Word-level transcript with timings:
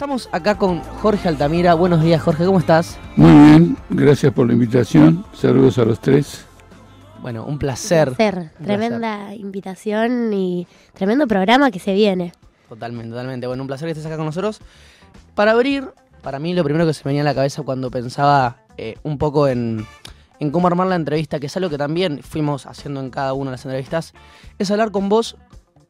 Estamos 0.00 0.30
acá 0.32 0.56
con 0.56 0.80
Jorge 0.80 1.28
Altamira. 1.28 1.74
Buenos 1.74 2.02
días, 2.02 2.22
Jorge, 2.22 2.46
¿cómo 2.46 2.58
estás? 2.58 2.98
Muy 3.16 3.30
bien, 3.30 3.76
gracias 3.90 4.32
por 4.32 4.46
la 4.46 4.54
invitación. 4.54 5.26
Saludos 5.34 5.76
a 5.76 5.84
los 5.84 6.00
tres. 6.00 6.46
Bueno, 7.20 7.44
un 7.44 7.58
placer. 7.58 8.08
Un 8.08 8.14
placer. 8.14 8.50
Tremenda 8.62 9.34
invitación 9.34 10.32
y 10.32 10.66
tremendo 10.94 11.26
programa 11.26 11.70
que 11.70 11.78
se 11.78 11.92
viene. 11.92 12.32
Totalmente, 12.70 13.10
totalmente. 13.10 13.46
Bueno, 13.46 13.62
un 13.62 13.66
placer 13.66 13.88
que 13.88 13.90
estés 13.90 14.06
acá 14.06 14.16
con 14.16 14.24
nosotros. 14.24 14.62
Para 15.34 15.50
abrir, 15.50 15.90
para 16.22 16.38
mí 16.38 16.54
lo 16.54 16.64
primero 16.64 16.86
que 16.86 16.94
se 16.94 17.02
me 17.04 17.10
venía 17.10 17.20
a 17.20 17.26
la 17.26 17.34
cabeza 17.34 17.60
cuando 17.60 17.90
pensaba 17.90 18.64
eh, 18.78 18.94
un 19.02 19.18
poco 19.18 19.48
en, 19.48 19.84
en 20.38 20.50
cómo 20.50 20.66
armar 20.66 20.86
la 20.86 20.96
entrevista, 20.96 21.38
que 21.38 21.48
es 21.48 21.56
algo 21.58 21.68
que 21.68 21.76
también 21.76 22.22
fuimos 22.22 22.64
haciendo 22.64 23.00
en 23.00 23.10
cada 23.10 23.34
una 23.34 23.50
de 23.50 23.56
las 23.58 23.66
entrevistas, 23.66 24.14
es 24.58 24.70
hablar 24.70 24.92
con 24.92 25.10
vos 25.10 25.36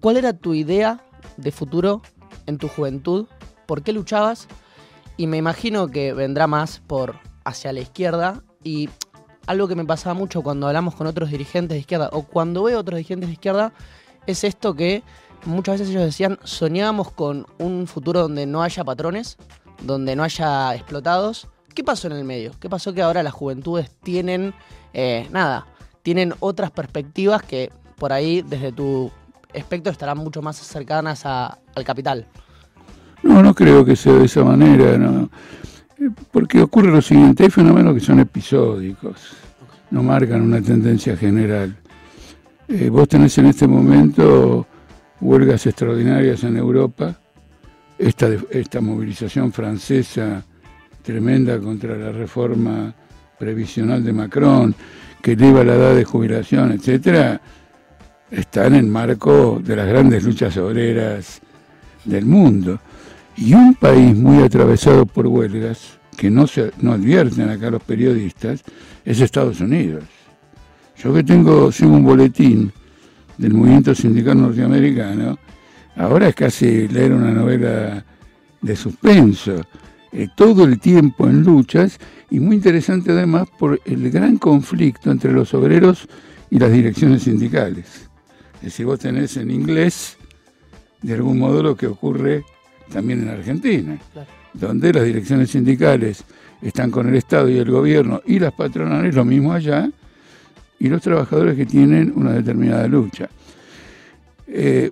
cuál 0.00 0.16
era 0.16 0.32
tu 0.32 0.52
idea 0.52 0.98
de 1.36 1.52
futuro 1.52 2.02
en 2.46 2.58
tu 2.58 2.66
juventud, 2.66 3.29
por 3.71 3.84
qué 3.84 3.93
luchabas, 3.93 4.48
y 5.16 5.29
me 5.29 5.36
imagino 5.36 5.86
que 5.86 6.13
vendrá 6.13 6.49
más 6.49 6.81
por 6.89 7.21
hacia 7.44 7.72
la 7.72 7.79
izquierda 7.79 8.43
y 8.64 8.89
algo 9.46 9.68
que 9.68 9.77
me 9.77 9.85
pasaba 9.85 10.13
mucho 10.13 10.43
cuando 10.43 10.67
hablamos 10.67 10.96
con 10.96 11.07
otros 11.07 11.31
dirigentes 11.31 11.77
de 11.77 11.79
izquierda 11.79 12.08
o 12.11 12.25
cuando 12.25 12.64
veo 12.64 12.80
otros 12.80 12.96
dirigentes 12.96 13.29
de 13.29 13.35
izquierda 13.35 13.72
es 14.27 14.43
esto 14.43 14.75
que 14.75 15.04
muchas 15.44 15.75
veces 15.79 15.91
ellos 15.91 16.03
decían, 16.03 16.41
soñábamos 16.43 17.13
con 17.13 17.46
un 17.61 17.86
futuro 17.86 18.22
donde 18.22 18.44
no 18.44 18.61
haya 18.64 18.82
patrones, 18.82 19.36
donde 19.82 20.16
no 20.16 20.25
haya 20.25 20.75
explotados. 20.75 21.46
¿Qué 21.72 21.85
pasó 21.85 22.08
en 22.08 22.14
el 22.14 22.25
medio? 22.25 22.50
¿Qué 22.58 22.68
pasó 22.68 22.93
que 22.93 23.02
ahora 23.02 23.22
las 23.22 23.35
juventudes 23.35 23.89
tienen, 24.02 24.52
eh, 24.94 25.29
nada, 25.30 25.68
tienen 26.02 26.35
otras 26.41 26.72
perspectivas 26.72 27.44
que 27.44 27.71
por 27.94 28.13
ahí 28.13 28.43
desde 28.43 28.72
tu 28.72 29.13
espectro 29.52 29.93
estarán 29.93 30.18
mucho 30.18 30.43
más 30.43 30.57
cercanas 30.57 31.25
al 31.25 31.85
capital? 31.85 32.27
No, 33.22 33.42
no 33.42 33.55
creo 33.55 33.84
que 33.84 33.97
sea 33.97 34.14
de 34.14 34.24
esa 34.24 34.44
manera, 34.44 34.97
no. 34.97 35.30
Porque 36.30 36.62
ocurre 36.62 36.91
lo 36.91 37.02
siguiente, 37.02 37.44
hay 37.44 37.50
fenómenos 37.50 37.94
que 37.94 38.00
son 38.00 38.20
episódicos, 38.20 39.36
no 39.90 40.02
marcan 40.02 40.40
una 40.40 40.62
tendencia 40.62 41.16
general. 41.16 41.77
Eh, 42.68 42.88
vos 42.88 43.08
tenés 43.08 43.36
en 43.38 43.46
este 43.46 43.66
momento 43.66 44.66
huelgas 45.20 45.66
extraordinarias 45.66 46.42
en 46.44 46.56
Europa, 46.56 47.18
esta, 47.98 48.28
esta 48.50 48.80
movilización 48.80 49.52
francesa 49.52 50.42
tremenda 51.02 51.58
contra 51.58 51.96
la 51.96 52.12
reforma 52.12 52.94
previsional 53.38 54.02
de 54.05 54.12
Macron, 54.12 54.74
que 55.20 55.32
eleva 55.32 55.64
la 55.64 55.74
edad 55.74 55.94
de 55.94 56.05
jubilación, 56.05 56.72
etcétera, 56.72 57.40
están 58.30 58.74
en 58.74 58.88
marco 58.88 59.60
de 59.62 59.77
las 59.77 59.88
grandes 59.88 60.24
luchas 60.24 60.56
obreras 60.56 61.40
del 62.05 62.24
mundo. 62.24 62.78
Y 63.36 63.55
un 63.55 63.75
país 63.75 64.17
muy 64.17 64.42
atravesado 64.42 65.06
por 65.06 65.27
huelgas, 65.27 65.98
que 66.17 66.31
no, 66.31 66.47
se, 66.47 66.73
no 66.81 66.92
advierten 66.92 67.48
acá 67.48 67.70
los 67.70 67.83
periodistas, 67.83 68.62
es 69.05 69.20
Estados 69.20 69.61
Unidos. 69.61 70.05
Yo 71.03 71.14
que 71.14 71.25
tengo, 71.25 71.73
sigo 71.73 71.92
un 71.92 72.05
boletín 72.05 72.73
del 73.39 73.55
movimiento 73.55 73.95
sindical 73.95 74.41
norteamericano, 74.41 75.39
ahora 75.97 76.28
es 76.28 76.34
casi 76.34 76.89
leer 76.89 77.12
una 77.12 77.31
novela 77.31 78.05
de 78.61 78.77
suspenso, 78.77 79.62
eh, 80.12 80.28
todo 80.36 80.64
el 80.64 80.78
tiempo 80.78 81.28
en 81.28 81.42
luchas 81.42 81.98
y 82.31 82.41
muy 82.41 82.56
interesante 82.56 83.12
además 83.12 83.48
por 83.58 83.81
el 83.84 84.11
gran 84.11 84.36
conflicto 84.39 85.11
entre 85.11 85.33
los 85.33 85.55
obreros 85.55 86.08
y 86.51 86.58
las 86.58 86.73
direcciones 86.73 87.23
sindicales. 87.23 88.11
Es 88.56 88.62
decir, 88.62 88.86
vos 88.86 88.98
tenés 88.98 89.36
en 89.36 89.51
inglés, 89.51 90.19
de 91.01 91.14
algún 91.14 91.39
modo, 91.39 91.62
lo 91.62 91.77
que 91.77 91.86
ocurre 91.86 92.45
también 92.91 93.22
en 93.22 93.28
Argentina, 93.28 93.98
donde 94.52 94.92
las 94.92 95.05
direcciones 95.05 95.50
sindicales 95.50 96.24
están 96.60 96.91
con 96.91 97.08
el 97.08 97.14
Estado 97.14 97.48
y 97.48 97.56
el 97.56 97.70
gobierno 97.70 98.20
y 98.27 98.38
las 98.38 98.52
patronales, 98.52 99.14
lo 99.14 99.24
mismo 99.24 99.52
allá, 99.52 99.91
y 100.78 100.88
los 100.88 101.02
trabajadores 101.02 101.56
que 101.56 101.66
tienen 101.66 102.12
una 102.14 102.33
determinada 102.33 102.86
lucha. 102.86 103.28
Eh, 104.46 104.90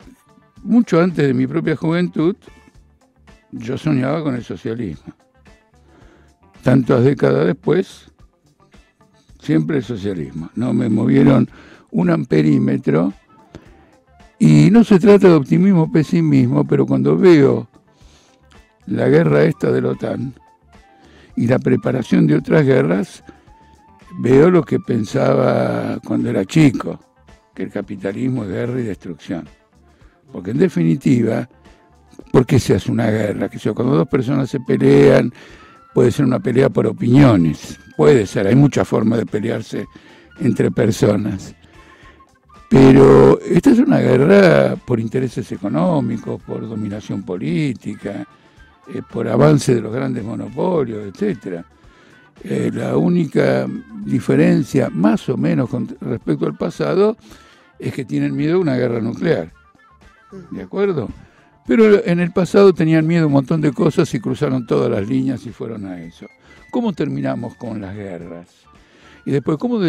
mucho 0.63 1.01
antes 1.01 1.27
de 1.27 1.35
mi 1.35 1.47
propia 1.47 1.77
juventud, 1.77 2.37
yo 3.51 3.79
soñaba 3.79 4.23
con 4.23 4.35
el 4.35 4.45
socialismo. 4.45 5.15
Tantas 6.63 7.05
décadas 7.05 7.47
después, 7.47 8.11
siempre 9.41 9.79
el 9.79 9.85
socialismo. 9.85 10.51
No 10.55 10.73
me 10.73 10.89
movieron 10.89 11.49
un 11.91 12.11
amperímetro 12.11 13.15
y 14.39 14.71
no 14.71 14.85
se 14.85 14.99
trata 14.99 15.29
de 15.29 15.35
optimismo 15.35 15.85
o 15.85 15.93
pesimismo, 15.93 16.67
pero 16.67 16.87
cuando 16.87 17.17
veo 17.17 17.69
la 18.89 19.09
guerra 19.09 19.45
esta 19.45 19.71
de 19.71 19.81
la 19.81 19.91
OTAN 19.91 20.35
y 21.37 21.47
la 21.47 21.59
preparación 21.59 22.27
de 22.27 22.37
otras 22.37 22.65
guerras, 22.65 23.23
veo 24.19 24.51
lo 24.51 24.63
que 24.63 24.81
pensaba 24.81 25.99
cuando 26.05 26.31
era 26.31 26.45
chico, 26.45 26.99
que 27.55 27.63
el 27.65 27.71
capitalismo 27.71 28.45
es 28.45 28.51
guerra 28.51 28.81
y 28.81 28.85
destrucción. 28.85 29.49
Porque 30.33 30.51
en 30.51 30.59
definitiva, 30.59 31.49
¿por 32.33 32.45
qué 32.45 32.59
se 32.59 32.75
hace 32.75 32.91
una 32.91 33.11
guerra? 33.11 33.49
Que 33.49 33.59
cuando 33.73 33.97
dos 33.97 34.09
personas 34.09 34.51
se 34.51 34.61
pelean, 34.61 35.33
puede 35.95 36.11
ser 36.11 36.25
una 36.25 36.41
pelea 36.41 36.69
por 36.69 36.87
opiniones, 36.87 37.79
puede 37.97 38.27
ser, 38.27 38.47
hay 38.47 38.55
muchas 38.55 38.87
formas 38.87 39.21
de 39.21 39.27
pelearse 39.27 39.87
entre 40.41 40.71
personas. 40.71 41.55
Pero 42.69 43.41
esta 43.41 43.71
es 43.71 43.79
una 43.79 43.99
guerra 43.99 44.77
por 44.77 45.01
intereses 45.01 45.51
económicos, 45.53 46.43
por 46.43 46.69
dominación 46.69 47.23
política, 47.23 48.27
eh, 48.95 49.03
por 49.09 49.29
avance 49.29 49.75
de 49.75 49.83
los 49.83 49.93
grandes 49.93 50.25
monopolios, 50.25 51.07
etcétera. 51.07 51.65
Eh, 52.43 52.71
la 52.73 52.97
única 52.97 53.67
diferencia, 54.05 54.89
más 54.91 55.29
o 55.29 55.37
menos 55.37 55.69
con 55.69 55.89
respecto 56.01 56.47
al 56.47 56.57
pasado, 56.57 57.17
es 57.79 57.93
que 57.93 58.05
tienen 58.05 58.35
miedo 58.35 58.57
a 58.57 58.61
una 58.61 58.77
guerra 58.77 59.01
nuclear. 59.01 59.53
¿De 60.51 60.63
acuerdo? 60.63 61.09
Pero 61.67 62.03
en 62.05 62.21
el 62.21 62.33
pasado 62.33 62.73
tenían 62.73 63.07
miedo 63.07 63.25
a 63.25 63.27
un 63.27 63.33
montón 63.33 63.61
de 63.61 63.73
cosas 63.73 64.13
y 64.15 64.21
cruzaron 64.21 64.67
todas 64.67 64.91
las 64.91 65.07
líneas 65.07 65.45
y 65.45 65.51
fueron 65.51 65.85
a 65.87 66.01
eso. 66.01 66.27
¿Cómo 66.71 66.93
terminamos 66.93 67.57
con 67.57 67.81
las 67.81 67.95
guerras? 67.95 68.49
Y 69.27 69.33
después, 69.33 69.59
¿cómo 69.59 69.81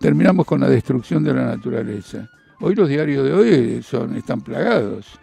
terminamos 0.00 0.46
con 0.46 0.60
la 0.60 0.68
destrucción 0.68 1.22
de 1.24 1.34
la 1.34 1.44
naturaleza? 1.44 2.28
Hoy 2.60 2.74
los 2.74 2.88
diarios 2.88 3.24
de 3.24 3.32
hoy 3.32 3.82
son, 3.82 4.16
están 4.16 4.40
plagados 4.40 5.18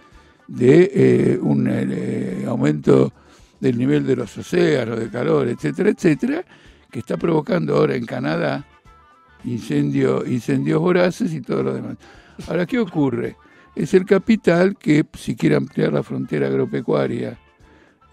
de 0.47 0.91
eh, 0.93 1.39
un 1.41 1.67
eh, 1.69 2.45
aumento 2.47 3.11
del 3.59 3.77
nivel 3.77 4.05
de 4.05 4.15
los 4.15 4.37
océanos, 4.37 4.99
de 4.99 5.09
calor, 5.09 5.47
etcétera, 5.47 5.89
etcétera, 5.89 6.43
que 6.91 6.99
está 6.99 7.17
provocando 7.17 7.75
ahora 7.75 7.95
en 7.95 8.05
Canadá 8.05 8.65
incendio, 9.45 10.25
incendios 10.25 10.79
voraces 10.79 11.33
y 11.33 11.41
todo 11.41 11.63
lo 11.63 11.73
demás. 11.73 11.97
Ahora, 12.47 12.65
¿qué 12.65 12.79
ocurre? 12.79 13.35
Es 13.75 13.93
el 13.93 14.05
capital 14.05 14.77
que, 14.77 15.05
si 15.13 15.35
quiere 15.35 15.55
ampliar 15.55 15.93
la 15.93 16.03
frontera 16.03 16.47
agropecuaria, 16.47 17.37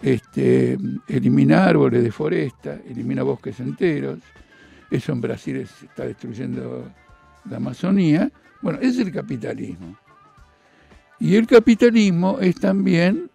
este, 0.01 0.77
elimina 1.09 1.65
árboles 1.65 2.03
de 2.03 2.11
foresta, 2.11 2.81
elimina 2.89 3.23
bosques 3.23 3.61
enteros, 3.61 4.19
eso 4.91 5.13
en 5.13 5.21
Brasil 5.21 5.57
está 5.57 6.05
destruyendo 6.05 6.91
la 7.49 7.57
Amazonía. 7.57 8.31
Bueno, 8.61 8.79
es 8.81 8.99
el 8.99 9.11
capitalismo. 9.11 9.97
Y 11.23 11.37
el 11.37 11.47
capitalismo 11.47 12.41
es 12.41 12.57
también 12.57 13.31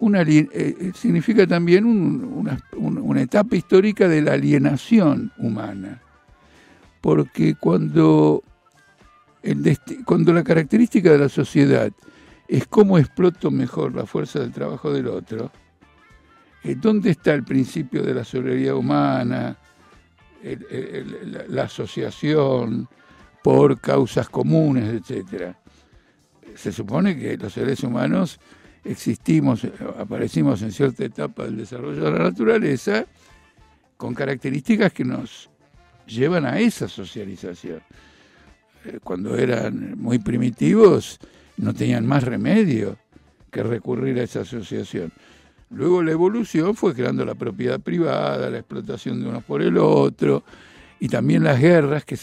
una, 0.00 0.20
eh, 0.20 0.46
eh, 0.52 0.92
significa 0.94 1.46
también 1.46 1.86
una, 1.86 3.22
etapa 3.22 3.56
histórica 3.56 4.06
de 4.06 4.20
la 4.20 4.34
alienación 4.34 5.32
humana. 5.38 6.02
Porque 7.00 7.54
cuando, 7.54 8.42
el 9.42 9.78
cuando 10.04 10.34
la 10.34 10.44
característica 10.44 11.10
de 11.10 11.16
la 11.16 11.30
sociedad 11.30 11.90
es 12.48 12.66
cómo 12.66 12.98
exploto 12.98 13.50
mejor 13.50 13.94
la 13.94 14.04
fuerza 14.04 14.40
del 14.40 14.52
trabajo 14.52 14.92
del 14.92 15.06
otro, 15.06 15.50
eh, 16.64 16.76
¿dónde 16.78 17.12
está 17.12 17.32
el 17.32 17.44
principio 17.44 18.02
de 18.02 18.12
la 18.12 18.24
solidaridad 18.24 18.74
humana, 18.74 19.56
la, 21.48 21.62
asociación 21.62 22.90
por 23.42 23.80
causas 23.80 24.28
comunes, 24.28 24.92
etcétera? 24.92 25.61
Se 26.56 26.72
supone 26.72 27.18
que 27.18 27.36
los 27.36 27.52
seres 27.52 27.82
humanos 27.82 28.38
existimos, 28.84 29.66
aparecimos 29.98 30.62
en 30.62 30.72
cierta 30.72 31.04
etapa 31.04 31.44
del 31.44 31.56
desarrollo 31.56 32.04
de 32.04 32.10
la 32.10 32.24
naturaleza 32.24 33.06
con 33.96 34.14
características 34.14 34.92
que 34.92 35.04
nos 35.04 35.50
llevan 36.06 36.46
a 36.46 36.58
esa 36.58 36.88
socialización. 36.88 37.80
Eh, 38.84 38.98
cuando 39.02 39.36
eran 39.36 39.98
muy 39.98 40.18
primitivos 40.18 41.18
no 41.56 41.72
tenían 41.72 42.06
más 42.06 42.24
remedio 42.24 42.96
que 43.50 43.62
recurrir 43.62 44.18
a 44.18 44.24
esa 44.24 44.40
asociación. 44.40 45.12
Luego 45.70 46.02
la 46.02 46.12
evolución 46.12 46.74
fue 46.74 46.94
creando 46.94 47.24
la 47.24 47.34
propiedad 47.34 47.80
privada, 47.80 48.50
la 48.50 48.58
explotación 48.58 49.22
de 49.22 49.28
unos 49.28 49.44
por 49.44 49.62
el 49.62 49.78
otro, 49.78 50.42
y 50.98 51.08
también 51.08 51.44
las 51.44 51.60
guerras, 51.60 52.04
que 52.04 52.18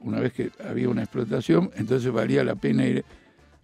una 0.00 0.20
vez 0.20 0.32
que 0.32 0.50
había 0.66 0.88
una 0.88 1.02
explotación, 1.02 1.70
entonces 1.76 2.10
valía 2.12 2.44
la 2.44 2.54
pena 2.54 2.86
ir 2.86 3.04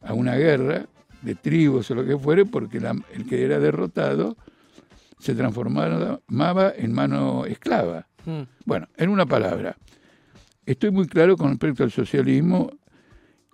a 0.05 0.13
una 0.15 0.37
guerra 0.37 0.87
de 1.23 1.35
tribus 1.35 1.91
o 1.91 1.95
lo 1.95 2.05
que 2.05 2.19
fuere, 2.19 2.45
porque 2.45 2.79
el 3.13 3.27
que 3.27 3.45
era 3.45 3.59
derrotado 3.59 4.37
se 5.19 5.35
transformaba 5.35 6.21
en 6.77 6.93
mano 6.93 7.47
esclava. 7.47 8.07
Hmm. 8.25 8.43
Bueno, 8.65 8.89
en 8.97 9.09
una 9.09 9.27
palabra, 9.27 9.77
estoy 10.67 10.91
muy 10.91 11.07
claro 11.07 11.37
con 11.37 11.49
respecto 11.51 11.83
al 11.85 11.91
socialismo 11.91 12.71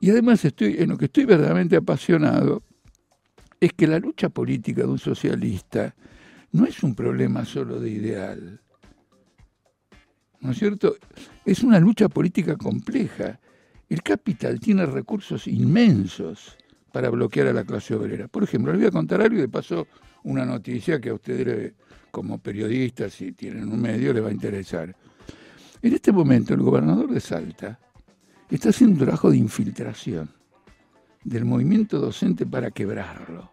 y 0.01 0.11
además 0.11 0.45
estoy 0.45 0.77
en 0.79 0.89
lo 0.89 0.99
que 0.99 1.05
estoy 1.07 1.27
verdaderamente 1.27 1.77
apasionado 1.77 2.63
es 3.61 3.73
que 3.75 3.87
la 3.87 3.99
lucha 3.99 4.31
política 4.31 4.83
de 4.83 4.89
un 4.89 4.99
socialista 4.99 5.95
no 6.53 6.65
es 6.65 6.83
un 6.83 6.95
problema 6.95 7.45
solo 7.45 7.79
de 7.79 7.91
ideal. 7.91 8.61
¿No 10.41 10.53
es 10.53 10.59
cierto? 10.59 10.97
Es 11.45 11.63
una 11.63 11.79
lucha 11.79 12.09
política 12.09 12.57
compleja. 12.57 13.39
El 13.91 14.05
capital 14.05 14.61
tiene 14.61 14.87
recursos 14.87 15.49
inmensos 15.49 16.57
para 16.93 17.11
bloquear 17.11 17.49
a 17.49 17.53
la 17.53 17.65
clase 17.65 17.93
obrera. 17.93 18.29
Por 18.29 18.45
ejemplo, 18.45 18.73
les 18.73 18.83
voy 18.83 18.89
a 18.89 18.93
contar 18.93 19.21
algo 19.21 19.37
y 19.37 19.41
de 19.41 19.49
paso 19.49 19.89
una 20.23 20.47
noticia 20.47 21.01
que 21.01 21.11
a 21.11 21.15
ustedes 21.15 21.75
como 22.13 22.39
periodistas, 22.39 23.15
si 23.15 23.33
tienen 23.33 23.71
un 23.71 23.83
medio, 23.83 24.13
les 24.13 24.23
va 24.23 24.29
a 24.29 24.33
interesar. 24.33 24.95
En 25.83 25.93
este 25.93 26.13
momento 26.13 26.55
el 26.55 26.61
gobernador 26.61 27.11
de 27.11 27.19
Salta 27.19 27.81
está 28.49 28.69
haciendo 28.69 28.95
un 28.95 29.01
trabajo 29.01 29.29
de 29.29 29.39
infiltración 29.39 30.31
del 31.25 31.45
movimiento 31.45 31.99
docente 31.99 32.47
para 32.47 32.71
quebrarlo. 32.71 33.51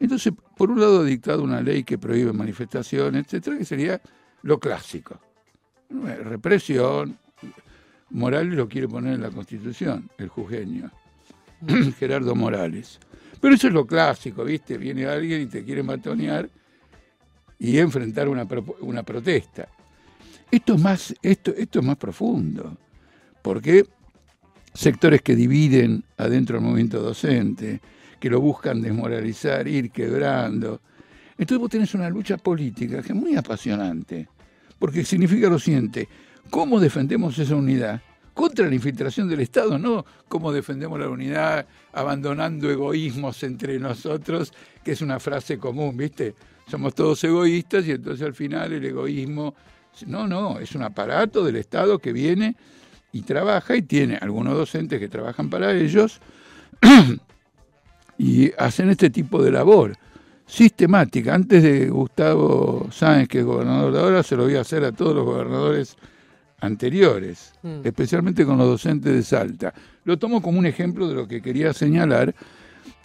Entonces, 0.00 0.32
por 0.56 0.70
un 0.70 0.80
lado 0.80 1.00
ha 1.00 1.04
dictado 1.04 1.42
una 1.42 1.60
ley 1.60 1.84
que 1.84 1.98
prohíbe 1.98 2.32
manifestaciones, 2.32 3.26
etcétera, 3.26 3.58
que 3.58 3.64
sería 3.66 4.00
lo 4.40 4.58
clásico. 4.58 5.20
Represión, 5.90 7.18
Morales 8.10 8.54
lo 8.54 8.68
quiere 8.68 8.88
poner 8.88 9.14
en 9.14 9.22
la 9.22 9.30
Constitución, 9.30 10.10
el 10.18 10.28
jujeño, 10.28 10.90
Gerardo 11.98 12.34
Morales. 12.34 12.98
Pero 13.40 13.54
eso 13.54 13.68
es 13.68 13.72
lo 13.72 13.86
clásico, 13.86 14.44
¿viste? 14.44 14.78
Viene 14.78 15.06
alguien 15.06 15.42
y 15.42 15.46
te 15.46 15.64
quiere 15.64 15.82
matonear 15.82 16.48
y 17.58 17.78
enfrentar 17.78 18.28
una, 18.28 18.46
una 18.80 19.02
protesta. 19.02 19.68
Esto 20.50 20.74
es, 20.74 20.80
más, 20.80 21.14
esto, 21.22 21.52
esto 21.56 21.80
es 21.80 21.84
más 21.84 21.96
profundo, 21.96 22.76
porque 23.42 23.84
sectores 24.72 25.22
que 25.22 25.34
dividen 25.34 26.04
adentro 26.16 26.56
del 26.56 26.64
movimiento 26.64 27.00
docente, 27.00 27.80
que 28.20 28.30
lo 28.30 28.40
buscan 28.40 28.80
desmoralizar, 28.80 29.66
ir 29.68 29.90
quebrando. 29.90 30.80
Entonces 31.36 31.58
vos 31.58 31.70
tenés 31.70 31.94
una 31.94 32.08
lucha 32.08 32.36
política 32.36 33.02
que 33.02 33.12
es 33.12 33.14
muy 33.14 33.36
apasionante, 33.36 34.28
porque 34.78 35.04
significa 35.04 35.48
lo 35.48 35.58
siguiente, 35.58 36.08
¿cómo 36.50 36.80
defendemos 36.80 37.38
esa 37.38 37.54
unidad? 37.54 38.00
Contra 38.34 38.66
la 38.66 38.74
infiltración 38.74 39.28
del 39.28 39.40
Estado, 39.40 39.78
no 39.78 40.04
cómo 40.28 40.52
defendemos 40.52 40.98
la 40.98 41.08
unidad 41.08 41.66
abandonando 41.92 42.68
egoísmos 42.70 43.42
entre 43.44 43.78
nosotros, 43.78 44.52
que 44.82 44.92
es 44.92 45.02
una 45.02 45.20
frase 45.20 45.56
común, 45.58 45.96
¿viste? 45.96 46.34
Somos 46.68 46.94
todos 46.94 47.22
egoístas 47.22 47.86
y 47.86 47.92
entonces 47.92 48.26
al 48.26 48.34
final 48.34 48.72
el 48.72 48.84
egoísmo... 48.84 49.54
No, 50.06 50.26
no, 50.26 50.58
es 50.58 50.74
un 50.74 50.82
aparato 50.82 51.44
del 51.44 51.54
Estado 51.54 52.00
que 52.00 52.12
viene 52.12 52.56
y 53.12 53.22
trabaja 53.22 53.76
y 53.76 53.82
tiene 53.82 54.18
algunos 54.20 54.56
docentes 54.56 54.98
que 54.98 55.08
trabajan 55.08 55.48
para 55.48 55.72
ellos 55.72 56.20
y 58.18 58.50
hacen 58.58 58.90
este 58.90 59.10
tipo 59.10 59.40
de 59.40 59.52
labor 59.52 59.96
sistemática. 60.46 61.32
Antes 61.32 61.62
de 61.62 61.88
Gustavo 61.88 62.88
Sáenz, 62.90 63.28
que 63.28 63.38
es 63.38 63.44
gobernador 63.44 63.92
de 63.92 64.00
ahora, 64.00 64.22
se 64.24 64.36
lo 64.36 64.44
voy 64.44 64.56
a 64.56 64.62
hacer 64.62 64.84
a 64.84 64.90
todos 64.90 65.14
los 65.14 65.24
gobernadores 65.24 65.96
anteriores, 66.60 67.52
mm. 67.62 67.80
especialmente 67.84 68.44
con 68.44 68.58
los 68.58 68.66
docentes 68.66 69.12
de 69.12 69.22
Salta. 69.22 69.74
Lo 70.04 70.18
tomo 70.18 70.40
como 70.40 70.58
un 70.58 70.66
ejemplo 70.66 71.08
de 71.08 71.14
lo 71.14 71.28
que 71.28 71.42
quería 71.42 71.72
señalar, 71.72 72.34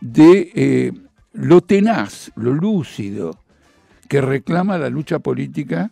de 0.01 0.51
eh, 0.55 0.93
lo 1.33 1.61
tenaz, 1.61 2.31
lo 2.35 2.53
lúcido 2.53 3.39
que 4.07 4.21
reclama 4.21 4.77
la 4.77 4.89
lucha 4.89 5.19
política 5.19 5.91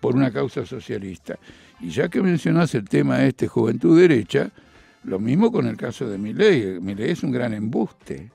por 0.00 0.16
una 0.16 0.32
causa 0.32 0.66
socialista. 0.66 1.38
Y 1.80 1.90
ya 1.90 2.08
que 2.08 2.20
mencionas 2.20 2.74
el 2.74 2.88
tema 2.88 3.24
este, 3.24 3.46
juventud 3.46 3.98
derecha, 3.98 4.50
lo 5.04 5.18
mismo 5.18 5.50
con 5.50 5.66
el 5.66 5.76
caso 5.76 6.08
de 6.08 6.18
Milei. 6.18 6.80
Milei 6.80 7.10
es 7.10 7.22
un 7.22 7.30
gran 7.30 7.54
embuste. 7.54 8.30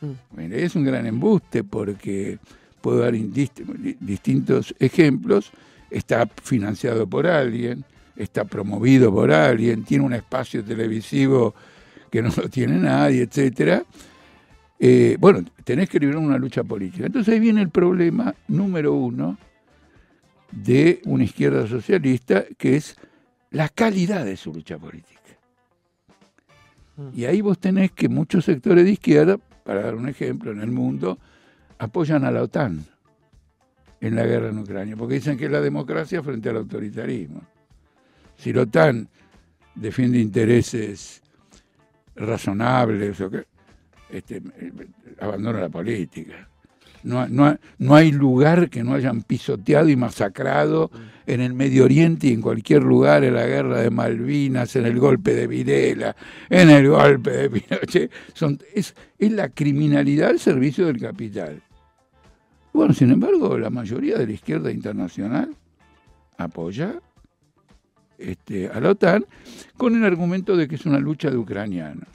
Mm. 0.00 0.36
Milei 0.36 0.64
es 0.64 0.74
un 0.74 0.84
gran 0.84 1.06
embuste 1.06 1.64
porque 1.64 2.38
puedo 2.80 2.98
dar 2.98 3.14
distintos 3.14 4.74
ejemplos. 4.78 5.52
Está 5.94 6.28
financiado 6.42 7.06
por 7.06 7.26
alguien, 7.28 7.84
está 8.16 8.44
promovido 8.44 9.14
por 9.14 9.30
alguien, 9.30 9.84
tiene 9.84 10.04
un 10.04 10.12
espacio 10.12 10.64
televisivo 10.64 11.54
que 12.10 12.20
no 12.20 12.30
lo 12.36 12.48
tiene 12.48 12.78
nadie, 12.78 13.22
etcétera. 13.22 13.84
Eh, 14.80 15.16
bueno, 15.20 15.44
tenés 15.62 15.88
que 15.88 16.00
librar 16.00 16.18
una 16.18 16.36
lucha 16.36 16.64
política. 16.64 17.06
Entonces 17.06 17.32
ahí 17.32 17.38
viene 17.38 17.62
el 17.62 17.70
problema 17.70 18.34
número 18.48 18.92
uno 18.92 19.38
de 20.50 21.00
una 21.04 21.22
izquierda 21.22 21.66
socialista, 21.68 22.44
que 22.58 22.74
es 22.74 22.96
la 23.52 23.68
calidad 23.68 24.24
de 24.24 24.36
su 24.36 24.52
lucha 24.52 24.76
política. 24.76 25.20
Y 27.14 27.24
ahí 27.24 27.40
vos 27.40 27.58
tenés 27.58 27.92
que 27.92 28.08
muchos 28.08 28.44
sectores 28.44 28.84
de 28.84 28.90
izquierda, 28.90 29.38
para 29.64 29.82
dar 29.82 29.94
un 29.94 30.08
ejemplo, 30.08 30.50
en 30.50 30.60
el 30.60 30.72
mundo, 30.72 31.18
apoyan 31.78 32.24
a 32.24 32.32
la 32.32 32.42
OTAN 32.42 32.84
en 34.06 34.16
la 34.16 34.26
guerra 34.26 34.50
en 34.50 34.58
Ucrania, 34.58 34.96
porque 34.96 35.14
dicen 35.14 35.38
que 35.38 35.46
es 35.46 35.50
la 35.50 35.62
democracia 35.62 36.22
frente 36.22 36.50
al 36.50 36.58
autoritarismo. 36.58 37.40
Si 38.36 38.52
la 38.52 38.62
OTAN 38.62 39.08
defiende 39.74 40.18
intereses 40.18 41.22
razonables, 42.14 43.16
este, 44.10 44.42
abandona 45.20 45.60
la 45.60 45.68
política. 45.70 46.48
No, 47.02 47.26
no, 47.28 47.94
hay 47.94 48.12
lugar 48.12 48.70
que 48.70 48.82
no 48.82 48.94
hayan 48.94 49.22
pisoteado 49.22 49.88
y 49.88 49.96
masacrado 49.96 50.90
en 51.26 51.40
el 51.40 51.54
Medio 51.54 51.84
Oriente 51.84 52.28
y 52.28 52.32
en 52.32 52.42
cualquier 52.42 52.82
lugar, 52.82 53.24
en 53.24 53.34
la 53.34 53.46
guerra 53.46 53.80
de 53.80 53.90
Malvinas, 53.90 54.76
en 54.76 54.86
el 54.86 54.98
golpe 54.98 55.34
de 55.34 55.46
Videla, 55.46 56.16
en 56.48 56.70
el 56.70 56.88
golpe 56.88 57.30
de 57.30 57.50
Pinochet. 57.50 58.10
Son, 58.32 58.58
es, 58.74 58.94
es 59.18 59.32
la 59.32 59.48
criminalidad 59.50 60.30
al 60.30 60.40
servicio 60.40 60.86
del 60.86 60.98
capital. 60.98 61.62
Bueno, 62.74 62.92
sin 62.92 63.12
embargo, 63.12 63.56
la 63.56 63.70
mayoría 63.70 64.18
de 64.18 64.26
la 64.26 64.32
izquierda 64.32 64.68
internacional 64.68 65.54
apoya 66.36 67.00
este, 68.18 68.68
a 68.68 68.80
la 68.80 68.90
OTAN 68.90 69.24
con 69.76 69.94
el 69.94 70.04
argumento 70.04 70.56
de 70.56 70.66
que 70.66 70.74
es 70.74 70.84
una 70.84 70.98
lucha 70.98 71.30
de 71.30 71.36
ucranianos. 71.36 72.08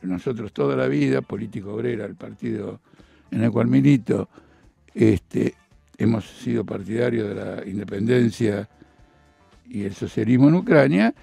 Nosotros 0.00 0.54
toda 0.54 0.76
la 0.76 0.86
vida, 0.86 1.20
político 1.20 1.74
obrera, 1.74 2.06
el 2.06 2.14
partido 2.14 2.80
en 3.30 3.44
el 3.44 3.50
cual 3.50 3.66
milito, 3.66 4.30
este, 4.94 5.54
hemos 5.98 6.24
sido 6.24 6.64
partidarios 6.64 7.28
de 7.28 7.34
la 7.34 7.66
independencia 7.66 8.66
y 9.68 9.84
el 9.84 9.92
socialismo 9.92 10.48
en 10.48 10.54
Ucrania, 10.54 11.14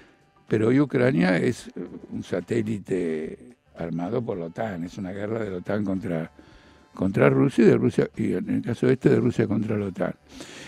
pero 0.46 0.68
hoy 0.68 0.78
Ucrania 0.78 1.38
es 1.38 1.72
un 2.12 2.22
satélite 2.22 3.56
armado 3.76 4.22
por 4.22 4.38
la 4.38 4.44
OTAN, 4.44 4.84
es 4.84 4.96
una 4.96 5.10
guerra 5.10 5.42
de 5.42 5.50
la 5.50 5.56
OTAN 5.56 5.84
contra, 5.84 6.30
contra 6.96 7.30
Rusia 7.30 7.64
y 7.64 7.68
de 7.68 7.76
Rusia, 7.76 8.10
y 8.16 8.32
en 8.32 8.50
el 8.50 8.62
caso 8.62 8.88
este 8.88 9.10
de 9.10 9.20
Rusia 9.20 9.46
contra 9.46 9.76
la 9.76 9.86
OTAN. 9.86 10.14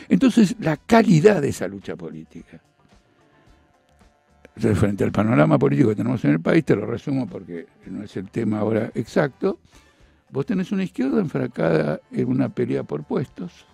Entonces, 0.08 0.54
la 0.60 0.76
calidad 0.76 1.42
de 1.42 1.48
esa 1.48 1.66
lucha 1.66 1.96
política. 1.96 2.60
Frente 4.54 5.04
al 5.04 5.12
panorama 5.12 5.58
político 5.58 5.90
que 5.90 5.96
tenemos 5.96 6.24
en 6.24 6.32
el 6.32 6.40
país, 6.40 6.64
te 6.64 6.74
lo 6.74 6.84
resumo 6.84 7.26
porque 7.26 7.66
no 7.86 8.02
es 8.02 8.16
el 8.16 8.28
tema 8.28 8.58
ahora 8.58 8.90
exacto, 8.94 9.58
Vos 10.30 10.44
tenés 10.44 10.72
una 10.72 10.84
izquierda 10.84 11.20
enfracada 11.20 12.00
en 12.12 12.28
una 12.28 12.50
pelea 12.50 12.82
por 12.82 13.02
puestos. 13.02 13.66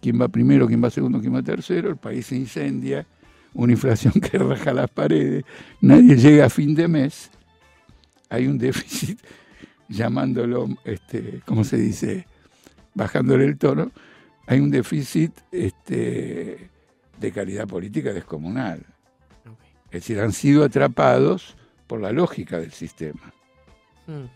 ¿Quién 0.00 0.20
va 0.20 0.28
primero, 0.28 0.66
quién 0.66 0.82
va 0.82 0.90
segundo, 0.90 1.20
quién 1.20 1.34
va 1.34 1.42
tercero? 1.42 1.90
El 1.90 1.96
país 1.96 2.26
se 2.26 2.36
incendia, 2.36 3.06
una 3.52 3.72
inflación 3.72 4.14
que 4.20 4.38
raja 4.38 4.72
las 4.72 4.90
paredes, 4.90 5.44
nadie 5.80 6.16
llega 6.16 6.46
a 6.46 6.50
fin 6.50 6.74
de 6.74 6.88
mes. 6.88 7.30
Hay 8.30 8.46
un 8.46 8.56
déficit, 8.56 9.20
llamándolo, 9.88 10.68
este, 10.84 11.42
¿cómo 11.44 11.64
se 11.64 11.76
dice? 11.76 12.26
Bajándole 12.94 13.44
el 13.44 13.58
tono. 13.58 13.90
Hay 14.46 14.60
un 14.60 14.70
déficit 14.70 15.32
este, 15.50 16.70
de 17.18 17.32
calidad 17.32 17.66
política 17.66 18.12
descomunal. 18.12 18.84
Es 19.86 20.02
decir, 20.02 20.20
han 20.20 20.32
sido 20.32 20.64
atrapados 20.64 21.56
por 21.86 22.00
la 22.00 22.12
lógica 22.12 22.58
del 22.58 22.72
sistema 22.72 23.32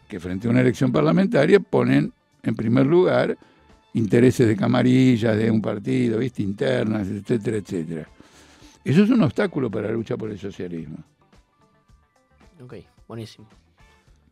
que 0.09 0.21
frente 0.21 0.49
a 0.49 0.51
una 0.51 0.61
elección 0.61 0.93
parlamentaria 0.93 1.61
ponen 1.61 2.13
en 2.43 2.55
primer 2.55 2.87
lugar 2.87 3.37
intereses 3.95 4.47
de 4.47 4.57
camarillas 4.57 5.37
de 5.37 5.51
un 5.51 5.61
partido, 5.61 6.19
¿viste? 6.19 6.43
internas, 6.43 7.09
etcétera, 7.09 7.59
etcétera. 7.59 8.09
Eso 8.85 9.03
es 9.03 9.11
un 9.11 9.23
obstáculo 9.23 9.71
para 9.71 9.89
la 9.89 9.95
lucha 9.95 10.17
por 10.17 10.31
el 10.31 10.39
socialismo. 10.39 10.99
Ok, 12.63 12.75
buenísimo. 13.07 13.49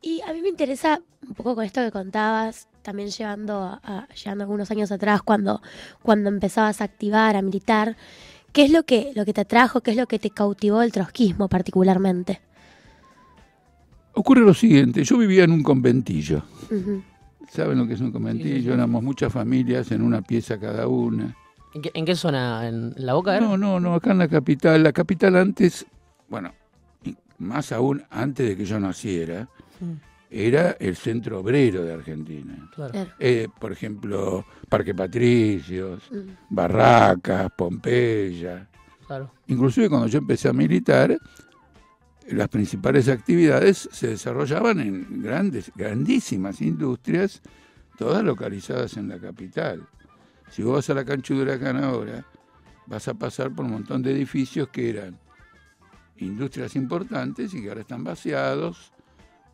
Y 0.07 0.23
a 0.25 0.33
mí 0.33 0.41
me 0.41 0.49
interesa 0.49 1.03
un 1.27 1.35
poco 1.35 1.57
con 1.57 1.65
esto 1.65 1.81
que 1.83 1.91
contabas, 1.91 2.69
también 2.83 3.09
llevando, 3.09 3.61
a, 3.83 4.07
llevando 4.15 4.45
algunos 4.45 4.71
años 4.71 4.93
atrás, 4.93 5.21
cuando, 5.21 5.61
cuando 6.01 6.29
empezabas 6.29 6.81
a 6.81 6.85
activar, 6.85 7.35
a 7.35 7.43
militar, 7.43 7.97
¿qué 8.53 8.67
es 8.67 8.71
lo 8.71 8.85
que, 8.85 9.11
lo 9.17 9.25
que 9.25 9.33
te 9.33 9.41
atrajo, 9.41 9.81
qué 9.81 9.91
es 9.91 9.97
lo 9.97 10.07
que 10.07 10.21
te 10.21 10.31
cautivó 10.31 10.83
el 10.83 10.93
trotskismo 10.93 11.49
particularmente? 11.49 12.41
ocurre 14.13 14.43
lo 14.43 14.55
siguiente, 14.55 15.03
yo 15.03 15.19
vivía 15.19 15.43
en 15.43 15.51
un 15.51 15.65
conventillo. 15.65 16.45
¿Saben 17.51 17.77
lo 17.77 17.89
que 17.89 17.95
es 17.95 18.01
un 18.01 18.13
conventillo? 18.13 18.75
Éramos 18.75 19.03
muchas 19.03 19.33
familias 19.33 19.91
en 19.91 20.03
una 20.03 20.23
pieza 20.23 20.57
cada 20.61 20.87
una. 20.87 21.37
¿En 21.75 21.83
qué, 21.83 21.91
en 21.95 22.05
qué 22.05 22.15
zona? 22.15 22.69
¿En 22.69 22.95
la 22.97 23.15
boca? 23.15 23.37
era? 23.37 23.45
No, 23.45 23.59
no, 23.59 23.81
no, 23.81 23.95
acá 23.95 24.13
en 24.13 24.19
la 24.19 24.29
capital. 24.29 24.85
La 24.85 24.93
capital 24.93 25.35
antes, 25.35 25.85
bueno, 26.29 26.53
y 27.03 27.17
más 27.39 27.73
aún 27.73 28.05
antes 28.09 28.49
de 28.49 28.57
que 28.57 28.65
yo 28.65 28.79
naciera, 28.79 29.49
Mm, 29.81 29.93
era 30.31 30.73
el 30.81 30.97
centro 30.97 31.41
obrero 31.41 31.85
de 31.85 31.95
Argentina. 31.95 32.69
claro. 32.75 33.07
Eh, 33.19 33.49
por 33.61 33.73
ejemplo, 33.73 34.45
Parque 34.69 34.95
Patricios, 34.95 36.03
Mm. 36.11 36.31
Barracas, 36.51 37.51
Pompeya. 37.57 38.69
claro. 39.07 39.33
Inclusive 39.47 39.89
cuando 39.89 40.09
yo 40.09 40.19
empecé 40.19 40.49
a 40.49 40.53
militar, 40.53 41.17
las 42.29 42.49
principales 42.49 43.09
actividades 43.09 43.89
se 43.93 44.09
desarrollaban 44.09 44.81
en 44.81 45.23
grandes, 45.23 45.71
grandísimas 45.77 46.61
industrias, 46.61 47.41
todas 47.97 48.25
localizadas 48.25 48.97
en 48.97 49.09
la 49.09 49.19
capital. 49.21 49.87
Si 50.51 50.63
vos 50.63 50.75
vas 50.75 50.91
a 50.91 50.95
la 50.95 51.05
cancha 51.05 51.35
de 51.35 51.43
Huracán 51.43 51.77
ahora, 51.83 52.25
vas 52.87 53.07
a 53.09 53.15
pasar 53.15 53.53
por 53.55 53.65
un 53.65 53.71
montón 53.73 54.03
de 54.03 54.11
edificios 54.13 54.69
que 54.69 54.91
eran 54.91 55.19
industrias 56.19 56.75
importantes 56.77 57.55
y 57.55 57.63
que 57.63 57.69
ahora 57.69 57.83
están 57.83 58.03
vaciados 58.05 58.93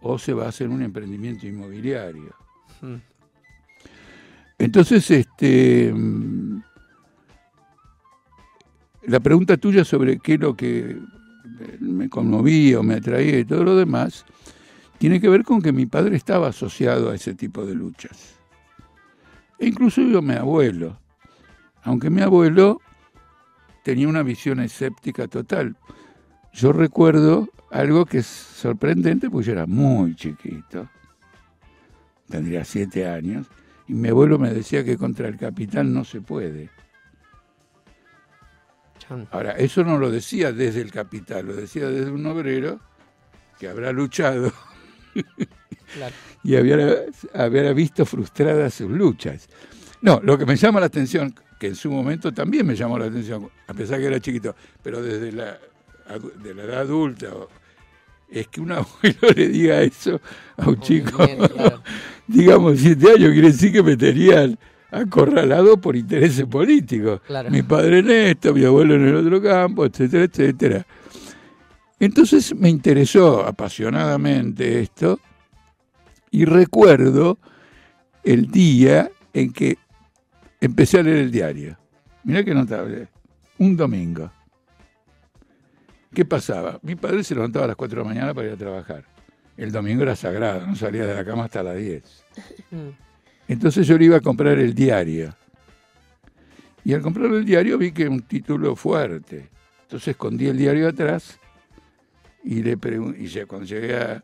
o 0.02 0.18
se 0.18 0.32
va 0.32 0.46
a 0.46 0.48
hacer 0.48 0.68
un 0.68 0.82
emprendimiento 0.82 1.46
inmobiliario. 1.46 2.34
Mm, 2.80 2.96
Entonces, 4.58 5.10
este, 5.10 5.92
mm, 5.92 6.62
la 9.04 9.20
pregunta 9.20 9.56
tuya 9.56 9.84
sobre 9.84 10.18
qué 10.18 10.34
es 10.34 10.40
lo 10.40 10.54
que 10.54 10.98
me 11.80 12.08
conmovía 12.08 12.80
o 12.80 12.82
me 12.82 12.94
atraía 12.94 13.38
y 13.38 13.44
todo 13.44 13.64
lo 13.64 13.76
demás, 13.76 14.24
tiene 14.98 15.20
que 15.20 15.28
ver 15.28 15.42
con 15.42 15.60
que 15.60 15.72
mi 15.72 15.86
padre 15.86 16.16
estaba 16.16 16.48
asociado 16.48 17.10
a 17.10 17.14
ese 17.14 17.34
tipo 17.34 17.66
de 17.66 17.74
luchas. 17.74 18.36
E 19.58 19.66
incluso 19.66 20.00
yo, 20.02 20.22
mi 20.22 20.34
abuelo, 20.34 20.98
aunque 21.82 22.10
mi 22.10 22.22
abuelo 22.22 22.80
tenía 23.82 24.08
una 24.08 24.22
visión 24.22 24.60
escéptica 24.60 25.26
total. 25.26 25.76
Yo 26.52 26.72
recuerdo 26.72 27.48
algo 27.70 28.04
que 28.04 28.18
es 28.18 28.26
sorprendente, 28.26 29.30
porque 29.30 29.46
yo 29.46 29.52
era 29.52 29.66
muy 29.66 30.14
chiquito, 30.14 30.88
tendría 32.28 32.64
siete 32.64 33.06
años, 33.06 33.46
y 33.88 33.94
mi 33.94 34.08
abuelo 34.08 34.38
me 34.38 34.52
decía 34.52 34.84
que 34.84 34.96
contra 34.96 35.28
el 35.28 35.38
capital 35.38 35.92
no 35.92 36.04
se 36.04 36.20
puede. 36.20 36.70
Ahora, 39.30 39.52
eso 39.52 39.84
no 39.84 39.98
lo 39.98 40.10
decía 40.10 40.52
desde 40.52 40.80
el 40.80 40.90
capital, 40.90 41.46
lo 41.46 41.54
decía 41.54 41.88
desde 41.88 42.10
un 42.10 42.24
obrero 42.26 42.80
que 43.58 43.68
habrá 43.68 43.92
luchado 43.92 44.52
Claro. 45.94 46.14
y 46.42 46.56
habrá, 46.56 46.94
habrá 47.34 47.72
visto 47.74 48.06
frustradas 48.06 48.74
sus 48.74 48.90
luchas. 48.90 49.48
No, 50.00 50.20
lo 50.22 50.38
que 50.38 50.46
me 50.46 50.56
llama 50.56 50.80
la 50.80 50.86
atención, 50.86 51.34
que 51.60 51.66
en 51.68 51.76
su 51.76 51.90
momento 51.90 52.32
también 52.32 52.66
me 52.66 52.74
llamó 52.74 52.98
la 52.98 53.06
atención, 53.06 53.50
a 53.66 53.74
pesar 53.74 54.00
que 54.00 54.06
era 54.06 54.18
chiquito, 54.20 54.54
pero 54.82 55.02
desde 55.02 55.32
la, 55.32 55.58
de 56.18 56.54
la 56.54 56.62
edad 56.64 56.80
adulta, 56.80 57.28
es 58.30 58.48
que 58.48 58.60
un 58.60 58.72
abuelo 58.72 59.18
le 59.36 59.48
diga 59.48 59.82
eso 59.82 60.20
a 60.56 60.68
un 60.68 60.80
chico, 60.80 61.24
Bien, 61.24 61.38
claro. 61.38 61.82
digamos, 62.26 62.78
siete 62.78 63.10
años, 63.10 63.32
quiere 63.32 63.52
decir 63.52 63.72
que 63.72 63.82
me 63.82 63.96
tenían 63.96 64.58
acorralado 64.90 65.78
por 65.78 65.96
intereses 65.96 66.44
políticos. 66.46 67.20
Claro. 67.26 67.50
Mi 67.50 67.62
padre 67.62 68.00
en 68.00 68.10
esto, 68.10 68.52
mi 68.52 68.64
abuelo 68.64 68.94
en 68.94 69.08
el 69.08 69.16
otro 69.16 69.42
campo, 69.42 69.86
etcétera, 69.86 70.24
etcétera. 70.24 70.86
Entonces 71.98 72.54
me 72.54 72.68
interesó 72.68 73.46
apasionadamente 73.46 74.80
esto 74.80 75.20
y 76.30 76.44
recuerdo 76.44 77.38
el 78.24 78.50
día 78.50 79.10
en 79.32 79.52
que 79.52 79.78
empecé 80.60 80.98
a 80.98 81.02
leer 81.04 81.18
el 81.18 81.30
diario. 81.30 81.78
Mirá 82.24 82.44
qué 82.44 82.54
notable. 82.54 83.08
Un 83.58 83.76
domingo. 83.76 84.30
¿Qué 86.14 86.24
pasaba? 86.24 86.78
Mi 86.82 86.94
padre 86.94 87.24
se 87.24 87.34
levantaba 87.34 87.64
a 87.64 87.68
las 87.68 87.76
4 87.76 87.98
de 87.98 88.02
la 88.02 88.14
mañana 88.14 88.34
para 88.34 88.48
ir 88.48 88.52
a 88.52 88.56
trabajar. 88.56 89.04
El 89.56 89.72
domingo 89.72 90.02
era 90.02 90.16
sagrado, 90.16 90.66
no 90.66 90.76
salía 90.76 91.06
de 91.06 91.14
la 91.14 91.24
cama 91.24 91.44
hasta 91.44 91.62
las 91.62 91.76
10. 91.76 92.24
Mm, 92.70 92.76
Entonces 93.48 93.86
yo 93.86 93.96
le 93.96 94.06
iba 94.06 94.16
a 94.16 94.20
comprar 94.20 94.58
el 94.58 94.74
diario. 94.74 95.34
Y 96.84 96.94
al 96.94 97.00
comprar 97.00 97.32
el 97.32 97.44
diario 97.44 97.78
vi 97.78 97.92
que 97.92 98.08
un 98.08 98.22
título 98.22 98.76
fuerte. 98.76 99.48
Entonces 99.82 100.08
escondí 100.08 100.48
el 100.48 100.56
diario 100.56 100.88
atrás 100.88 101.38
y 102.44 102.62
le 102.62 102.76
y 103.18 103.26
ya 103.26 103.46
cuando 103.46 103.66
llegué 103.66 103.96
a, 103.96 104.22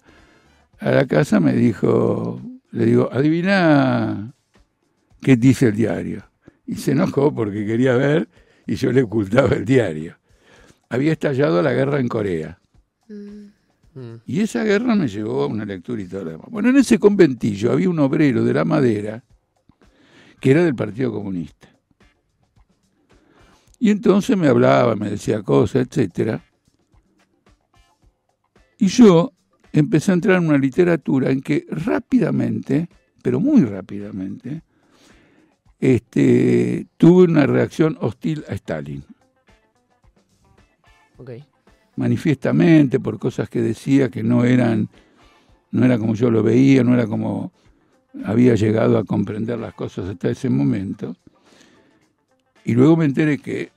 a 0.81 0.91
la 0.91 1.07
casa 1.07 1.41
me 1.41 1.53
dijo, 1.53 2.41
le 2.71 2.87
digo, 2.87 3.09
adivina 3.13 4.33
qué 5.21 5.37
dice 5.37 5.69
el 5.69 5.77
diario. 5.77 6.25
Y 6.67 6.77
se 6.77 6.93
enojó 6.93 7.35
porque 7.35 7.65
quería 7.65 7.95
ver 7.97 8.29
y 8.67 8.75
yo 8.75 8.93
le 8.93 9.03
ocultaba 9.03 9.55
el 9.55 9.65
diario. 9.65 10.18
Había 10.91 11.13
estallado 11.13 11.63
la 11.63 11.73
guerra 11.73 12.01
en 12.01 12.09
Corea. 12.09 12.59
Mm. 13.09 13.47
mm, 13.95 14.21
Y 14.27 14.41
esa 14.41 14.65
guerra 14.65 14.95
me 14.95 15.09
llevó 15.09 15.43
a 15.43 15.47
una 15.47 15.65
lectura 15.65 16.01
y 16.01 16.07
todo 16.07 16.25
lo 16.25 16.31
demás. 16.31 16.47
Bueno, 16.51 16.71
en 16.71 16.77
ese 16.77 16.99
conventillo 16.99 17.73
había 17.73 17.91
un 17.91 17.99
obrero 17.99 18.45
de 18.45 18.55
la 18.55 18.65
madera 18.65 19.23
que 20.41 20.51
era 20.51 20.65
del 20.65 20.75
Partido 20.75 21.13
Comunista. 21.13 21.69
Y 23.81 23.91
entonces 23.91 24.37
me 24.37 24.49
hablaba, 24.49 24.97
me 24.97 25.11
decía 25.11 25.43
cosas, 25.43 25.87
etcétera. 25.87 26.43
Y 28.79 28.87
yo 28.89 29.33
empecé 29.73 30.11
a 30.11 30.15
entrar 30.15 30.39
en 30.39 30.49
una 30.49 30.59
literatura 30.59 31.31
en 31.31 31.43
que 31.43 31.67
rápidamente, 31.69 32.89
pero 33.23 33.41
muy 33.41 33.65
rápidamente, 33.65 34.63
este, 35.79 36.87
tuve 36.97 37.25
una 37.25 37.47
reacción 37.47 37.97
hostil 38.01 38.45
a 38.49 38.55
Stalin 38.55 39.05
ok. 41.19 41.31
manifiestamente 41.97 42.99
por 42.99 43.19
cosas 43.19 43.49
que 43.49 43.61
decía 43.61 44.09
que 44.09 44.23
no 44.23 44.45
eran 44.45 44.89
no 45.71 45.85
era 45.85 45.99
como 45.99 46.15
yo 46.15 46.31
lo 46.31 46.43
veía, 46.43 46.83
no 46.83 46.95
era 46.95 47.07
como 47.07 47.53
había 48.25 48.55
llegado 48.55 48.99
a 48.99 49.05
comprender 49.05 49.59
las 49.59 49.75
cosas 49.75 50.09
hasta 50.09 50.31
ese 50.31 50.49
momento. 50.49 51.17
Y 52.65 52.73
luego 52.73 52.97
me 52.97 53.05
enteré 53.05 53.39
que 53.39 53.71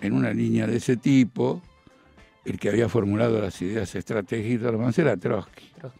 en 0.00 0.12
una 0.12 0.32
línea 0.32 0.66
de 0.66 0.76
ese 0.76 0.96
tipo, 0.96 1.62
el 2.44 2.58
que 2.58 2.68
había 2.68 2.88
formulado 2.88 3.40
las 3.40 3.60
ideas 3.62 3.94
estratégicas 3.94 4.72
demás 4.72 4.98
era 4.98 5.16
Trotsky. 5.16 5.70
Claro. 5.78 5.94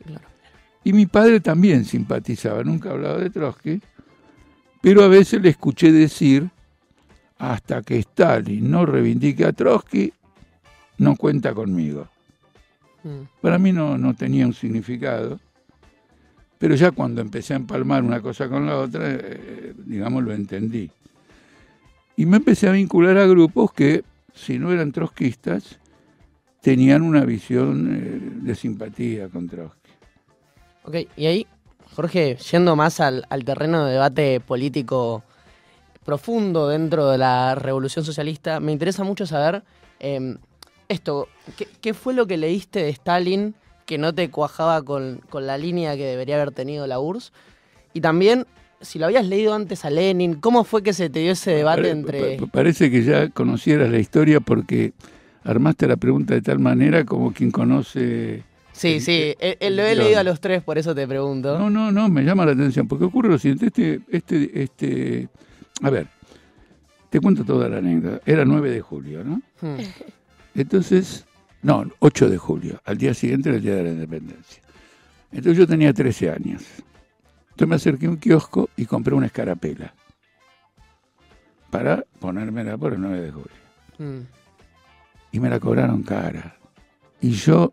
Y 0.84 0.92
mi 0.92 1.06
padre 1.06 1.40
también 1.40 1.84
simpatizaba, 1.84 2.62
nunca 2.62 2.90
hablaba 2.90 3.18
de 3.18 3.30
Trotsky, 3.30 3.80
pero 4.82 5.02
a 5.02 5.08
veces 5.08 5.40
le 5.40 5.48
escuché 5.48 5.90
decir, 5.90 6.50
hasta 7.38 7.82
que 7.82 7.98
Stalin 7.98 8.70
no 8.70 8.84
reivindique 8.84 9.44
a 9.44 9.52
Trotsky, 9.52 10.12
no 10.98 11.16
cuenta 11.16 11.54
conmigo. 11.54 12.08
Mm, 13.02 13.22
Para 13.40 13.58
mí 13.58 13.72
no, 13.72 13.98
no 13.98 14.14
tenía 14.14 14.46
un 14.46 14.54
significado, 14.54 15.38
pero 16.58 16.74
ya 16.74 16.90
cuando 16.90 17.20
empecé 17.20 17.52
a 17.52 17.56
empalmar 17.56 18.02
una 18.02 18.20
cosa 18.20 18.48
con 18.48 18.66
la 18.66 18.78
otra, 18.78 19.02
eh, 19.04 19.74
digamos, 19.84 20.22
lo 20.22 20.32
entendí. 20.32 20.90
Y 22.16 22.26
me 22.26 22.36
empecé 22.38 22.68
a 22.68 22.72
vincular 22.72 23.18
a 23.18 23.26
grupos 23.26 23.72
que, 23.72 24.04
si 24.32 24.58
no 24.58 24.72
eran 24.72 24.92
trotskistas, 24.92 25.78
tenían 26.60 27.02
una 27.02 27.24
visión 27.24 27.94
eh, 27.94 28.20
de 28.42 28.54
simpatía 28.54 29.28
con 29.28 29.48
Trotsky. 29.48 29.90
Ok, 30.84 30.96
y 31.16 31.26
ahí, 31.26 31.46
Jorge, 31.94 32.36
yendo 32.50 32.76
más 32.76 33.00
al, 33.00 33.26
al 33.28 33.44
terreno 33.44 33.84
de 33.84 33.92
debate 33.92 34.40
político 34.40 35.24
profundo 36.04 36.68
dentro 36.68 37.10
de 37.10 37.18
la 37.18 37.54
revolución 37.54 38.04
socialista, 38.04 38.60
me 38.60 38.72
interesa 38.72 39.04
mucho 39.04 39.26
saber 39.26 39.62
eh, 40.00 40.36
esto, 40.88 41.28
¿qué, 41.56 41.66
qué 41.80 41.94
fue 41.94 42.14
lo 42.14 42.26
que 42.26 42.36
leíste 42.36 42.82
de 42.82 42.90
Stalin 42.90 43.54
que 43.86 43.98
no 43.98 44.14
te 44.14 44.30
cuajaba 44.30 44.82
con, 44.82 45.20
con 45.30 45.46
la 45.46 45.58
línea 45.58 45.96
que 45.96 46.04
debería 46.04 46.36
haber 46.36 46.52
tenido 46.52 46.86
la 46.86 46.98
URSS? 47.00 47.32
Y 47.92 48.00
también, 48.00 48.46
si 48.80 48.98
lo 48.98 49.06
habías 49.06 49.26
leído 49.26 49.54
antes 49.54 49.84
a 49.84 49.90
Lenin, 49.90 50.34
¿cómo 50.34 50.64
fue 50.64 50.82
que 50.82 50.92
se 50.92 51.10
te 51.10 51.20
dio 51.20 51.32
ese 51.32 51.52
debate 51.52 51.82
Pare- 51.82 51.90
entre... 51.90 52.36
pa- 52.38 52.46
parece 52.46 52.90
que 52.90 53.02
ya 53.04 53.28
conocieras 53.30 53.90
la 53.90 53.98
historia 53.98 54.40
porque 54.40 54.92
armaste 55.44 55.86
la 55.86 55.96
pregunta 55.96 56.34
de 56.34 56.42
tal 56.42 56.58
manera 56.58 57.04
como 57.04 57.32
quien 57.32 57.50
conoce... 57.50 58.42
Sí, 58.72 58.98
sí, 59.00 59.34
eh, 59.38 59.56
eh, 59.60 59.70
lo 59.70 59.84
he 59.84 59.94
leído 59.94 60.18
a 60.18 60.24
los 60.24 60.40
tres, 60.40 60.60
por 60.64 60.78
eso 60.78 60.94
te 60.96 61.06
pregunto. 61.06 61.56
No, 61.56 61.70
no, 61.70 61.92
no, 61.92 62.08
me 62.08 62.22
llama 62.24 62.44
la 62.44 62.52
atención, 62.52 62.88
porque 62.88 63.04
ocurre 63.04 63.28
lo 63.28 63.38
siguiente, 63.38 63.66
este, 63.66 64.00
este, 64.10 64.62
este, 64.64 65.28
a 65.82 65.90
ver, 65.90 66.08
te 67.08 67.20
cuento 67.20 67.44
toda 67.44 67.68
la 67.68 67.76
anécdota, 67.78 68.20
era 68.26 68.44
9 68.44 68.70
de 68.72 68.80
julio, 68.80 69.22
¿no? 69.22 69.40
Hmm, 69.60 69.76
Entonces, 70.54 71.26
no, 71.62 71.84
8 71.98 72.28
de 72.28 72.38
julio, 72.38 72.80
al 72.84 72.98
día 72.98 73.14
siguiente 73.14 73.48
era 73.48 73.58
el 73.58 73.64
Día 73.64 73.76
de 73.76 73.84
la 73.84 73.90
Independencia. 73.90 74.62
Entonces 75.32 75.58
yo 75.58 75.66
tenía 75.66 75.92
13 75.92 76.30
años. 76.30 76.62
Entonces 77.50 77.68
me 77.68 77.74
acerqué 77.74 78.06
a 78.06 78.10
un 78.10 78.16
kiosco 78.16 78.68
y 78.76 78.86
compré 78.86 79.14
una 79.14 79.26
escarapela 79.26 79.94
para 81.70 82.04
ponérmela 82.20 82.78
por 82.78 82.92
el 82.92 83.00
9 83.00 83.20
de 83.20 83.32
julio. 83.32 83.48
hmm, 83.98 84.20
y 85.32 85.40
me 85.40 85.50
la 85.50 85.58
cobraron 85.58 86.04
cara. 86.04 86.56
Y 87.20 87.30
yo 87.32 87.72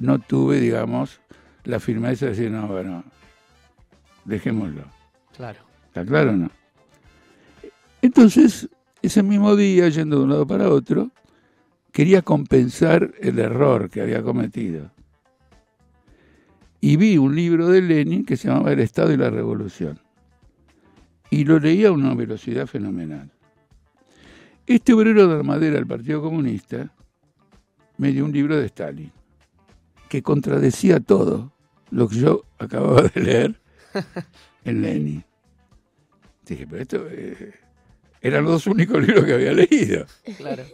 no 0.00 0.18
tuve, 0.18 0.58
digamos, 0.58 1.20
la 1.62 1.78
firmeza 1.78 2.26
de 2.26 2.32
decir, 2.32 2.50
no, 2.50 2.66
bueno, 2.66 3.04
dejémoslo. 4.24 4.82
Claro. 5.36 5.60
¿Está 5.86 6.04
claro 6.04 6.30
o 6.30 6.36
no? 6.36 6.50
Entonces, 8.02 8.68
ese 9.02 9.22
mismo 9.22 9.54
día, 9.54 9.88
yendo 9.88 10.18
de 10.18 10.24
un 10.24 10.30
lado 10.30 10.46
para 10.46 10.68
otro, 10.68 11.10
quería 11.94 12.22
compensar 12.22 13.14
el 13.20 13.38
error 13.38 13.88
que 13.88 14.02
había 14.02 14.20
cometido. 14.20 14.90
Y 16.80 16.96
vi 16.96 17.16
un 17.16 17.36
libro 17.36 17.68
de 17.68 17.80
Lenin 17.80 18.26
que 18.26 18.36
se 18.36 18.48
llamaba 18.48 18.72
El 18.72 18.80
Estado 18.80 19.12
y 19.12 19.16
la 19.16 19.30
Revolución. 19.30 20.00
Y 21.30 21.44
lo 21.44 21.60
leía 21.60 21.88
a 21.88 21.92
una 21.92 22.12
velocidad 22.14 22.66
fenomenal. 22.66 23.30
Este 24.66 24.92
obrero 24.92 25.28
de 25.28 25.36
armadera 25.36 25.76
del 25.76 25.86
Partido 25.86 26.20
Comunista 26.20 26.92
me 27.96 28.10
dio 28.10 28.24
un 28.24 28.32
libro 28.32 28.56
de 28.56 28.66
Stalin 28.66 29.12
que 30.08 30.20
contradecía 30.20 30.98
todo 30.98 31.52
lo 31.90 32.08
que 32.08 32.16
yo 32.16 32.44
acababa 32.58 33.02
de 33.02 33.20
leer 33.20 33.60
en 34.64 34.82
Lenin. 34.82 35.24
Dije, 36.44 36.66
pero 36.66 36.82
esto 36.82 37.06
eh, 37.08 37.54
eran 38.20 38.42
los 38.42 38.52
dos 38.54 38.66
únicos 38.66 39.00
libros 39.00 39.24
que 39.24 39.34
había 39.34 39.52
leído. 39.52 40.06
Claro. 40.36 40.64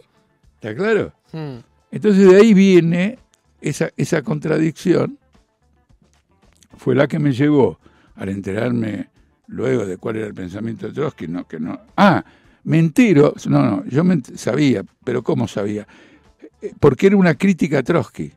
¿Está 0.61 0.75
claro? 0.75 1.11
Hmm. 1.33 1.57
Entonces 1.91 2.29
de 2.29 2.35
ahí 2.37 2.53
viene 2.53 3.17
esa, 3.61 3.89
esa 3.97 4.21
contradicción, 4.21 5.17
fue 6.77 6.93
la 6.95 7.07
que 7.07 7.19
me 7.19 7.31
llevó 7.33 7.79
al 8.15 8.29
enterarme 8.29 9.09
luego 9.47 9.85
de 9.85 9.97
cuál 9.97 10.17
era 10.17 10.27
el 10.27 10.33
pensamiento 10.33 10.87
de 10.87 10.93
Trotsky, 10.93 11.27
no, 11.27 11.47
que 11.47 11.59
no. 11.59 11.79
Ah, 11.97 12.23
me 12.63 12.77
entero, 12.79 13.33
no, 13.47 13.61
no, 13.65 13.85
yo 13.85 14.03
me 14.03 14.21
sabía, 14.35 14.83
pero 15.03 15.23
¿cómo 15.23 15.47
sabía? 15.47 15.87
Eh, 16.61 16.73
Porque 16.79 17.07
era 17.07 17.17
una 17.17 17.33
crítica 17.35 17.79
a 17.79 17.83
Trotsky, 17.83 18.31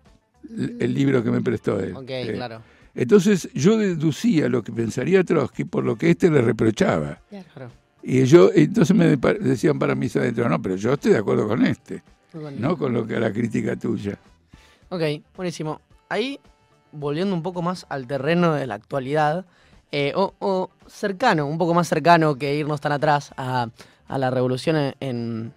el, 0.57 0.77
el 0.81 0.95
libro 0.95 1.23
que 1.23 1.31
me 1.31 1.43
prestó 1.43 1.79
él. 1.79 1.95
Ok, 1.95 2.09
Eh, 2.09 2.33
claro. 2.35 2.63
Entonces 2.95 3.51
yo 3.55 3.77
deducía 3.77 4.49
lo 4.49 4.63
que 4.63 4.73
pensaría 4.73 5.25
Trotsky 5.25 5.65
por 5.65 5.85
lo 5.85 5.97
que 5.97 6.11
éste 6.11 6.31
le 6.31 6.41
reprochaba. 6.41 7.21
claro. 7.29 7.71
Y 8.07 8.23
yo, 8.25 8.51
entonces 8.55 8.95
me 8.95 9.17
decían 9.17 9.79
para 9.79 9.95
mí 9.95 10.09
adentro, 10.15 10.47
no, 10.49 10.61
pero 10.61 10.77
yo 10.77 10.93
estoy 10.93 11.13
de 11.13 11.19
acuerdo 11.19 11.49
con 11.49 11.65
este, 11.65 12.03
no 12.61 12.77
con 12.77 12.93
lo 12.93 13.07
que 13.07 13.19
la 13.21 13.33
crítica 13.33 13.77
tuya. 13.77 14.19
Ok, 14.91 15.03
buenísimo. 15.37 15.81
Ahí, 16.09 16.39
volviendo 16.93 17.35
un 17.35 17.43
poco 17.43 17.63
más 17.63 17.87
al 17.89 18.07
terreno 18.07 18.53
de 18.55 18.67
la 18.67 18.75
actualidad, 18.75 19.45
eh, 19.93 20.13
o, 20.17 20.35
o 20.41 20.71
cercano, 20.87 21.47
un 21.47 21.59
poco 21.59 21.75
más 21.75 21.89
cercano 21.89 22.35
que 22.37 22.55
irnos 22.57 22.81
tan 22.81 22.93
atrás 22.93 23.33
a, 23.37 23.69
a 24.09 24.19
la 24.19 24.31
revolución 24.31 24.77
en, 25.01 25.53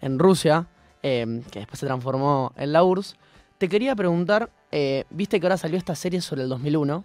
en- 0.00 0.18
Rusia, 0.18 0.66
eh, 1.02 1.42
que 1.50 1.60
después 1.60 1.78
se 1.80 1.86
transformó 1.86 2.52
en 2.56 2.72
la 2.72 2.84
URSS, 2.84 3.16
te 3.58 3.68
quería 3.68 3.94
preguntar, 3.96 4.50
eh, 4.72 5.04
viste 5.10 5.40
que 5.40 5.46
ahora 5.46 5.56
salió 5.56 5.76
esta 5.78 5.94
serie 5.94 6.20
sobre 6.20 6.42
el 6.42 6.48
2001, 6.48 7.04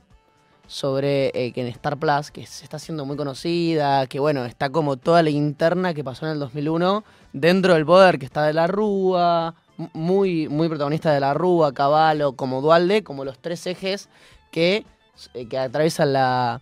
sobre 0.70 1.32
eh, 1.34 1.52
que 1.52 1.62
en 1.62 1.68
Star 1.68 1.98
Plus, 1.98 2.30
que 2.30 2.46
se 2.46 2.64
está 2.64 2.78
haciendo 2.78 3.04
muy 3.04 3.18
conocida, 3.18 4.06
que 4.06 4.20
bueno, 4.20 4.46
está 4.46 4.70
como 4.70 4.98
toda 4.98 5.24
la 5.24 5.32
interna 5.32 5.96
que 5.96 6.04
pasó 6.04 6.28
en 6.28 6.34
el 6.34 6.40
2001 6.40 7.04
dentro 7.34 7.74
del 7.74 7.88
poder, 7.88 8.20
que 8.20 8.26
está 8.28 8.44
de 8.44 8.54
la 8.54 8.68
Rúa, 8.68 9.56
muy, 9.94 10.48
muy 10.48 10.68
protagonista 10.70 11.12
de 11.12 11.20
la 11.20 11.34
Rúa, 11.34 11.74
Caballo, 11.74 12.34
como 12.34 12.62
Dualde, 12.62 13.04
como 13.04 13.26
los 13.26 13.40
tres 13.40 13.66
ejes 13.66 14.10
que, 14.52 14.86
eh, 15.34 15.48
que 15.48 15.58
atraviesan 15.58 16.14
la, 16.14 16.62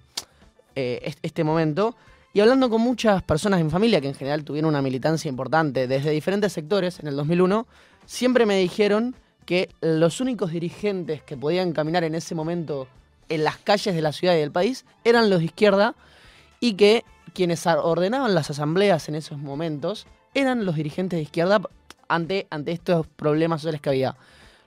eh, 0.76 1.02
est- 1.04 1.20
este 1.22 1.44
momento. 1.44 1.94
Y 2.34 2.40
hablando 2.40 2.70
con 2.70 2.80
muchas 2.82 3.22
personas 3.24 3.60
en 3.60 3.70
familia 3.70 4.00
que 4.00 4.08
en 4.08 4.16
general 4.16 4.46
tuvieron 4.46 4.70
una 4.70 4.82
militancia 4.82 5.28
importante 5.28 5.86
desde 5.86 6.12
diferentes 6.12 6.54
sectores 6.54 7.02
en 7.02 7.08
el 7.08 7.18
2001, 7.18 7.68
siempre 8.06 8.46
me 8.46 8.58
dijeron 8.58 9.16
que 9.46 9.68
los 9.82 10.22
únicos 10.22 10.52
dirigentes 10.52 11.22
que 11.24 11.36
podían 11.36 11.74
caminar 11.74 12.06
en 12.06 12.16
ese 12.16 12.36
momento 12.36 12.88
en 13.30 13.44
las 13.44 13.58
calles 13.58 13.96
de 13.96 14.02
la 14.02 14.12
ciudad 14.12 14.36
y 14.36 14.40
del 14.40 14.52
país 14.52 14.86
eran 15.04 15.30
los 15.30 15.40
de 15.40 15.46
izquierda 15.46 15.96
y 16.60 16.74
que 16.74 17.04
quienes 17.34 17.66
ordenaban 17.68 18.34
las 18.34 18.50
asambleas 18.50 19.10
en 19.10 19.16
esos 19.16 19.38
momentos 19.38 20.08
eran 20.34 20.66
los 20.66 20.76
dirigentes 20.76 21.18
de 21.18 21.24
izquierda 21.24 21.62
ante, 22.08 22.48
ante 22.50 22.72
estos 22.72 23.06
problemas 23.08 23.62
sociales 23.62 23.82
que 23.82 23.90
había. 23.90 24.16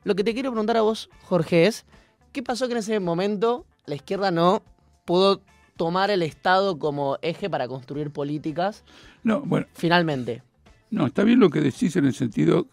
Lo 0.05 0.15
que 0.15 0.25
te 0.25 0.35
quiero 0.35 0.51
preguntar 0.51 0.77
a 0.77 0.83
vos, 0.83 1.11
Jorge, 1.25 1.67
es 1.67 1.85
¿qué 2.33 2.43
pasó 2.43 2.67
que 2.67 2.73
en 2.73 2.79
ese 2.79 3.01
momento 3.01 3.67
la 3.87 3.95
izquierda 3.97 4.31
no 4.31 4.63
pudo 5.05 5.43
tomar 5.77 6.11
el 6.11 6.23
Estado 6.23 6.79
como 6.79 7.19
eje 7.23 7.49
para 7.49 7.67
construir 7.67 8.11
políticas 8.11 8.85
No, 9.23 9.41
bueno, 9.41 9.67
finalmente? 9.75 10.43
no, 10.91 11.07
está 11.07 11.25
bien 11.25 11.41
lo 11.41 11.51
que 11.51 11.61
decís 11.61 11.97
en 11.97 12.05
el 12.05 12.15
sentido 12.15 12.67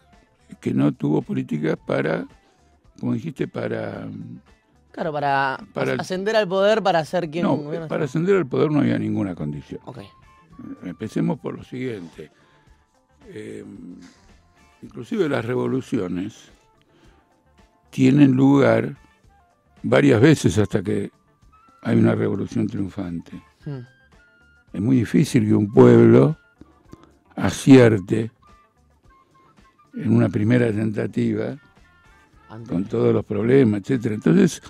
que 0.60 0.72
no 0.74 0.92
tuvo 0.92 1.22
políticas 1.22 1.76
para, 1.86 2.26
como 3.00 3.14
dijiste, 3.14 3.48
para... 3.48 4.08
Claro, 4.98 5.12
para, 5.12 5.60
Para 5.74 5.92
el- 5.92 6.00
ascender 6.00 6.34
al 6.34 6.48
poder, 6.48 6.82
para 6.82 7.04
ser 7.04 7.30
quien 7.30 7.44
No, 7.44 7.56
para 7.86 8.06
ascender 8.06 8.34
al 8.34 8.46
poder 8.48 8.72
no 8.72 8.80
había 8.80 8.98
ninguna 8.98 9.32
condición. 9.36 9.80
Ok, 9.84 9.98
Empecemos 10.82 11.38
por 11.38 11.56
lo 11.56 11.62
siguiente. 11.62 12.32
Eh, 13.28 13.64
inclusive 14.82 15.28
las 15.28 15.44
revoluciones 15.44 16.50
tienen 17.90 18.32
lugar 18.32 18.96
varias 19.84 20.20
veces 20.20 20.58
hasta 20.58 20.82
que 20.82 21.12
hay 21.82 21.96
una 21.96 22.16
revolución 22.16 22.66
triunfante. 22.66 23.40
Hmm. 23.64 23.82
Es 24.72 24.80
muy 24.80 24.96
difícil 24.96 25.46
que 25.46 25.54
un 25.54 25.72
pueblo 25.72 26.36
acierte 27.36 28.32
en 29.94 30.12
una 30.12 30.28
primera 30.28 30.66
tentativa 30.72 31.56
con 32.66 32.84
todos 32.86 33.12
los 33.12 33.24
problemas, 33.26 33.82
etcétera. 33.82 34.14
Entonces 34.14 34.62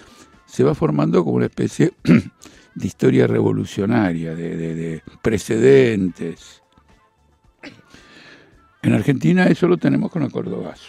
se 0.48 0.64
va 0.64 0.74
formando 0.74 1.22
como 1.22 1.36
una 1.36 1.46
especie 1.46 1.92
de 2.74 2.86
historia 2.86 3.26
revolucionaria, 3.26 4.34
de, 4.34 4.56
de- 4.56 4.74
de 4.74 5.02
precedentes. 5.22 6.62
En 8.82 8.94
Argentina 8.94 9.46
eso 9.46 9.68
lo 9.68 9.76
tenemos 9.76 10.10
con 10.10 10.22
el 10.22 10.32
cordobazo. 10.32 10.88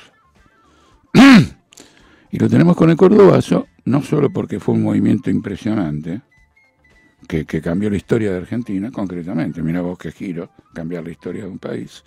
y 2.32 2.38
lo 2.40 2.48
tenemos 2.50 2.76
con 2.76 2.90
el 2.90 2.98
cordobazo 2.98 3.68
no 3.86 4.02
solo 4.04 4.32
porque 4.32 4.60
fue 4.60 4.76
un 4.76 4.84
movimiento 4.84 5.30
impresionante, 5.32 6.22
que, 7.28 7.46
que 7.46 7.62
cambió 7.62 7.90
la 7.90 7.98
historia 7.98 8.32
de 8.32 8.38
Argentina, 8.38 8.92
concretamente, 8.92 9.62
mira 9.62 9.82
vos 9.82 9.98
qué 9.98 10.12
giro, 10.12 10.52
cambiar 10.74 11.04
la 11.04 11.12
historia 11.12 11.44
de 11.44 11.50
un 11.50 11.60
país, 11.60 12.04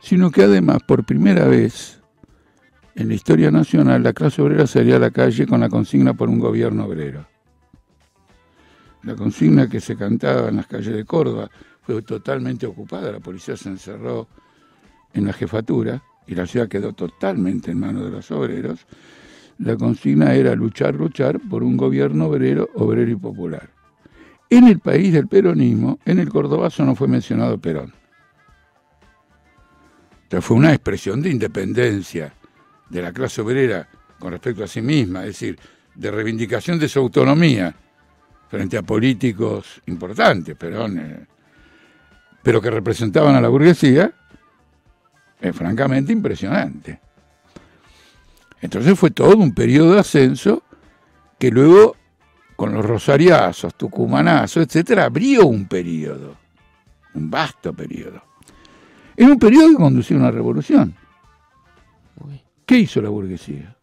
sino 0.00 0.30
que 0.30 0.42
además, 0.44 0.78
por 0.86 1.04
primera 1.04 1.46
vez, 1.46 1.97
en 2.98 3.06
la 3.06 3.14
historia 3.14 3.52
nacional, 3.52 4.02
la 4.02 4.12
clase 4.12 4.42
obrera 4.42 4.66
salía 4.66 4.96
a 4.96 4.98
la 4.98 5.12
calle 5.12 5.46
con 5.46 5.60
la 5.60 5.68
consigna 5.68 6.14
por 6.14 6.28
un 6.28 6.40
gobierno 6.40 6.84
obrero. 6.84 7.28
La 9.04 9.14
consigna 9.14 9.68
que 9.68 9.78
se 9.78 9.96
cantaba 9.96 10.48
en 10.48 10.56
las 10.56 10.66
calles 10.66 10.92
de 10.96 11.04
Córdoba 11.04 11.48
fue 11.82 12.02
totalmente 12.02 12.66
ocupada, 12.66 13.12
la 13.12 13.20
policía 13.20 13.56
se 13.56 13.68
encerró 13.68 14.26
en 15.14 15.26
la 15.26 15.32
jefatura 15.32 16.02
y 16.26 16.34
la 16.34 16.44
ciudad 16.44 16.66
quedó 16.66 16.92
totalmente 16.92 17.70
en 17.70 17.78
manos 17.78 18.02
de 18.02 18.10
los 18.10 18.32
obreros. 18.32 18.84
La 19.58 19.76
consigna 19.76 20.34
era 20.34 20.56
luchar, 20.56 20.96
luchar 20.96 21.38
por 21.48 21.62
un 21.62 21.76
gobierno 21.76 22.26
obrero, 22.26 22.68
obrero 22.74 23.12
y 23.12 23.16
popular. 23.16 23.70
En 24.50 24.66
el 24.66 24.80
país 24.80 25.12
del 25.12 25.28
peronismo, 25.28 26.00
en 26.04 26.18
el 26.18 26.28
cordobazo 26.30 26.84
no 26.84 26.96
fue 26.96 27.06
mencionado 27.06 27.58
Perón. 27.58 27.92
O 30.26 30.30
sea, 30.30 30.40
fue 30.42 30.56
una 30.56 30.72
expresión 30.72 31.22
de 31.22 31.30
independencia 31.30 32.34
de 32.88 33.02
la 33.02 33.12
clase 33.12 33.40
obrera 33.40 33.88
con 34.18 34.32
respecto 34.32 34.64
a 34.64 34.66
sí 34.66 34.80
misma, 34.80 35.20
es 35.20 35.28
decir, 35.28 35.58
de 35.94 36.10
reivindicación 36.10 36.78
de 36.78 36.88
su 36.88 36.98
autonomía 36.98 37.74
frente 38.48 38.78
a 38.78 38.82
políticos 38.82 39.82
importantes, 39.86 40.56
Perón, 40.56 40.98
eh, 40.98 41.26
pero 42.42 42.60
que 42.60 42.70
representaban 42.70 43.34
a 43.34 43.40
la 43.40 43.48
burguesía, 43.48 44.12
es 45.40 45.54
francamente 45.54 46.12
impresionante. 46.12 47.00
Entonces 48.60 48.98
fue 48.98 49.10
todo 49.10 49.36
un 49.36 49.52
periodo 49.52 49.94
de 49.94 50.00
ascenso 50.00 50.62
que 51.38 51.50
luego, 51.50 51.96
con 52.56 52.72
los 52.72 52.84
rosariazos, 52.84 53.74
tucumanazos, 53.76 54.64
etcétera, 54.64 55.04
abrió 55.04 55.46
un 55.46 55.66
periodo, 55.66 56.36
un 57.14 57.30
vasto 57.30 57.72
periodo. 57.72 58.22
Era 59.16 59.28
un 59.28 59.38
periodo 59.38 59.68
que 59.68 59.74
conducía 59.74 60.16
a 60.16 60.20
una 60.20 60.30
revolución. 60.30 60.94
¿Qué 62.68 62.80
hizo 62.80 63.00
la 63.00 63.08
burguesía? 63.08 63.74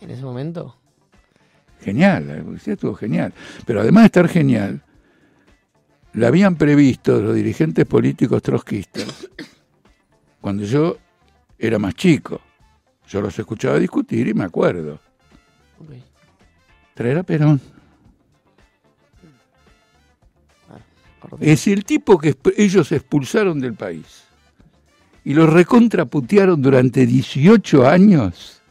en 0.00 0.10
ese 0.10 0.22
momento. 0.22 0.76
Genial, 1.80 2.26
la 2.26 2.42
burguesía 2.42 2.74
estuvo 2.74 2.94
genial. 2.94 3.32
Pero 3.64 3.80
además 3.80 4.02
de 4.02 4.06
estar 4.06 4.28
genial, 4.28 4.82
la 6.14 6.26
habían 6.26 6.56
previsto 6.56 7.20
los 7.20 7.34
dirigentes 7.36 7.86
políticos 7.86 8.42
trotskistas 8.42 9.28
cuando 10.40 10.64
yo 10.64 10.96
era 11.58 11.78
más 11.78 11.94
chico. 11.94 12.40
Yo 13.06 13.20
los 13.20 13.38
escuchaba 13.38 13.78
discutir 13.78 14.26
y 14.26 14.34
me 14.34 14.44
acuerdo. 14.44 14.94
Ok. 15.78 15.90
Traer 16.94 17.18
a 17.18 17.22
Perón. 17.22 17.60
Perdón. 21.22 21.38
Es 21.40 21.68
el 21.68 21.84
tipo 21.84 22.18
que 22.18 22.36
ellos 22.56 22.90
expulsaron 22.90 23.60
del 23.60 23.74
país 23.74 24.27
y 25.28 25.34
los 25.34 25.52
recontraputearon 25.52 26.62
durante 26.62 27.04
18 27.04 27.86
años. 27.86 28.62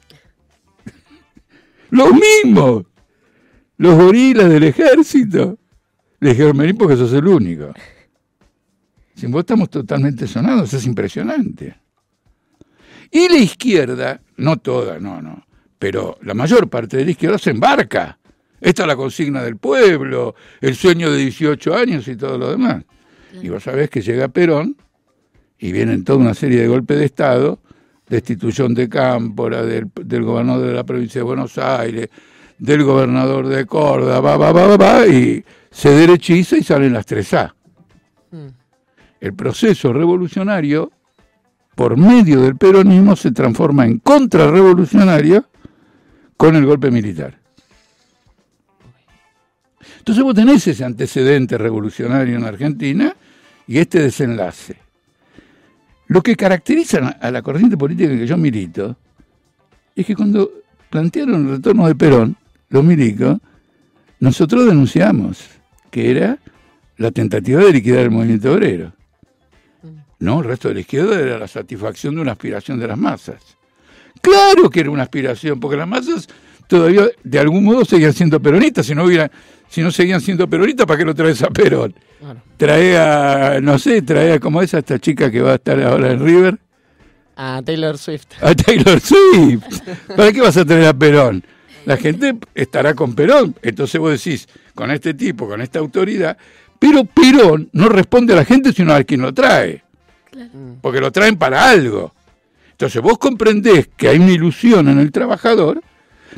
Los 1.92 2.10
mismos. 2.14 2.84
Los 3.78 3.96
gorilas 3.96 4.50
del 4.50 4.64
ejército. 4.64 5.60
Le 6.20 6.32
dijeron, 6.32 6.58
vení 6.58 6.74
porque 6.74 6.98
sos 6.98 7.14
el 7.14 7.28
único. 7.28 7.72
Sin 9.14 9.30
vos 9.30 9.42
estamos 9.42 9.70
totalmente 9.70 10.26
sonados, 10.26 10.74
es 10.74 10.84
impresionante. 10.88 11.76
Y 13.12 13.30
la 13.30 13.38
izquierda, 13.38 14.20
no 14.38 14.58
toda, 14.58 15.00
no, 15.00 15.22
no, 15.22 15.46
pero 15.78 16.18
la 16.24 16.34
mayor 16.34 16.72
parte 16.72 16.98
de 16.98 17.06
la 17.06 17.12
izquierda 17.12 17.38
se 17.38 17.52
embarca. 17.52 18.18
Esta 18.60 18.82
es 18.82 18.88
la 18.88 18.96
consigna 18.96 19.44
del 19.44 19.58
pueblo, 19.58 20.34
el 20.60 20.76
sueño 20.76 21.12
de 21.12 21.20
18 21.20 21.76
años 21.76 22.08
y 22.08 22.16
todo 22.16 22.36
lo 22.36 22.50
demás. 22.50 22.84
Y 23.44 23.50
vos 23.50 23.62
sabés 23.62 23.92
que 23.92 24.02
llega 24.02 24.28
Perón 24.30 24.76
y 25.60 25.72
vienen 25.72 26.04
toda 26.04 26.20
una 26.20 26.34
serie 26.34 26.62
de 26.62 26.68
golpes 26.68 27.00
de 27.00 27.06
Estado, 27.06 27.60
destitución 28.08 28.74
de 28.74 28.88
Cámpora, 28.88 29.64
del, 29.64 29.90
del 29.96 30.24
gobernador 30.24 30.68
de 30.68 30.74
la 30.74 30.84
provincia 30.84 31.20
de 31.20 31.26
Buenos 31.26 31.58
Aires, 31.58 32.10
del 32.58 32.84
gobernador 32.84 33.48
de 33.48 33.66
Córdoba, 33.66 34.20
va, 34.20 34.38
va, 34.38 34.52
va, 34.52 34.78
va, 34.78 35.08
y 35.08 35.44
se 35.70 35.90
derechiza 35.90 36.58
y 36.58 36.64
salen 36.64 36.94
las 36.94 37.06
3A. 37.06 37.54
Mm. 38.32 38.48
El 39.20 39.34
proceso 39.34 39.94
revolucionario, 39.94 40.92
por 41.76 41.98
medio 41.98 42.42
del 42.42 42.56
peronismo, 42.56 43.16
se 43.16 43.32
transforma 43.32 43.86
en 43.86 44.00
contrarrevolucionario 44.00 45.46
con 46.36 46.56
el 46.56 46.66
golpe 46.66 46.90
militar. 46.92 47.38
Entonces 50.00 50.24
vos 50.24 50.36
tenés 50.36 50.66
ese 50.68 50.86
antecedente 50.86 51.58
revolucionario 51.58 52.38
en 52.38 52.46
Argentina 52.46 53.16
y 53.68 53.78
este 53.80 54.00
desenlace. 54.00 54.87
Lo 56.08 56.22
que 56.22 56.36
caracteriza 56.36 57.18
a 57.20 57.32
la 57.32 57.42
corriente 57.42 57.78
política 57.78 58.12
en 58.12 58.20
que 58.20 58.28
yo 58.28 58.38
milito 58.38 58.96
es 59.96 60.06
que 60.06 60.16
cuando 60.16 60.52
plantearon 60.90 61.46
el 61.46 61.52
retorno 61.56 61.88
de 61.88 61.96
Perón, 61.96 62.38
los 62.70 62.84
milicos, 62.84 63.38
nosotros 64.20 64.66
denunciamos 64.66 65.46
que 65.92 66.12
era 66.12 66.38
la 66.98 67.12
tentativa 67.12 67.64
de 67.64 67.74
liquidar 67.74 68.04
el 68.04 68.12
movimiento 68.12 68.54
obrero. 68.54 68.94
No, 70.20 70.40
el 70.40 70.46
resto 70.46 70.70
de 70.70 70.76
la 70.76 70.80
izquierda 70.80 71.20
era 71.20 71.38
la 71.38 71.48
satisfacción 71.48 72.16
de 72.16 72.22
una 72.22 72.32
aspiración 72.32 72.80
de 72.80 72.88
las 72.88 72.98
masas. 72.98 73.58
Claro 74.22 74.70
que 74.70 74.80
era 74.80 74.90
una 74.90 75.04
aspiración, 75.04 75.60
porque 75.60 75.78
las 75.78 75.88
masas 75.88 76.28
todavía 76.68 77.08
de 77.24 77.40
algún 77.40 77.64
modo 77.64 77.86
seguían 77.86 78.14
siendo 78.14 78.42
peronistas, 78.42 78.88
si 78.88 78.96
no 78.96 79.04
hubiera, 79.04 79.30
si 79.70 79.82
no 79.82 79.92
seguían 79.92 80.22
siendo 80.22 80.50
peronistas, 80.50 80.86
¿para 80.86 80.98
qué 80.98 81.06
lo 81.06 81.16
traes 81.16 81.42
a 81.44 81.50
Perón? 81.50 81.94
Trae 82.58 82.98
a, 82.98 83.60
no 83.62 83.78
sé, 83.78 84.02
trae 84.02 84.34
a, 84.34 84.40
¿cómo 84.40 84.62
es 84.62 84.74
esta 84.74 85.00
chica 85.00 85.30
que 85.30 85.42
va 85.42 85.52
a 85.52 85.56
estar 85.56 85.82
ahora 85.82 86.12
en 86.12 86.24
River? 86.24 86.58
A 87.36 87.62
Taylor 87.64 87.98
Swift. 87.98 88.26
A 88.42 88.56
Taylor 88.56 89.00
Swift. 89.00 89.82
¿Para 90.16 90.32
qué 90.32 90.42
vas 90.42 90.58
a 90.58 90.66
traer 90.66 90.88
a 90.88 90.94
Perón? 90.94 91.44
La 91.86 91.96
gente 91.96 92.36
estará 92.56 92.96
con 92.96 93.14
Perón. 93.14 93.56
Entonces 93.62 94.02
vos 94.02 94.12
decís, 94.12 94.48
con 94.74 94.90
este 94.92 95.14
tipo, 95.14 95.48
con 95.48 95.62
esta 95.62 95.80
autoridad, 95.80 96.38
pero 96.80 97.06
Perón 97.06 97.70
no 97.74 97.90
responde 97.90 98.34
a 98.34 98.38
la 98.38 98.46
gente 98.46 98.74
sino 98.74 98.94
a 98.94 99.04
quien 99.04 99.22
lo 99.22 99.34
trae. 99.34 99.84
Porque 100.82 101.00
lo 101.00 101.12
traen 101.12 101.38
para 101.38 101.70
algo. 101.70 102.14
Entonces 102.72 103.02
vos 103.02 103.18
comprendés 103.18 103.88
que 103.96 104.10
hay 104.10 104.18
una 104.18 104.32
ilusión 104.32 104.88
en 104.88 105.00
el 105.00 105.12
trabajador, 105.12 105.82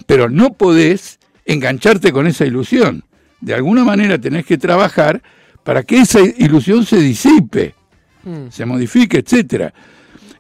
pero 0.05 0.29
no 0.29 0.53
podés 0.53 1.19
engancharte 1.45 2.11
con 2.11 2.27
esa 2.27 2.45
ilusión. 2.45 3.03
De 3.41 3.54
alguna 3.54 3.84
manera 3.84 4.17
tenés 4.17 4.45
que 4.45 4.58
trabajar 4.58 5.21
para 5.63 5.84
que 5.84 5.97
esa 5.97 6.19
ilusión 6.21 6.86
se 6.86 6.97
disipe, 6.97 7.75
mm. 8.23 8.49
se 8.49 8.65
modifique, 8.65 9.19
etcétera. 9.19 9.73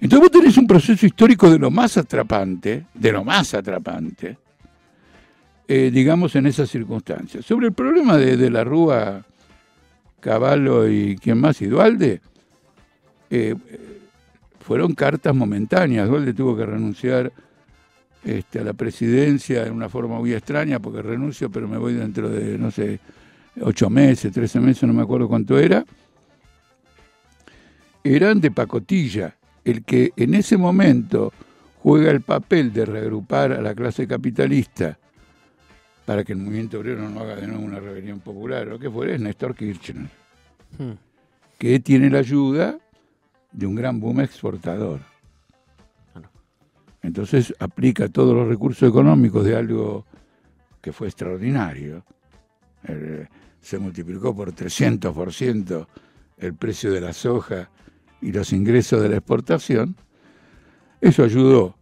Entonces 0.01 0.19
vos 0.19 0.31
tenés 0.31 0.57
un 0.57 0.67
proceso 0.67 1.05
histórico 1.05 1.49
de 1.49 1.59
lo 1.59 1.71
más 1.71 1.97
atrapante, 1.97 2.85
de 2.93 3.11
lo 3.11 3.23
más 3.23 3.53
atrapante, 3.53 4.37
eh, 5.67 5.91
digamos, 5.93 6.35
en 6.35 6.47
esas 6.47 6.69
circunstancias. 6.69 7.45
Sobre 7.45 7.67
el 7.67 7.73
problema 7.73 8.17
de, 8.17 8.37
de 8.37 8.49
la 8.49 8.63
Rúa, 8.63 9.23
Caballo 10.19 10.87
y 10.87 11.17
quién 11.17 11.39
más, 11.39 11.61
y 11.61 11.67
Dualde, 11.67 12.21
eh, 13.29 13.55
fueron 14.61 14.93
cartas 14.93 15.35
momentáneas. 15.35 16.07
Dualde 16.07 16.33
tuvo 16.33 16.55
que 16.55 16.65
renunciar 16.65 17.31
este, 18.23 18.59
a 18.59 18.63
la 18.63 18.73
presidencia 18.73 19.65
en 19.65 19.73
una 19.73 19.89
forma 19.89 20.17
muy 20.19 20.33
extraña, 20.33 20.79
porque 20.79 21.01
renuncio, 21.01 21.49
pero 21.49 21.67
me 21.67 21.77
voy 21.77 21.93
dentro 21.93 22.29
de, 22.29 22.57
no 22.57 22.71
sé, 22.71 22.99
ocho 23.61 23.89
meses, 23.89 24.31
trece 24.31 24.59
meses, 24.59 24.83
no 24.83 24.93
me 24.93 25.03
acuerdo 25.03 25.27
cuánto 25.27 25.57
era. 25.57 25.85
Eran 28.03 28.41
de 28.41 28.51
pacotilla. 28.51 29.35
El 29.63 29.83
que 29.83 30.13
en 30.15 30.33
ese 30.33 30.57
momento 30.57 31.31
juega 31.83 32.11
el 32.11 32.21
papel 32.21 32.73
de 32.73 32.85
reagrupar 32.85 33.51
a 33.51 33.61
la 33.61 33.75
clase 33.75 34.07
capitalista 34.07 34.97
para 36.05 36.23
que 36.23 36.33
el 36.33 36.39
movimiento 36.39 36.79
obrero 36.79 37.07
no 37.07 37.19
haga 37.19 37.35
de 37.35 37.45
nuevo 37.45 37.63
una 37.63 37.79
rebelión 37.79 38.19
popular, 38.19 38.67
o 38.67 38.71
lo 38.71 38.79
que 38.79 38.89
fuera, 38.89 39.13
es 39.13 39.21
Néstor 39.21 39.53
Kirchner, 39.53 40.09
hmm. 40.77 40.91
que 41.59 41.79
tiene 41.81 42.09
la 42.09 42.19
ayuda 42.19 42.79
de 43.51 43.67
un 43.67 43.75
gran 43.75 43.99
boom 43.99 44.21
exportador. 44.21 45.01
Entonces 47.01 47.53
aplica 47.59 48.09
todos 48.09 48.35
los 48.35 48.47
recursos 48.47 48.87
económicos 48.87 49.45
de 49.45 49.55
algo 49.55 50.05
que 50.81 50.91
fue 50.91 51.07
extraordinario. 51.07 52.03
se 53.61 53.77
multiplicó 53.77 54.35
por 54.35 54.53
300% 54.53 55.87
el 56.37 56.53
precio 56.53 56.91
de 56.91 57.01
la 57.01 57.13
soja 57.13 57.69
y 58.21 58.31
los 58.31 58.53
ingresos 58.53 59.01
de 59.01 59.09
la 59.09 59.17
exportación. 59.17 59.95
Eso 61.01 61.23
ayudó 61.23 61.75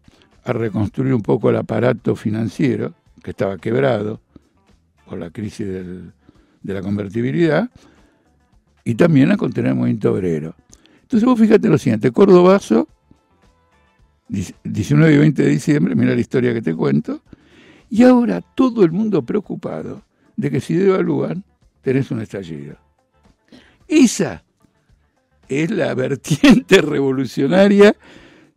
a 0.43 0.53
reconstruir 0.53 1.13
un 1.13 1.21
poco 1.21 1.49
el 1.49 1.58
aparato 1.58 2.15
financiero, 2.15 2.93
que 3.23 3.32
estaba 3.32 3.58
quebrado 3.58 4.21
por 5.06 5.17
la 5.19 5.30
crisis 5.30 5.67
de 5.67 6.73
la 6.73 6.82
convertibilidad, 6.82 7.69
y 8.84 8.95
también 8.95 9.32
a 9.32 9.38
contener 9.38 9.71
el 9.71 9.77
movimiento 9.77 10.13
obrero. 10.13 10.56
Entonces 11.01 11.25
vos 11.25 11.39
fíjate 11.39 11.67
lo 11.67 11.77
siguiente, 11.77 12.12
Cordobazo, 12.12 12.88
19 14.29 15.13
y 15.13 15.17
20 15.17 15.43
de 15.43 15.49
diciembre, 15.49 15.95
mira 15.95 16.13
la 16.13 16.21
historia 16.21 16.53
que 16.53 16.61
te 16.61 16.75
cuento, 16.75 17.21
y 17.89 18.03
ahora 18.03 18.41
todo 18.41 18.83
el 18.83 18.91
mundo 18.91 19.23
preocupado 19.23 20.03
de 20.35 20.51
que 20.51 20.59
si 20.59 20.75
devalúan, 20.75 21.43
tenés 21.81 22.11
un 22.11 22.21
estallido. 22.21 22.75
Esa 23.87 24.43
es 25.47 25.71
la 25.71 25.93
vertiente 25.93 26.81
revolucionaria 26.81 27.95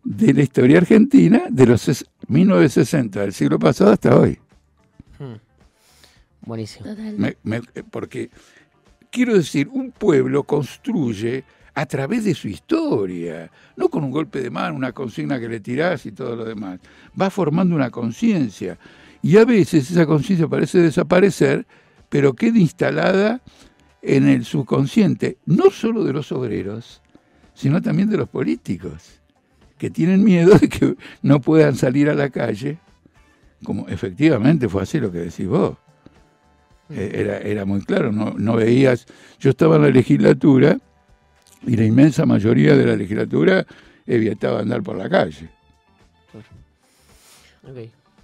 de 0.02 0.34
la 0.34 0.42
historia 0.42 0.78
argentina 0.78 1.42
de 1.48 1.66
los 1.66 2.06
1960 2.26 3.20
del 3.20 3.32
siglo 3.32 3.58
pasado 3.58 3.92
hasta 3.92 4.16
hoy. 4.16 4.38
Hmm. 5.18 5.36
Buenísimo. 6.42 6.86
porque 7.90 8.30
quiero 9.10 9.34
decir, 9.34 9.68
un 9.68 9.92
pueblo 9.92 10.42
construye 10.44 11.44
a 11.74 11.86
través 11.86 12.24
de 12.24 12.34
su 12.34 12.48
historia, 12.48 13.50
no 13.76 13.88
con 13.88 14.04
un 14.04 14.10
golpe 14.10 14.40
de 14.40 14.50
mano, 14.50 14.76
una 14.76 14.92
consigna 14.92 15.38
que 15.38 15.48
le 15.48 15.60
tirás 15.60 16.06
y 16.06 16.12
todo 16.12 16.36
lo 16.36 16.44
demás. 16.44 16.80
Va 17.20 17.30
formando 17.30 17.74
una 17.74 17.90
conciencia 17.90 18.78
y 19.22 19.36
a 19.36 19.44
veces 19.44 19.90
esa 19.90 20.06
conciencia 20.06 20.48
parece 20.48 20.78
desaparecer, 20.78 21.66
pero 22.08 22.34
queda 22.34 22.58
instalada 22.58 23.40
en 24.02 24.28
el 24.28 24.44
subconsciente, 24.44 25.38
no 25.44 25.70
solo 25.70 26.04
de 26.04 26.12
los 26.12 26.32
obreros, 26.32 27.02
sino 27.54 27.82
también 27.82 28.08
de 28.08 28.16
los 28.16 28.28
políticos, 28.28 29.20
que 29.76 29.90
tienen 29.90 30.24
miedo 30.24 30.58
de 30.58 30.68
que 30.68 30.96
no 31.22 31.40
puedan 31.40 31.76
salir 31.76 32.08
a 32.08 32.14
la 32.14 32.30
calle, 32.30 32.78
como 33.62 33.88
efectivamente 33.88 34.68
fue 34.68 34.82
así 34.82 34.98
lo 34.98 35.12
que 35.12 35.18
decís 35.18 35.46
vos. 35.46 35.76
Eh, 36.88 37.12
era, 37.14 37.38
era 37.38 37.64
muy 37.64 37.82
claro, 37.82 38.10
no, 38.10 38.34
no 38.36 38.56
veías, 38.56 39.06
yo 39.38 39.50
estaba 39.50 39.76
en 39.76 39.82
la 39.82 39.90
legislatura, 39.90 40.78
y 41.66 41.76
la 41.76 41.84
inmensa 41.84 42.26
mayoría 42.26 42.76
de 42.76 42.86
la 42.86 42.96
legislatura 42.96 43.66
evitaba 44.06 44.60
andar 44.60 44.82
por 44.82 44.96
la 44.96 45.08
calle. 45.08 45.48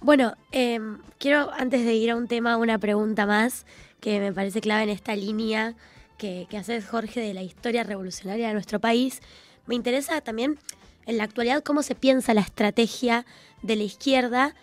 Bueno, 0.01 0.33
em, 0.51 0.99
quiero 1.17 1.51
antes 1.53 1.85
de 1.85 1.93
ir 1.93 2.11
a 2.11 2.15
un 2.15 2.27
tema, 2.27 2.57
una 2.57 2.77
pregunta 2.77 3.25
más 3.25 3.65
que 3.99 4.19
me 4.19 4.33
parece 4.33 4.61
clave 4.61 4.83
en 4.83 4.89
esta 4.89 5.15
línea 5.15 5.75
que, 6.17 6.47
que 6.49 6.57
haces, 6.57 6.87
Jorge, 6.87 7.19
de 7.19 7.33
la 7.33 7.43
historia 7.43 7.83
revolucionaria 7.83 8.47
de 8.47 8.53
nuestro 8.53 8.79
país. 8.79 9.21
Me 9.65 9.75
interesa 9.75 10.21
también 10.21 10.57
en 11.05 11.17
la 11.17 11.23
actualidad 11.23 11.63
cómo 11.63 11.83
se 11.83 11.95
piensa 11.95 12.33
la 12.33 12.41
estrategia 12.41 13.25
de 13.61 13.75
la 13.75 13.83
izquierda 13.83 14.55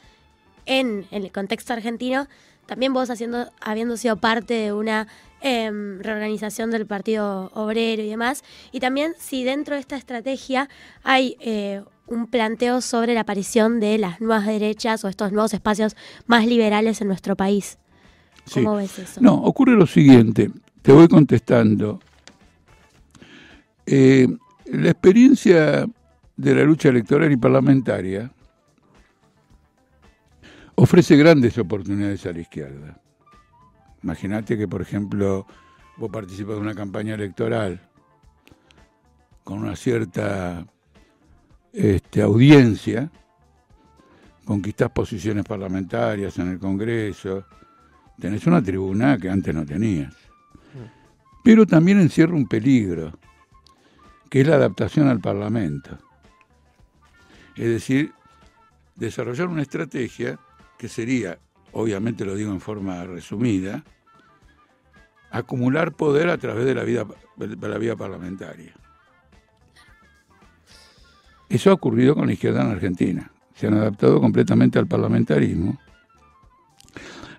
en, 0.67 1.07
en 1.11 1.25
el 1.25 1.33
contexto 1.33 1.73
argentino. 1.73 2.29
También 2.67 2.93
vos 2.93 3.11
haciendo, 3.11 3.51
habiendo 3.61 3.97
sido 3.97 4.17
parte 4.17 4.55
de 4.55 4.73
una 4.73 5.09
Em, 5.47 6.01
reorganización 6.01 6.71
del 6.71 6.87
Partido 6.87 7.51
Obrero 7.53 8.03
y 8.03 8.09
demás. 8.09 8.43
Y 8.73 8.81
también 8.81 9.13
si 9.19 9.45
dentro 9.45 9.75
de 9.75 9.81
esta 9.83 9.95
estrategia 9.95 10.71
hay 11.03 11.37
eh, 11.39 11.83
un 12.07 12.29
planteo 12.29 12.81
sobre 12.81 13.13
la 13.13 13.21
aparición 13.21 13.79
de 13.79 13.99
las 13.99 14.23
nuevas 14.23 14.47
derechas 14.47 15.05
o 15.05 15.09
estos 15.09 15.33
nuevos 15.33 15.53
espacios 15.53 15.97
más 16.27 16.47
liberales 16.47 17.03
en 17.03 17.09
nuestro 17.09 17.37
país. 17.37 17.77
¿Cómo 18.55 18.77
ves 18.77 18.99
eso? 18.99 19.21
No, 19.21 19.35
ocurre 19.35 19.73
lo 19.73 19.87
siguiente, 19.87 20.51
te 20.81 20.93
voy 20.93 21.09
contestando. 21.09 22.01
Eh, 23.85 24.27
la 24.65 24.93
experiencia 24.93 25.85
de 26.39 26.55
la 26.55 26.65
lucha 26.65 26.89
electoral 26.89 27.31
y 27.31 27.37
parlamentaria 27.37 28.33
ofrece 30.75 31.17
grandes 31.17 31.59
oportunidades 31.59 32.25
a 32.25 32.33
la 32.33 32.41
izquierda. 32.41 33.04
Imagínate 34.05 34.59
que, 34.59 34.69
por 34.69 34.83
ejemplo, 34.83 35.47
vos 35.97 36.11
participas 36.11 36.57
de 36.57 36.61
una 36.61 36.75
campaña 36.75 37.15
electoral 37.15 37.81
con 39.43 39.61
una 39.61 39.75
cierta 39.75 40.67
este, 41.73 42.21
audiencia, 42.21 43.11
conquistás 44.45 44.91
posiciones 44.91 45.47
parlamentarias 45.47 46.39
en 46.39 46.51
el 46.51 46.59
Congreso, 46.59 47.47
tenés 48.21 48.47
una 48.47 48.63
tribuna 48.63 49.17
que 49.17 49.31
antes 49.31 49.55
no 49.55 49.65
tenías. 49.65 50.15
Pero 51.43 51.67
también 51.67 51.99
encierra 51.99 52.35
un 52.35 52.47
peligro, 52.47 53.19
que 54.29 54.43
es 54.43 54.47
la 54.47 54.57
adaptación 54.57 55.09
al 55.09 55.21
Parlamento. 55.21 55.99
Es 57.57 57.69
decir, 57.69 58.13
desarrollar 58.97 59.49
una 59.49 59.63
estrategia 59.63 60.39
que 60.79 60.89
sería, 60.89 61.39
obviamente 61.75 62.25
lo 62.25 62.35
digo 62.35 62.53
en 62.53 62.61
forma 62.61 63.05
resumida, 63.05 63.85
acumular 65.31 65.93
poder 65.93 66.31
a 66.31 66.39
través 66.39 66.65
de 66.65 66.75
la, 66.75 66.85
vida, 66.85 67.05
de 67.37 67.69
la 67.69 67.79
vía 67.79 67.97
parlamentaria. 67.97 68.73
Eso 71.49 71.71
ha 71.71 71.75
ocurrido 71.75 72.15
con 72.15 72.27
la 72.27 72.33
izquierda 72.33 72.63
en 72.63 72.71
Argentina. 72.71 73.31
Se 73.55 73.67
han 73.67 73.75
adaptado 73.75 74.21
completamente 74.21 74.79
al 74.79 74.87
parlamentarismo, 74.87 75.79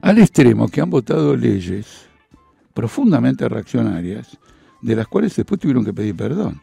al 0.02 0.20
extremo 0.20 0.68
que 0.68 0.82
han 0.82 0.90
votado 0.90 1.36
leyes 1.36 2.08
profundamente 2.74 3.48
reaccionarias, 3.48 4.38
de 4.82 4.96
las 4.96 5.08
cuales 5.08 5.36
después 5.36 5.60
tuvieron 5.60 5.84
que 5.84 5.94
pedir 5.94 6.16
perdón. 6.16 6.62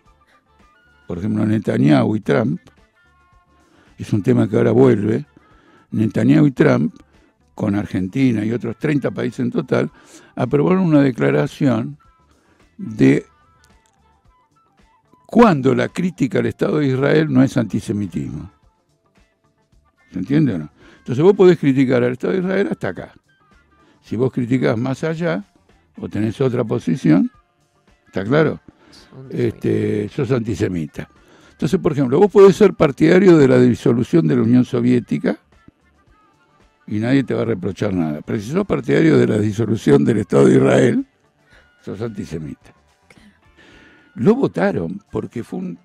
Por 1.08 1.18
ejemplo, 1.18 1.44
Netanyahu 1.44 2.16
y 2.16 2.20
Trump, 2.20 2.60
es 3.98 4.12
un 4.12 4.22
tema 4.22 4.48
que 4.48 4.56
ahora 4.56 4.72
vuelve, 4.72 5.26
Netanyahu 5.90 6.46
y 6.46 6.52
Trump, 6.52 6.94
con 7.54 7.74
Argentina 7.74 8.44
y 8.44 8.52
otros 8.52 8.76
30 8.78 9.10
países 9.10 9.40
en 9.40 9.50
total, 9.50 9.90
aprobaron 10.34 10.84
una 10.84 11.02
declaración 11.02 11.98
de 12.78 13.26
cuando 15.26 15.74
la 15.74 15.88
crítica 15.88 16.40
al 16.40 16.46
Estado 16.46 16.78
de 16.78 16.88
Israel 16.88 17.32
no 17.32 17.42
es 17.42 17.56
antisemitismo. 17.56 18.50
¿Se 20.12 20.18
entiende 20.18 20.54
o 20.54 20.58
no? 20.58 20.70
Entonces 20.98 21.24
vos 21.24 21.34
podés 21.34 21.58
criticar 21.58 22.04
al 22.04 22.12
Estado 22.12 22.34
de 22.34 22.40
Israel 22.40 22.68
hasta 22.70 22.88
acá. 22.88 23.12
Si 24.02 24.16
vos 24.16 24.32
criticás 24.32 24.76
más 24.76 25.04
allá, 25.04 25.44
o 25.98 26.08
tenés 26.08 26.40
otra 26.40 26.64
posición, 26.64 27.30
¿está 28.06 28.24
claro? 28.24 28.60
Este, 29.30 30.08
sos 30.08 30.30
antisemita. 30.32 31.08
Entonces, 31.52 31.78
por 31.80 31.92
ejemplo, 31.92 32.18
vos 32.18 32.30
podés 32.30 32.56
ser 32.56 32.74
partidario 32.74 33.36
de 33.36 33.48
la 33.48 33.58
disolución 33.58 34.26
de 34.26 34.36
la 34.36 34.42
Unión 34.42 34.64
Soviética 34.64 35.38
y 36.86 36.98
nadie 36.98 37.24
te 37.24 37.34
va 37.34 37.42
a 37.42 37.46
reprochar 37.46 37.92
nada. 37.94 38.20
Pero 38.22 38.38
si 38.40 38.50
sos 38.50 38.66
partidario 38.66 39.18
de 39.18 39.26
la 39.26 39.38
disolución 39.38 40.04
del 40.04 40.18
Estado 40.18 40.46
de 40.46 40.56
Israel, 40.56 41.06
sos 41.84 42.00
antisemita. 42.00 42.74
Lo 44.14 44.34
votaron 44.34 45.00
porque 45.10 45.42
fue 45.42 45.60
un 45.60 45.78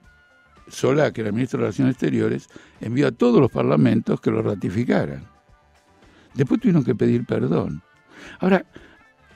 Solá, 0.67 1.13
que 1.13 1.21
era 1.21 1.31
ministro 1.31 1.60
de 1.60 1.65
Relaciones 1.65 1.93
Exteriores, 1.93 2.49
envió 2.81 3.07
a 3.07 3.12
todos 3.12 3.39
los 3.39 3.49
parlamentos 3.49 4.19
que 4.19 4.31
lo 4.31 4.41
ratificaran. 4.41 5.25
Después 6.33 6.60
tuvieron 6.60 6.83
que 6.83 6.93
pedir 6.93 7.25
perdón. 7.25 7.81
Ahora, 8.39 8.65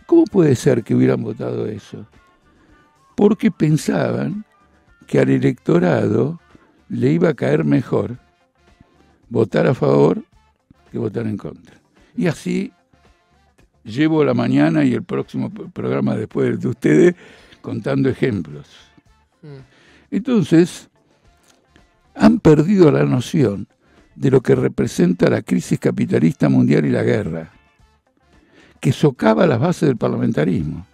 ¿cómo 0.06 0.26
puede 0.26 0.56
ser 0.56 0.84
que 0.84 0.93
hubieran 0.93 1.24
votado 1.24 1.67
eso? 1.67 2.06
Porque 3.15 3.50
pensaban 3.50 4.45
que 5.08 5.19
al 5.19 5.30
electorado 5.30 6.39
le 6.89 7.12
iba 7.12 7.30
a 7.30 7.34
caer 7.34 7.63
mejor 7.63 8.17
votar 9.30 9.67
a 9.67 9.74
favor 9.74 10.24
que 10.91 10.97
votar 10.97 11.25
en 11.25 11.38
contra. 11.38 11.75
Y 12.15 12.27
así 12.27 12.71
llevo 13.84 14.23
la 14.23 14.34
mañana 14.34 14.84
y 14.84 14.93
el 14.93 15.04
próximo 15.04 15.49
programa 15.49 16.15
después 16.15 16.60
de 16.60 16.67
ustedes 16.67 17.15
contando 17.62 18.10
ejemplos. 18.10 18.67
Mm. 19.41 20.15
Entonces, 20.15 20.89
han 22.15 22.39
perdido 22.39 22.91
la 22.91 23.04
noción 23.04 23.67
de 24.15 24.30
lo 24.30 24.41
que 24.41 24.56
representa 24.56 25.30
la 25.30 25.41
crisis 25.41 25.80
capitalista 25.80 26.49
mundial 26.49 26.86
y 26.86 26.89
la 26.89 27.04
guerra, 27.04 27.51
que 28.80 28.91
socava 28.91 29.47
las 29.47 29.60
bases 29.60 29.88
del 29.88 29.97
parlamentarismo. 29.97 30.86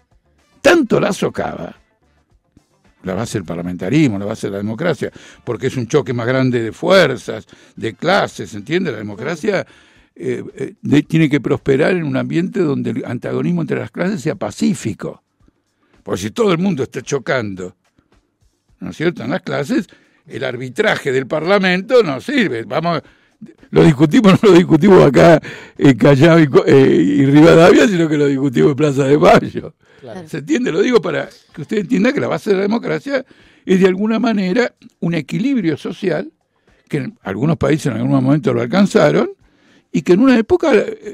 Tanto 0.61 0.99
la 0.99 1.11
socava, 1.11 1.75
la 3.03 3.13
base 3.13 3.39
del 3.39 3.45
parlamentarismo, 3.45 4.19
la 4.19 4.25
base 4.25 4.47
de 4.47 4.51
la 4.51 4.57
democracia, 4.57 5.11
porque 5.43 5.67
es 5.67 5.77
un 5.77 5.87
choque 5.87 6.13
más 6.13 6.27
grande 6.27 6.61
de 6.61 6.71
fuerzas, 6.71 7.47
de 7.75 7.95
clases, 7.95 8.53
¿entiende? 8.53 8.91
La 8.91 8.97
democracia 8.97 9.65
eh, 10.19 10.43
eh, 10.55 11.03
tiene 11.03 11.29
que 11.29 11.39
prosperar 11.39 11.91
en 11.91 12.03
un 12.03 12.17
ambiente 12.17 12.59
donde 12.59 12.89
el 12.89 13.05
antagonismo 13.05 13.61
entre 13.61 13.79
las 13.79 13.91
clases 13.91 14.21
sea 14.21 14.35
pacífico. 14.35 15.23
Porque 16.01 16.21
si 16.21 16.31
todo 16.31 16.51
el 16.51 16.57
mundo 16.57 16.83
está 16.83 17.01
chocando, 17.01 17.75
¿no 18.79 18.89
es 18.89 18.97
cierto?, 18.97 19.23
en 19.23 19.29
las 19.29 19.41
clases, 19.41 19.87
el 20.25 20.43
arbitraje 20.43 21.11
del 21.11 21.27
Parlamento 21.27 22.01
no 22.01 22.19
sirve. 22.19 22.63
Vamos, 22.63 23.01
lo 23.69 23.83
discutimos, 23.83 24.41
no 24.41 24.49
lo 24.49 24.57
discutimos 24.57 25.03
acá 25.05 25.39
en 25.77 25.95
Callao 25.97 26.39
y, 26.39 26.49
eh, 26.65 27.29
Rivadavia, 27.31 27.87
sino 27.87 28.09
que 28.09 28.17
lo 28.17 28.25
discutimos 28.25 28.71
en 28.71 28.75
Plaza 28.75 29.03
de 29.03 29.17
Mayo. 29.17 29.75
¿Se 30.25 30.39
entiende? 30.39 30.71
Lo 30.71 30.81
digo 30.81 30.99
para 30.99 31.29
que 31.53 31.61
usted 31.61 31.77
entienda 31.77 32.11
que 32.11 32.19
la 32.19 32.27
base 32.27 32.51
de 32.51 32.55
la 32.55 32.61
democracia 32.63 33.23
es 33.65 33.79
de 33.79 33.87
alguna 33.87 34.17
manera 34.17 34.73
un 34.99 35.13
equilibrio 35.13 35.77
social, 35.77 36.31
que 36.89 36.97
en 36.97 37.19
algunos 37.21 37.57
países 37.57 37.87
en 37.87 37.93
algún 37.93 38.11
momento 38.11 38.53
lo 38.53 38.61
alcanzaron, 38.61 39.29
y 39.91 40.01
que 40.01 40.13
en 40.13 40.21
una 40.21 40.37
época 40.37 40.71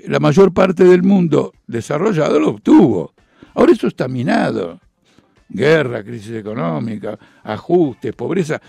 la 0.07 0.19
mayor 0.19 0.53
parte 0.53 0.83
del 0.83 1.03
mundo 1.03 1.53
desarrollado 1.67 2.39
lo 2.39 2.49
obtuvo. 2.49 3.13
Ahora 3.53 3.71
eso 3.71 3.87
está 3.87 4.07
minado. 4.07 4.79
Guerra, 5.49 6.03
crisis 6.03 6.31
económica, 6.31 7.17
ajustes, 7.43 8.13
pobreza. 8.15 8.61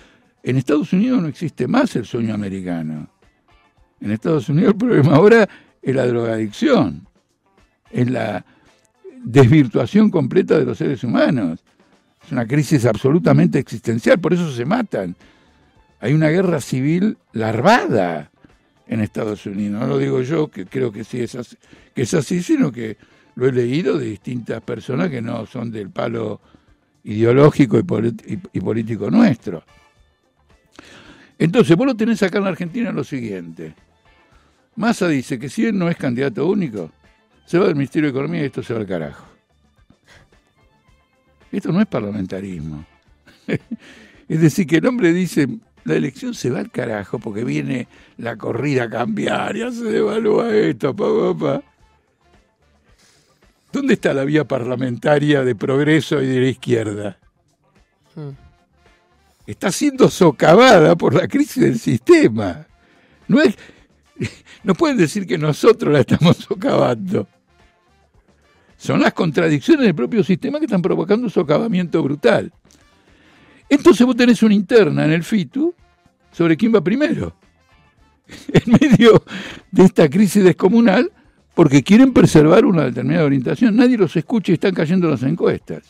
En 0.42 0.56
Estados 0.56 0.92
Unidos 0.92 1.22
no 1.22 1.28
existe 1.28 1.66
más 1.66 1.96
el 1.96 2.04
sueño 2.04 2.34
americano. 2.34 3.08
En 4.00 4.10
Estados 4.10 4.48
Unidos 4.48 4.72
el 4.72 4.78
problema 4.78 5.16
ahora 5.16 5.48
es 5.80 5.94
la 5.94 6.06
drogadicción, 6.06 7.08
es 7.90 8.10
la 8.10 8.44
desvirtuación 9.22 10.10
completa 10.10 10.58
de 10.58 10.66
los 10.66 10.76
seres 10.76 11.02
humanos. 11.02 11.64
Es 12.24 12.32
una 12.32 12.46
crisis 12.46 12.84
absolutamente 12.84 13.58
existencial, 13.58 14.18
por 14.18 14.34
eso 14.34 14.50
se 14.52 14.64
matan. 14.66 15.16
Hay 16.00 16.12
una 16.12 16.28
guerra 16.28 16.60
civil 16.60 17.16
larvada 17.32 18.30
en 18.86 19.00
Estados 19.00 19.46
Unidos. 19.46 19.80
No 19.80 19.86
lo 19.86 19.98
digo 19.98 20.22
yo, 20.22 20.48
que 20.48 20.66
creo 20.66 20.92
que 20.92 21.04
sí 21.04 21.20
es 21.20 21.34
así, 21.34 21.56
que 21.94 22.02
es 22.02 22.14
así, 22.14 22.42
sino 22.42 22.70
que 22.70 22.96
lo 23.36 23.46
he 23.46 23.52
leído 23.52 23.98
de 23.98 24.06
distintas 24.06 24.62
personas 24.62 25.10
que 25.10 25.20
no 25.20 25.46
son 25.46 25.70
del 25.70 25.90
palo 25.90 26.40
ideológico 27.04 27.78
y 27.78 28.60
político 28.60 29.10
nuestro. 29.10 29.64
Entonces, 31.38 31.76
vos 31.76 31.86
lo 31.86 31.96
tenés 31.96 32.22
acá 32.22 32.38
en 32.38 32.46
Argentina 32.46 32.92
lo 32.92 33.04
siguiente. 33.04 33.74
Massa 34.76 35.08
dice 35.08 35.38
que 35.38 35.48
si 35.48 35.66
él 35.66 35.78
no 35.78 35.88
es 35.88 35.96
candidato 35.96 36.46
único, 36.46 36.90
se 37.44 37.58
va 37.58 37.66
del 37.66 37.76
Ministerio 37.76 38.10
de 38.10 38.18
Economía 38.18 38.42
y 38.42 38.46
esto 38.46 38.62
se 38.62 38.72
va 38.72 38.80
al 38.80 38.86
carajo. 38.86 39.26
Esto 41.52 41.70
no 41.70 41.80
es 41.80 41.86
parlamentarismo. 41.86 42.84
es 44.28 44.40
decir, 44.40 44.66
que 44.66 44.76
el 44.76 44.86
hombre 44.86 45.12
dice, 45.12 45.48
la 45.84 45.94
elección 45.94 46.34
se 46.34 46.50
va 46.50 46.60
al 46.60 46.70
carajo 46.70 47.18
porque 47.18 47.44
viene 47.44 47.88
la 48.16 48.36
corrida 48.36 48.88
cambiaria, 48.88 49.70
se 49.70 49.84
devalúa 49.84 50.54
esto, 50.54 50.94
pa, 50.94 51.38
pa, 51.38 51.62
¿Dónde 53.72 53.94
está 53.94 54.14
la 54.14 54.24
vía 54.24 54.44
parlamentaria 54.44 55.44
de 55.44 55.54
progreso 55.54 56.22
y 56.22 56.26
de 56.26 56.40
la 56.40 56.48
izquierda? 56.48 57.18
Hmm 58.14 58.44
está 59.46 59.70
siendo 59.70 60.08
socavada 60.08 60.96
por 60.96 61.14
la 61.14 61.28
crisis 61.28 61.62
del 61.62 61.78
sistema. 61.78 62.66
No, 63.28 63.40
es, 63.40 63.56
no 64.62 64.74
pueden 64.74 64.96
decir 64.96 65.26
que 65.26 65.38
nosotros 65.38 65.92
la 65.92 66.00
estamos 66.00 66.36
socavando. 66.36 67.28
Son 68.76 69.00
las 69.00 69.12
contradicciones 69.14 69.86
del 69.86 69.94
propio 69.94 70.22
sistema 70.24 70.58
que 70.58 70.66
están 70.66 70.82
provocando 70.82 71.24
un 71.24 71.30
socavamiento 71.30 72.02
brutal. 72.02 72.52
Entonces 73.74 74.06
vos 74.06 74.16
tenés 74.16 74.42
una 74.42 74.54
interna 74.54 75.04
en 75.04 75.12
el 75.12 75.24
FITU 75.24 75.74
sobre 76.30 76.56
quién 76.56 76.74
va 76.74 76.80
primero. 76.80 77.34
En 78.52 78.72
medio 78.80 79.22
de 79.70 79.84
esta 79.84 80.08
crisis 80.08 80.42
descomunal, 80.42 81.12
porque 81.54 81.82
quieren 81.82 82.12
preservar 82.12 82.64
una 82.64 82.84
determinada 82.84 83.26
orientación. 83.26 83.76
Nadie 83.76 83.98
los 83.98 84.16
escucha 84.16 84.52
y 84.52 84.54
están 84.54 84.74
cayendo 84.74 85.08
las 85.10 85.22
encuestas. 85.22 85.82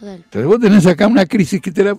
Entonces 0.00 0.44
vos 0.44 0.60
tenés 0.60 0.86
acá 0.86 1.06
una 1.06 1.26
crisis 1.26 1.60
que 1.60 1.72
te 1.72 1.84
la 1.84 1.98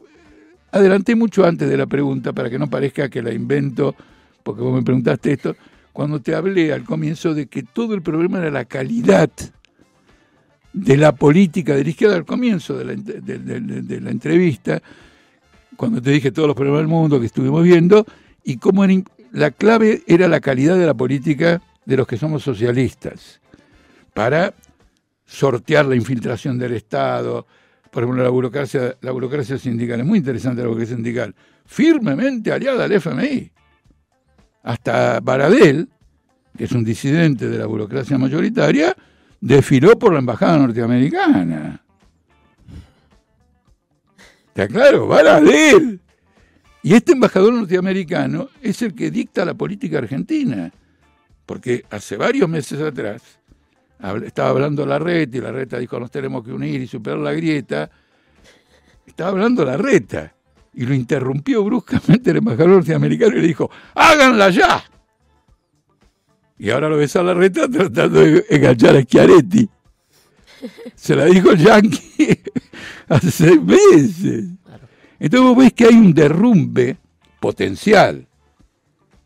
adelanté 0.72 1.16
mucho 1.16 1.46
antes 1.46 1.70
de 1.70 1.78
la 1.78 1.86
pregunta 1.86 2.34
para 2.34 2.50
que 2.50 2.58
no 2.58 2.70
parezca 2.70 3.10
que 3.10 3.22
la 3.22 3.34
invento, 3.34 3.96
porque 4.42 4.62
vos 4.62 4.74
me 4.74 4.84
preguntaste 4.84 5.34
esto, 5.34 5.56
cuando 5.94 6.22
te 6.22 6.34
hablé 6.34 6.72
al 6.72 6.86
comienzo 6.86 7.34
de 7.34 7.48
que 7.48 7.64
todo 7.64 7.94
el 7.94 8.02
problema 8.02 8.40
era 8.40 8.52
la 8.52 8.66
calidad 8.66 9.30
de 10.74 10.98
la 10.98 11.14
política 11.14 11.76
de 11.76 11.84
la 11.84 11.90
izquierda 11.90 12.16
al 12.16 12.26
comienzo 12.26 12.78
de 12.78 12.86
la, 12.86 14.12
entrevista, 14.12 14.82
cuando 15.76 16.02
te 16.02 16.12
dije 16.12 16.32
todos 16.32 16.48
los 16.48 16.56
problemas 16.56 16.82
del 16.82 16.88
mundo 16.88 17.20
que 17.20 17.26
estuvimos 17.26 17.64
viendo, 17.64 18.06
y 18.44 18.58
cómo 18.58 18.84
era 18.84 18.94
la 19.32 19.52
clave 19.52 20.04
era 20.08 20.28
la 20.28 20.40
calidad 20.40 20.78
de 20.78 20.86
la 20.86 20.94
política 20.94 21.62
de 21.86 21.98
los 21.98 22.08
que 22.08 22.18
somos 22.18 22.44
socialistas, 22.44 23.40
para 24.14 24.54
sortear 25.26 25.86
la 25.86 25.96
infiltración 25.96 26.58
del 26.58 26.74
Estado, 26.74 27.46
por 27.92 28.04
ejemplo, 28.04 28.24
la 28.24 28.30
burocracia, 28.30 28.96
la 29.02 29.12
burocracia 29.12 29.58
sindical, 29.58 30.00
es 30.00 30.06
muy 30.06 30.20
interesante 30.20 30.62
la 30.62 30.68
burocracia 30.68 30.96
sindical, 30.96 31.36
firmemente 31.66 32.52
aliada 32.52 32.86
al 32.86 32.92
FMI. 32.92 33.52
Hasta 34.64 35.20
Baradel, 35.22 35.90
que 36.56 36.66
es 36.66 36.72
un 36.72 36.84
disidente 36.84 37.48
de 37.48 37.58
la 37.58 37.66
burocracia 37.66 38.18
mayoritaria, 38.18 38.96
desfiló 39.42 39.98
por 39.98 40.14
la 40.14 40.20
embajada 40.20 40.58
norteamericana. 40.58 41.84
¿Está 44.48 44.68
claro? 44.68 45.08
Baradel. 45.08 46.00
Y 46.82 46.94
este 46.94 47.12
embajador 47.12 47.54
norteamericano 47.54 48.50
es 48.62 48.82
el 48.82 48.96
que 48.96 49.12
dicta 49.12 49.44
la 49.44 49.54
política 49.54 49.98
argentina, 49.98 50.72
porque 51.46 51.84
hace 51.90 52.16
varios 52.16 52.50
meses 52.50 52.80
atrás 52.82 53.22
estaba 54.26 54.50
hablando 54.50 54.86
la 54.86 54.98
reta 54.98 55.38
y 55.38 55.42
la 55.42 55.52
reta 55.52 55.78
dijo 55.78 56.00
nos 56.00 56.10
tenemos 56.10 56.44
que 56.44 56.54
unir 56.54 56.82
y 56.82 56.88
superar 56.88 57.20
la 57.20 57.34
grieta. 57.34 57.90
Estaba 59.06 59.32
hablando 59.32 59.66
la 59.66 59.76
reta 59.76 60.34
y 60.74 60.86
lo 60.86 60.94
interrumpió 60.94 61.64
bruscamente 61.64 62.32
el 62.32 62.38
embajador 62.38 62.70
norteamericano 62.70 63.36
y 63.36 63.42
le 63.42 63.48
dijo, 63.48 63.70
háganla 63.96 64.50
ya. 64.50 64.84
Y 66.60 66.70
ahora 66.70 66.90
lo 66.90 66.98
ves 66.98 67.16
a 67.16 67.24
la 67.24 67.34
reta 67.34 67.70
tratando 67.70 68.20
de 68.20 68.46
enganchar 68.50 68.98
a 68.98 69.02
Schiaretti. 69.02 69.70
Se 70.96 71.16
la 71.16 71.26
dijo 71.26 71.52
el 71.52 71.58
Yankee 71.58 72.42
hace 73.08 73.32
seis 73.32 73.64
meses. 73.64 74.46
Entonces 75.18 75.48
vos 75.48 75.58
ves 75.58 75.74
que 75.74 75.86
hay 75.86 75.96
un 75.96 76.14
derrumbe 76.14 76.98
potencial. 77.40 78.28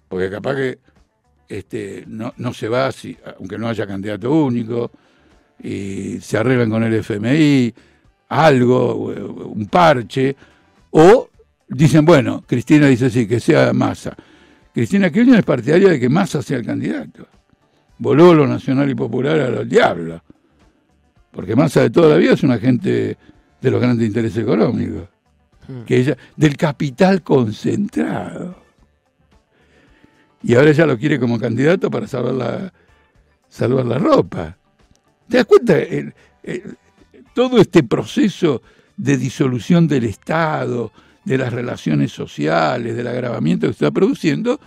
Porque 0.07 0.29
capaz 0.29 0.55
que 0.55 0.79
este, 1.49 2.03
no, 2.07 2.33
no 2.37 2.53
se 2.53 2.67
va, 2.67 2.91
si, 2.91 3.17
aunque 3.37 3.57
no 3.57 3.67
haya 3.67 3.87
candidato 3.87 4.31
único, 4.31 4.91
y 5.61 6.19
se 6.21 6.37
arreglan 6.37 6.69
con 6.69 6.83
el 6.83 6.93
FMI, 6.95 7.73
algo, 8.29 8.95
un 8.95 9.65
parche, 9.67 10.35
o 10.91 11.29
dicen, 11.67 12.05
bueno, 12.05 12.43
Cristina 12.45 12.87
dice 12.87 13.09
sí, 13.09 13.27
que 13.27 13.39
sea 13.39 13.73
Massa. 13.73 14.15
Cristina 14.73 15.11
Kirchner 15.11 15.39
es 15.39 15.45
partidaria 15.45 15.89
de 15.89 15.99
que 15.99 16.09
Massa 16.09 16.41
sea 16.41 16.57
el 16.57 16.65
candidato. 16.65 17.27
Voló 17.99 18.33
lo 18.33 18.47
nacional 18.47 18.89
y 18.89 18.95
popular 18.95 19.39
al 19.39 19.69
diablo. 19.69 20.23
Porque 21.31 21.55
Massa 21.55 21.81
de 21.81 21.89
toda 21.89 22.09
la 22.09 22.17
vida 22.17 22.33
es 22.33 22.43
un 22.43 22.51
agente 22.51 23.17
de 23.61 23.71
los 23.71 23.79
grandes 23.79 24.07
intereses 24.07 24.43
económicos. 24.43 25.07
Hmm. 25.67 25.83
Que 25.83 25.97
ella, 25.97 26.17
del 26.35 26.57
capital 26.57 27.21
concentrado 27.21 28.63
y 30.43 30.55
ahora 30.55 30.71
ella 30.71 30.85
lo 30.85 30.97
quiere 30.97 31.19
como 31.19 31.39
candidato 31.39 31.89
para 31.89 32.05
salvar 32.05 32.33
la, 32.33 32.73
salvar 33.47 33.85
la 33.85 33.97
ropa. 33.97 34.57
¿Te 35.29 35.37
das 35.37 35.45
cuenta? 35.45 35.75
todo 37.33 37.59
este 37.59 37.83
proceso 37.83 38.61
de 38.97 39.17
disolución 39.17 39.87
del 39.87 40.03
Estado, 40.03 40.91
de 41.25 41.37
las 41.37 41.53
relaciones 41.53 42.11
sociales, 42.11 42.95
del 42.95 43.07
agravamiento 43.07 43.67
que 43.67 43.73
se 43.73 43.85
está 43.85 43.91
produciendo, 43.91 44.59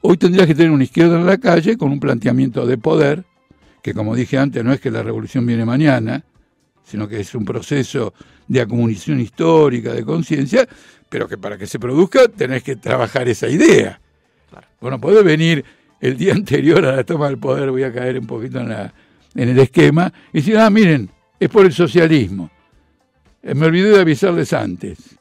hoy 0.00 0.16
tendrías 0.16 0.46
que 0.46 0.54
tener 0.54 0.70
una 0.70 0.84
izquierda 0.84 1.18
en 1.18 1.26
la 1.26 1.38
calle 1.38 1.76
con 1.76 1.92
un 1.92 2.00
planteamiento 2.00 2.66
de 2.66 2.78
poder, 2.78 3.24
que 3.82 3.94
como 3.94 4.14
dije 4.14 4.38
antes, 4.38 4.64
no 4.64 4.72
es 4.72 4.80
que 4.80 4.90
la 4.90 5.02
revolución 5.02 5.46
viene 5.46 5.64
mañana, 5.64 6.24
sino 6.82 7.08
que 7.08 7.20
es 7.20 7.34
un 7.34 7.44
proceso 7.44 8.14
de 8.48 8.60
acumulación 8.60 9.20
histórica, 9.20 9.92
de 9.92 10.04
conciencia, 10.04 10.68
pero 11.08 11.28
que 11.28 11.38
para 11.38 11.58
que 11.58 11.66
se 11.66 11.78
produzca 11.78 12.28
tenés 12.28 12.62
que 12.62 12.76
trabajar 12.76 13.28
esa 13.28 13.48
idea. 13.48 14.00
Bueno, 14.80 15.00
puede 15.00 15.22
venir 15.22 15.64
el 16.00 16.16
día 16.16 16.32
anterior 16.34 16.84
a 16.84 16.96
la 16.96 17.04
toma 17.04 17.26
del 17.28 17.38
poder, 17.38 17.70
voy 17.70 17.82
a 17.82 17.92
caer 17.92 18.18
un 18.18 18.26
poquito 18.26 18.60
en, 18.60 18.68
la, 18.68 18.92
en 19.34 19.48
el 19.48 19.58
esquema, 19.58 20.12
y 20.32 20.38
decir, 20.38 20.58
ah, 20.58 20.70
miren, 20.70 21.10
es 21.38 21.48
por 21.48 21.66
el 21.66 21.72
socialismo. 21.72 22.50
Eh, 23.42 23.54
me 23.54 23.66
olvidé 23.66 23.90
de 23.90 24.00
avisarles 24.00 24.52
antes. 24.52 25.16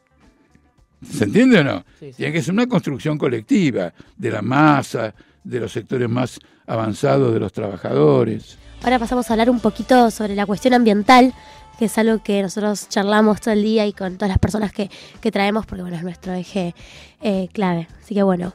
¿Se 1.12 1.26
entiende 1.26 1.60
o 1.60 1.63
no? 1.63 1.86
Tiene 2.00 2.34
que 2.34 2.41
ser 2.41 2.54
una 2.54 2.68
construcción 2.68 3.18
colectiva 3.18 3.94
de 4.18 4.32
la 4.32 4.41
masa, 4.41 5.13
de 5.44 5.60
los 5.60 5.72
sectores 5.72 6.10
más 6.10 6.39
avanzados 6.68 7.34
de 7.34 7.39
los 7.39 7.54
trabajadores. 7.54 8.58
Ahora 8.84 9.00
pasamos 9.00 9.30
a 9.30 9.34
hablar 9.34 9.50
un 9.50 9.60
poquito 9.60 10.12
sobre 10.12 10.36
la 10.36 10.46
cuestión 10.46 10.74
ambiental, 10.74 11.34
que 11.80 11.86
es 11.86 11.98
algo 11.98 12.22
que 12.24 12.41
nosotros 12.41 12.88
charlamos 12.89 13.41
todo 13.41 13.54
el 13.54 13.63
día 13.63 13.86
y 13.86 13.94
con 13.94 14.15
todas 14.15 14.30
las 14.30 14.39
personas 14.39 14.72
que, 14.72 14.89
traemos, 15.32 15.65
porque 15.65 15.82
bueno, 15.82 15.98
es 15.98 16.04
nuestro 16.04 16.34
eje 16.34 16.76
eh, 17.22 17.48
clave. 17.54 17.88
Así 18.02 18.13
que 18.13 18.24
bueno, 18.24 18.54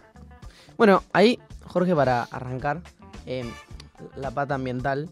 bueno, 0.81 1.05
ahí, 1.13 1.39
Jorge, 1.67 1.95
para 1.95 2.23
arrancar, 2.23 2.81
em, 3.27 3.51
la 4.17 4.31
pata 4.31 4.55
ambiental, 4.55 5.11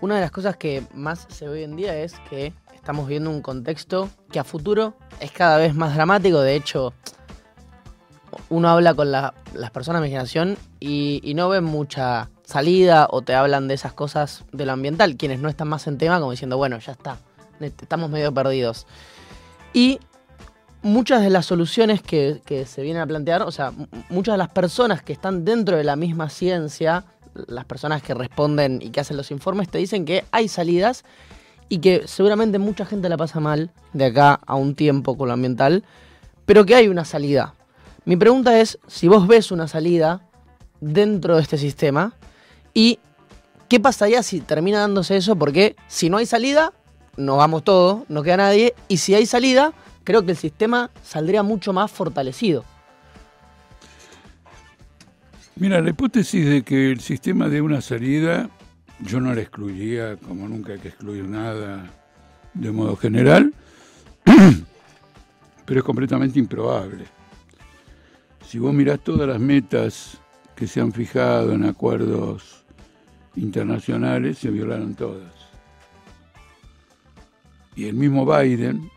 una 0.00 0.16
de 0.16 0.22
las 0.22 0.32
cosas 0.32 0.56
que 0.56 0.82
más 0.92 1.28
se 1.30 1.46
ve 1.46 1.52
hoy 1.52 1.62
en 1.62 1.76
día 1.76 1.96
es 1.96 2.14
que 2.28 2.52
estamos 2.84 3.08
viendo 3.08 3.30
un 3.30 3.40
contexto 3.40 4.10
que 4.30 4.38
a 4.38 4.44
futuro 4.44 4.92
es 5.18 5.32
cada 5.32 5.56
vez 5.56 5.74
más 5.74 5.94
dramático. 5.94 6.42
De 6.42 6.54
hecho, 6.54 6.92
uno 8.50 8.68
habla 8.68 8.92
con 8.92 9.10
las 9.10 9.70
personas 9.72 10.02
de 10.02 10.08
mi 10.08 10.10
generación 10.10 10.58
y, 10.80 11.32
no 11.34 11.48
ven 11.48 11.64
mucha 11.64 12.28
salida 12.44 13.06
o 13.10 13.22
te 13.22 13.34
hablan 13.34 13.68
de 13.68 13.74
esas 13.74 13.94
cosas 13.94 14.44
de 14.52 14.66
lo 14.66 14.72
ambiental. 14.72 15.16
Quienes 15.16 15.40
no 15.40 15.48
están 15.48 15.68
más 15.68 15.86
en 15.86 15.96
tema, 15.96 16.18
como 16.18 16.32
diciendo, 16.32 16.58
bueno, 16.58 16.78
ya 16.78 16.92
está, 16.92 17.16
estamos 17.58 18.10
medio 18.10 18.34
perdidos. 18.34 18.86
Y 19.72 19.98
muchas 20.82 21.22
de 21.22 21.30
las 21.30 21.46
soluciones 21.46 22.02
que, 22.02 22.42
se 22.66 22.82
vienen 22.82 23.00
a 23.00 23.06
plantear, 23.06 23.44
o 23.44 23.50
sea, 23.50 23.72
muchas 24.10 24.34
de 24.34 24.38
las 24.38 24.50
personas 24.50 25.00
que 25.00 25.14
están 25.14 25.46
dentro 25.46 25.78
de 25.78 25.84
la 25.84 25.96
misma 25.96 26.28
ciencia, 26.28 27.06
las 27.32 27.64
personas 27.64 28.02
que 28.02 28.12
responden 28.12 28.80
y 28.82 28.90
que 28.90 29.00
hacen 29.00 29.16
los 29.16 29.30
informes, 29.30 29.70
te 29.70 29.78
dicen 29.78 30.04
que 30.04 30.26
hay 30.32 30.48
salidas 30.48 31.02
y 31.68 31.78
que 31.78 32.02
seguramente 32.06 32.58
mucha 32.58 32.84
gente 32.84 33.08
la 33.08 33.16
pasa 33.16 33.40
mal 33.40 33.70
de 33.92 34.06
acá 34.06 34.40
a 34.46 34.54
un 34.54 34.74
tiempo 34.74 35.16
con 35.16 35.28
lo 35.28 35.34
ambiental, 35.34 35.84
pero 36.46 36.64
que 36.64 36.74
hay 36.74 36.88
una 36.88 37.04
salida. 37.04 37.54
Mi 38.04 38.16
pregunta 38.16 38.60
es 38.60 38.78
si 38.86 39.08
vos 39.08 39.26
ves 39.26 39.50
una 39.50 39.66
salida 39.66 40.28
dentro 40.80 41.36
de 41.36 41.42
este 41.42 41.56
sistema 41.56 42.14
y 42.74 42.98
qué 43.68 43.80
pasaría 43.80 44.22
si 44.22 44.40
termina 44.40 44.80
dándose 44.80 45.16
eso, 45.16 45.36
porque 45.36 45.76
si 45.88 46.10
no 46.10 46.18
hay 46.18 46.26
salida, 46.26 46.72
nos 47.16 47.38
vamos 47.38 47.64
todos, 47.64 48.02
no 48.08 48.22
queda 48.22 48.38
nadie, 48.38 48.74
y 48.88 48.98
si 48.98 49.14
hay 49.14 49.26
salida, 49.26 49.72
creo 50.04 50.24
que 50.24 50.32
el 50.32 50.36
sistema 50.36 50.90
saldría 51.02 51.42
mucho 51.42 51.72
más 51.72 51.90
fortalecido. 51.90 52.64
Mira, 55.56 55.80
la 55.80 55.90
hipótesis 55.90 56.46
de 56.46 56.62
que 56.62 56.90
el 56.90 57.00
sistema 57.00 57.48
dé 57.48 57.60
una 57.60 57.80
salida, 57.80 58.50
yo 59.00 59.20
no 59.20 59.34
la 59.34 59.40
excluiría, 59.40 60.16
como 60.16 60.48
nunca 60.48 60.72
hay 60.72 60.78
que 60.78 60.88
excluir 60.88 61.24
nada 61.24 61.90
de 62.54 62.70
modo 62.70 62.96
general, 62.96 63.52
pero 65.66 65.80
es 65.80 65.84
completamente 65.84 66.38
improbable. 66.38 67.04
Si 68.46 68.58
vos 68.58 68.72
mirás 68.72 69.00
todas 69.00 69.28
las 69.28 69.40
metas 69.40 70.18
que 70.54 70.66
se 70.66 70.80
han 70.80 70.92
fijado 70.92 71.52
en 71.52 71.64
acuerdos 71.64 72.64
internacionales, 73.36 74.38
se 74.38 74.50
violaron 74.50 74.94
todas. 74.94 75.32
Y 77.74 77.86
el 77.86 77.94
mismo 77.96 78.24
Biden, 78.24 78.88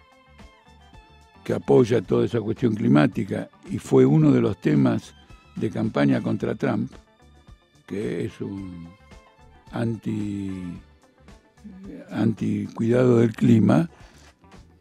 que 1.44 1.54
apoya 1.54 2.02
toda 2.02 2.26
esa 2.26 2.40
cuestión 2.40 2.76
climática 2.76 3.50
y 3.70 3.80
fue 3.80 4.06
uno 4.06 4.32
de 4.32 4.42
los 4.42 4.60
temas 4.62 5.16
de 5.56 5.72
campaña 5.72 6.22
contra 6.22 6.54
Trump, 6.54 6.92
que 7.88 8.26
es 8.26 8.40
un 8.42 8.88
anti, 9.72 10.80
anti 12.12 12.68
cuidado 12.68 13.20
del 13.20 13.34
clima, 13.34 13.90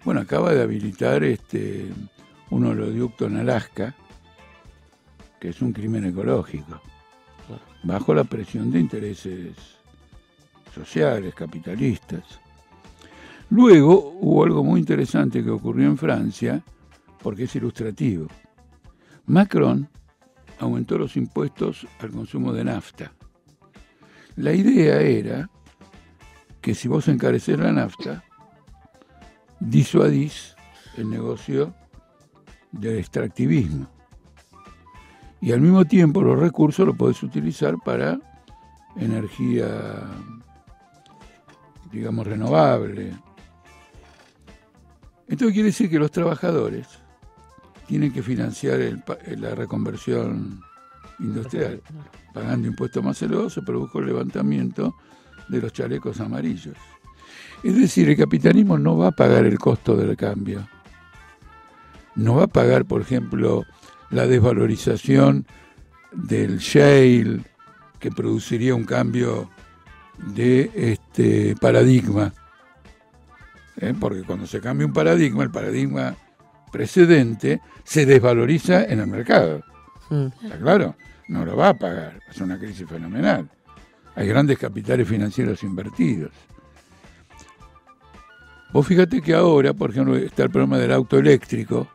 bueno, 0.05 0.21
acaba 0.21 0.53
de 0.53 0.63
habilitar 0.63 1.25
este, 1.25 1.91
un 2.51 2.67
oleoducto 2.67 3.27
en 3.27 3.39
Alaska, 3.39 3.95
que 5.41 5.49
es 5.49 5.61
un 5.61 5.73
crimen 5.73 6.05
ecológico, 6.05 6.81
bajo 7.83 8.15
la 8.15 8.25
presión 8.25 8.71
de 8.71 8.81
intereses 8.81 9.57
sociales, 10.75 11.35
capitalistas. 11.35 12.41
Luego 13.51 14.17
hubo 14.21 14.45
algo 14.45 14.65
muy 14.65 14.81
interesante 14.81 15.43
que 15.43 15.51
ocurrió 15.51 15.87
en 15.87 15.97
Francia, 15.97 16.63
porque 17.23 17.45
es 17.45 17.57
ilustrativo. 17.57 18.29
Macron 19.27 19.89
aumentó 20.59 20.99
los 20.99 21.17
impuestos 21.17 21.87
al 22.01 22.11
consumo 22.11 22.53
de 22.53 22.65
nafta. 22.65 23.16
La 24.37 24.53
idea 24.53 25.01
era 25.01 25.51
que 26.61 26.75
si 26.75 26.89
vos 26.89 27.09
encareces 27.09 27.59
la 27.59 27.73
nafta, 27.73 28.23
disuadís 29.61 30.55
el 30.97 31.09
negocio 31.09 31.75
del 32.73 32.99
extractivismo. 32.99 33.89
Y 35.41 35.53
al 35.53 35.61
mismo 35.61 35.85
tiempo 35.85 36.23
los 36.23 36.39
recursos 36.39 36.87
los 36.87 36.97
podés 36.97 37.23
utilizar 37.23 37.77
para 37.85 38.19
energía, 38.97 39.67
digamos, 41.91 42.27
renovable, 42.27 43.13
esto 45.29 45.47
quiere 45.47 45.65
decir 45.65 45.91
que 45.91 45.99
los 45.99 46.11
trabajadores 46.11 46.87
tienen 47.87 48.13
que 48.13 48.23
financiar 48.23 48.81
la 49.39 49.55
reconversión 49.55 50.61
industrial. 51.19 51.83
Pagando 52.33 52.69
impuestos 52.69 53.03
más 53.03 53.21
elevados 53.23 53.55
se 53.55 53.63
produjo 53.63 53.99
el 53.99 54.07
levantamiento 54.07 54.95
de 55.49 55.61
los 55.61 55.73
chalecos 55.73 56.21
amarillos. 56.21 56.77
Es 57.63 57.77
decir, 57.77 58.09
el 58.09 58.17
capitalismo 58.17 58.79
no 58.79 58.97
va 58.97 59.09
a 59.09 59.13
pagar 59.13 59.47
el 59.47 59.59
costo 59.59 59.97
del 59.97 60.17
cambio. 60.17 60.69
No 62.15 62.37
va 62.37 62.45
a 62.45 62.49
pagar, 62.49 62.85
por 62.85 63.01
ejemplo, 63.01 63.65
la 64.11 64.27
desvalorización 64.27 65.47
del 66.13 66.59
shale, 66.59 67.43
que 67.99 68.11
produciría 68.11 68.75
un 68.75 68.85
cambio 68.85 69.51
de 70.35 70.71
este 70.75 71.57
paradigma. 71.61 72.33
¿Eh? 73.79 73.95
Porque 73.99 74.23
cuando 74.23 74.47
se 74.47 74.61
cambia 74.61 74.87
un 74.87 74.93
paradigma, 74.93 75.43
el 75.43 75.51
paradigma 75.51 76.15
precedente 76.73 77.61
se 77.85 78.07
desvaloriza 78.07 78.85
en 78.85 79.01
el 79.01 79.07
mercado. 79.07 79.63
Mm. 80.11 80.27
¿Está 80.43 80.59
claro? 80.59 80.95
No 81.29 81.45
lo 81.45 81.57
va 81.57 81.71
a 81.71 81.75
pagar. 81.75 82.21
Es 82.29 82.41
una 82.41 82.59
crisis 82.59 82.89
fenomenal. 82.89 83.49
Hay 84.15 84.29
grandes 84.29 84.59
capitales 84.59 85.07
financieros 85.07 85.63
invertidos. 85.63 86.33
Vos 88.73 88.87
fíjate 88.87 89.21
que 89.21 89.35
ahora, 89.35 89.73
por 89.73 89.91
ejemplo, 89.91 90.17
está 90.17 90.45
el 90.45 90.51
problema 90.51 90.79
del 90.79 90.93
auto 90.93 91.19
eléctrico. 91.19 91.89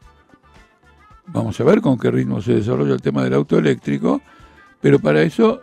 Vamos 1.27 1.59
a 1.59 1.63
ver 1.63 1.81
con 1.81 1.97
qué 1.97 2.11
ritmo 2.11 2.41
se 2.41 2.55
desarrolla 2.55 2.93
el 2.93 3.01
tema 3.01 3.23
del 3.23 3.33
auto 3.33 3.57
eléctrico, 3.57 4.21
pero 4.81 4.99
para 4.99 5.21
eso 5.21 5.61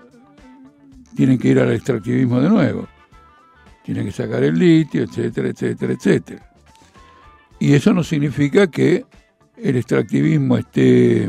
tienen 1.14 1.38
que 1.38 1.49
ir 1.49 1.61
al 1.61 1.72
extractivismo 1.72 2.40
de 2.40 2.49
nuevo. 2.49 2.86
Tienen 3.84 4.07
que 4.07 4.12
sacar 4.12 4.42
el 4.42 4.59
litio, 4.59 5.03
etcétera, 5.03 5.49
etcétera, 5.49 5.92
etcétera. 5.92 6.53
Y 7.59 7.74
eso 7.74 7.92
no 7.92 8.05
significa 8.05 8.68
que 8.68 9.05
el 9.57 9.76
extractivismo 9.76 10.57
esté 10.57 11.28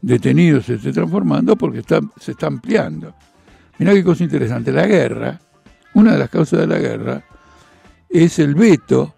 detenido, 0.00 0.60
se 0.60 0.74
esté 0.74 0.92
transformando, 0.92 1.56
porque 1.56 1.80
está, 1.80 2.00
se 2.18 2.32
está 2.32 2.46
ampliando. 2.46 3.14
Mirá 3.78 3.92
qué 3.92 4.04
cosa 4.04 4.24
interesante. 4.24 4.72
La 4.72 4.86
guerra, 4.86 5.40
una 5.94 6.12
de 6.12 6.18
las 6.18 6.30
causas 6.30 6.60
de 6.60 6.66
la 6.66 6.78
guerra, 6.78 7.24
es 8.08 8.38
el 8.38 8.54
veto 8.54 9.14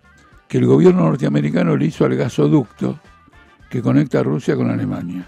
que 0.49 0.59
el 0.59 0.67
gobierno 0.67 1.05
norteamericano 1.05 1.77
le 1.77 1.87
hizo 1.87 2.05
al 2.05 2.15
gasoducto 2.15 3.01
que 3.71 3.81
conecta 3.81 4.21
a 4.21 4.23
Rusia 4.23 4.55
con 4.55 4.71
Alemania. 4.71 5.27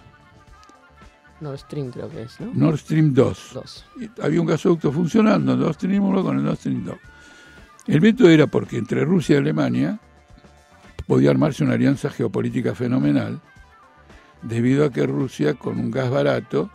Nord 1.40 1.58
Stream 1.58 1.90
creo 1.90 2.08
que 2.10 2.22
es, 2.22 2.40
¿no? 2.40 2.52
Nord 2.54 2.78
Stream 2.78 3.12
2. 3.12 3.86
Había 4.22 4.40
un 4.40 4.46
gasoducto 4.46 4.92
funcionando, 4.92 5.56
Nord 5.56 5.74
Stream 5.74 6.02
1 6.04 6.22
con 6.22 6.38
el 6.38 6.44
Nord 6.44 6.56
Stream 6.56 6.84
2. 6.84 6.96
El 7.86 8.00
veto 8.00 8.28
era 8.28 8.46
porque 8.46 8.78
entre 8.78 9.04
Rusia 9.04 9.36
y 9.36 9.38
Alemania 9.38 9.98
podía 11.06 11.30
armarse 11.30 11.64
una 11.64 11.74
alianza 11.74 12.10
geopolítica 12.10 12.74
fenomenal, 12.74 13.40
debido 14.44 14.84
a 14.84 14.90
que 14.90 15.06
Rusia, 15.06 15.54
con 15.54 15.78
un 15.78 15.90
gas 15.90 16.10
barato, 16.10 16.70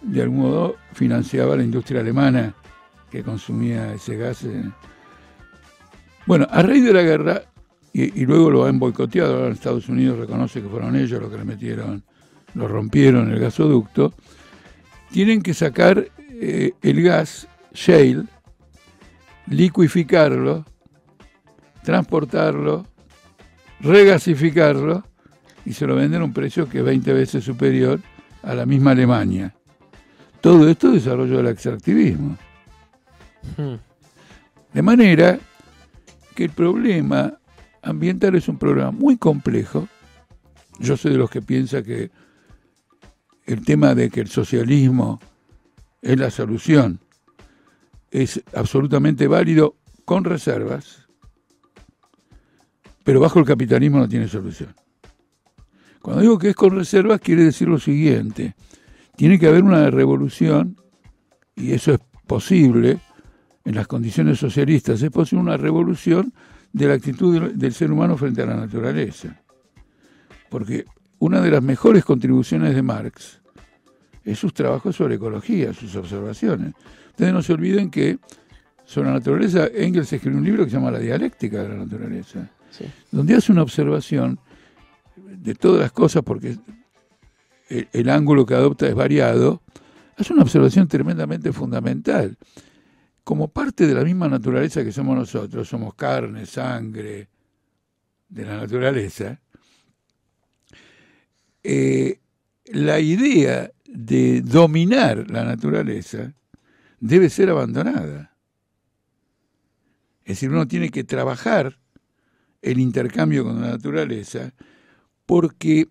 de 0.00 0.22
algún 0.22 0.40
modo 0.40 0.76
financiaba 0.92 1.56
la 1.56 1.62
industria 1.62 2.00
alemana 2.00 2.54
que 3.10 3.22
consumía 3.22 3.94
ese 3.94 4.16
gas. 4.16 4.44
Bueno, 6.26 6.46
a 6.50 6.62
raíz 6.62 6.84
de 6.84 6.92
la 6.92 7.02
guerra, 7.02 7.42
y, 7.92 8.24
luego 8.24 8.50
lo 8.50 8.64
han 8.64 8.78
boicoteado, 8.78 9.36
ahora 9.36 9.52
Estados 9.52 9.88
Unidos 9.88 10.18
reconoce 10.18 10.62
que 10.62 10.68
fueron 10.68 10.96
ellos 10.96 11.20
los 11.20 11.30
que 11.30 11.38
le 11.38 11.44
metieron, 11.44 12.02
lo 12.54 12.66
rompieron 12.66 13.30
el 13.30 13.38
gasoducto, 13.38 14.14
tienen 15.10 15.42
que 15.42 15.52
sacar 15.52 16.08
eh, 16.18 16.72
el 16.80 17.02
gas 17.02 17.46
shale, 17.74 18.24
liquificarlo, 19.46 20.64
transportarlo 21.82 22.86
regasificarlo 23.82 25.04
y 25.64 25.72
se 25.72 25.86
lo 25.86 25.94
venden 25.94 26.22
a 26.22 26.24
un 26.24 26.32
precio 26.32 26.68
que 26.68 26.78
es 26.78 26.84
20 26.84 27.12
veces 27.12 27.44
superior 27.44 28.00
a 28.42 28.54
la 28.54 28.66
misma 28.66 28.92
Alemania. 28.92 29.54
Todo 30.40 30.68
esto 30.68 30.88
es 30.88 31.04
desarrollo 31.04 31.36
del 31.36 31.48
extractivismo. 31.48 32.36
Hmm. 33.56 33.74
De 34.72 34.82
manera 34.82 35.38
que 36.34 36.44
el 36.44 36.50
problema 36.50 37.38
ambiental 37.82 38.34
es 38.34 38.48
un 38.48 38.58
problema 38.58 38.90
muy 38.90 39.16
complejo. 39.16 39.88
Yo 40.78 40.96
soy 40.96 41.12
de 41.12 41.18
los 41.18 41.30
que 41.30 41.42
piensa 41.42 41.82
que 41.82 42.10
el 43.46 43.64
tema 43.64 43.94
de 43.94 44.10
que 44.10 44.20
el 44.20 44.28
socialismo 44.28 45.20
es 46.00 46.18
la 46.18 46.30
solución 46.30 47.00
es 48.10 48.42
absolutamente 48.54 49.26
válido 49.26 49.76
con 50.04 50.24
reservas 50.24 51.02
pero 53.04 53.20
bajo 53.20 53.38
el 53.38 53.44
capitalismo 53.44 53.98
no 53.98 54.08
tiene 54.08 54.28
solución. 54.28 54.74
Cuando 56.02 56.22
digo 56.22 56.38
que 56.38 56.50
es 56.50 56.56
con 56.56 56.76
reservas, 56.76 57.20
quiere 57.20 57.44
decir 57.44 57.68
lo 57.68 57.78
siguiente. 57.78 58.54
Tiene 59.16 59.38
que 59.38 59.46
haber 59.46 59.62
una 59.62 59.88
revolución, 59.90 60.76
y 61.54 61.72
eso 61.72 61.94
es 61.94 62.00
posible, 62.26 62.98
en 63.64 63.74
las 63.74 63.86
condiciones 63.86 64.38
socialistas, 64.38 65.00
es 65.02 65.10
posible 65.10 65.42
una 65.42 65.56
revolución 65.56 66.32
de 66.72 66.88
la 66.88 66.94
actitud 66.94 67.52
del 67.52 67.72
ser 67.72 67.92
humano 67.92 68.16
frente 68.16 68.42
a 68.42 68.46
la 68.46 68.56
naturaleza. 68.56 69.40
Porque 70.48 70.84
una 71.18 71.40
de 71.40 71.50
las 71.50 71.62
mejores 71.62 72.04
contribuciones 72.04 72.74
de 72.74 72.82
Marx 72.82 73.40
es 74.24 74.38
sus 74.38 74.52
trabajos 74.52 74.96
sobre 74.96 75.14
ecología, 75.14 75.72
sus 75.72 75.94
observaciones. 75.94 76.74
Ustedes 77.10 77.32
no 77.32 77.42
se 77.42 77.52
olviden 77.52 77.90
que 77.90 78.18
sobre 78.84 79.08
la 79.08 79.14
naturaleza 79.14 79.68
Engels 79.72 80.12
escribió 80.12 80.38
un 80.38 80.44
libro 80.44 80.64
que 80.64 80.70
se 80.70 80.76
llama 80.76 80.90
La 80.90 80.98
dialéctica 80.98 81.62
de 81.62 81.68
la 81.68 81.76
naturaleza 81.76 82.50
donde 83.10 83.34
hace 83.34 83.52
una 83.52 83.62
observación 83.62 84.38
de 85.16 85.54
todas 85.54 85.80
las 85.80 85.92
cosas, 85.92 86.22
porque 86.22 86.56
el, 87.68 88.08
ángulo 88.08 88.46
que 88.46 88.54
adopta 88.54 88.86
es 88.86 88.94
variado, 88.94 89.62
hace 90.16 90.32
una 90.32 90.42
observación 90.42 90.88
tremendamente 90.88 91.52
fundamental. 91.52 92.36
Como 93.24 93.48
parte 93.48 93.86
de 93.86 93.94
la 93.94 94.04
misma 94.04 94.28
naturaleza 94.28 94.84
que 94.84 94.92
somos 94.92 95.16
nosotros, 95.16 95.68
somos 95.68 95.94
carne, 95.94 96.46
sangre 96.46 97.28
de 98.28 98.44
la 98.44 98.56
naturaleza, 98.56 99.40
eh, 101.62 102.18
la 102.66 102.98
idea 102.98 103.70
de 103.84 104.40
dominar 104.42 105.30
la 105.30 105.44
naturaleza 105.44 106.34
debe 106.98 107.28
ser 107.30 107.50
abandonada. 107.50 108.34
Es 110.24 110.36
decir, 110.36 110.50
uno 110.50 110.66
tiene 110.66 110.88
que 110.88 111.04
trabajar 111.04 111.78
el 112.62 112.78
intercambio 112.78 113.44
con 113.44 113.60
la 113.60 113.70
naturaleza, 113.70 114.52
porque 115.32 115.88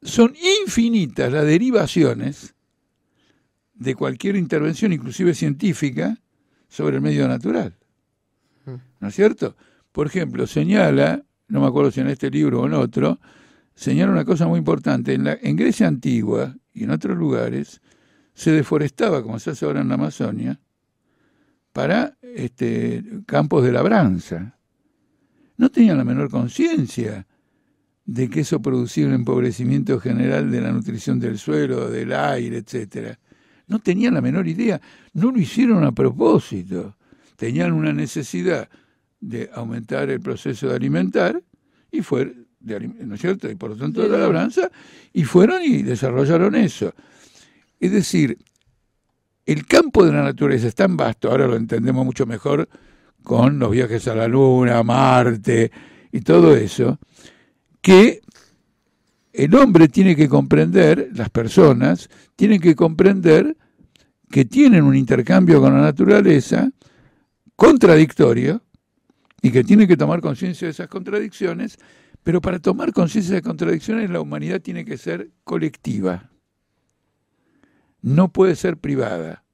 son 0.00 0.32
infinitas 0.62 1.30
las 1.30 1.44
derivaciones 1.44 2.54
de 3.74 3.94
cualquier 3.94 4.34
intervención, 4.36 4.94
inclusive 4.94 5.34
científica, 5.34 6.22
sobre 6.66 6.96
el 6.96 7.02
medio 7.02 7.28
natural. 7.28 7.76
Mm. 8.64 8.76
¿No 9.00 9.08
es 9.08 9.14
cierto? 9.14 9.56
Por 9.92 10.06
ejemplo, 10.06 10.46
señala, 10.46 11.22
no 11.48 11.60
me 11.60 11.66
acuerdo 11.66 11.90
si 11.90 12.00
en 12.00 12.08
este 12.08 12.30
libro 12.30 12.62
o 12.62 12.66
en 12.66 12.72
otro, 12.72 13.20
señala 13.74 14.10
una 14.10 14.24
cosa 14.24 14.48
muy 14.48 14.56
importante. 14.56 15.12
En, 15.12 15.24
la, 15.24 15.38
en 15.42 15.54
Grecia 15.54 15.86
antigua 15.86 16.56
y 16.72 16.84
en 16.84 16.92
otros 16.92 17.14
lugares 17.14 17.82
se 18.32 18.52
deforestaba, 18.52 19.22
como 19.22 19.38
se 19.38 19.50
hace 19.50 19.66
ahora 19.66 19.82
en 19.82 19.88
la 19.90 19.96
Amazonia, 19.96 20.58
para 21.74 22.16
este, 22.22 23.04
campos 23.26 23.64
de 23.64 23.72
labranza 23.72 24.58
no 25.58 25.68
tenían 25.68 25.98
la 25.98 26.04
menor 26.04 26.30
conciencia 26.30 27.26
de 28.06 28.30
que 28.30 28.40
eso 28.40 28.62
producía 28.62 29.06
un 29.06 29.12
empobrecimiento 29.12 29.98
general 29.98 30.50
de 30.50 30.60
la 30.60 30.70
nutrición 30.70 31.18
del 31.18 31.38
suelo, 31.38 31.90
del 31.90 32.12
aire, 32.12 32.58
etcétera. 32.58 33.18
No 33.66 33.80
tenían 33.80 34.14
la 34.14 34.20
menor 34.20 34.46
idea, 34.46 34.80
no 35.12 35.32
lo 35.32 35.40
hicieron 35.40 35.84
a 35.84 35.92
propósito. 35.92 36.96
Tenían 37.34 37.72
una 37.72 37.92
necesidad 37.92 38.68
de 39.20 39.50
aumentar 39.52 40.08
el 40.08 40.20
proceso 40.20 40.68
de 40.68 40.76
alimentar 40.76 41.42
y 41.90 42.00
fue, 42.00 42.32
¿no 42.60 43.14
es 43.16 43.20
cierto? 43.20 43.50
Y 43.50 43.56
por 43.56 43.70
lo 43.70 43.76
tanto 43.76 44.02
de 44.02 44.08
la 44.08 44.18
labranza, 44.18 44.70
y 45.12 45.24
fueron 45.24 45.62
y 45.62 45.82
desarrollaron 45.82 46.54
eso. 46.54 46.94
Es 47.80 47.90
decir, 47.90 48.38
el 49.44 49.66
campo 49.66 50.04
de 50.04 50.12
la 50.12 50.22
naturaleza 50.22 50.68
es 50.68 50.74
tan 50.76 50.96
vasto, 50.96 51.30
ahora 51.30 51.48
lo 51.48 51.56
entendemos 51.56 52.04
mucho 52.04 52.24
mejor 52.24 52.68
con 53.24 53.58
los 53.58 53.72
viajes 53.72 54.06
a 54.06 54.14
la 54.14 54.28
Luna, 54.28 54.78
a 54.78 54.84
Marte 54.84 55.72
y 56.12 56.20
todo 56.20 56.54
eso, 56.56 56.98
que 57.86 58.20
el 59.32 59.54
hombre 59.54 59.86
tiene 59.86 60.16
que 60.16 60.28
comprender, 60.28 61.08
las 61.14 61.30
personas 61.30 62.10
tienen 62.34 62.60
que 62.60 62.74
comprender 62.74 63.56
que 64.28 64.44
tienen 64.44 64.82
un 64.82 64.96
intercambio 64.96 65.60
con 65.60 65.72
la 65.72 65.82
naturaleza 65.82 66.68
contradictorio 67.54 68.60
y 69.40 69.52
que 69.52 69.62
tienen 69.62 69.86
que 69.86 69.96
tomar 69.96 70.20
conciencia 70.20 70.66
de 70.66 70.72
esas 70.72 70.88
contradicciones, 70.88 71.78
pero 72.24 72.40
para 72.40 72.58
tomar 72.58 72.92
conciencia 72.92 73.34
de 73.34 73.38
esas 73.38 73.46
contradicciones 73.46 74.10
la 74.10 74.20
humanidad 74.20 74.60
tiene 74.60 74.84
que 74.84 74.98
ser 74.98 75.30
colectiva, 75.44 76.28
no 78.02 78.32
puede 78.32 78.56
ser 78.56 78.78
privada, 78.78 79.44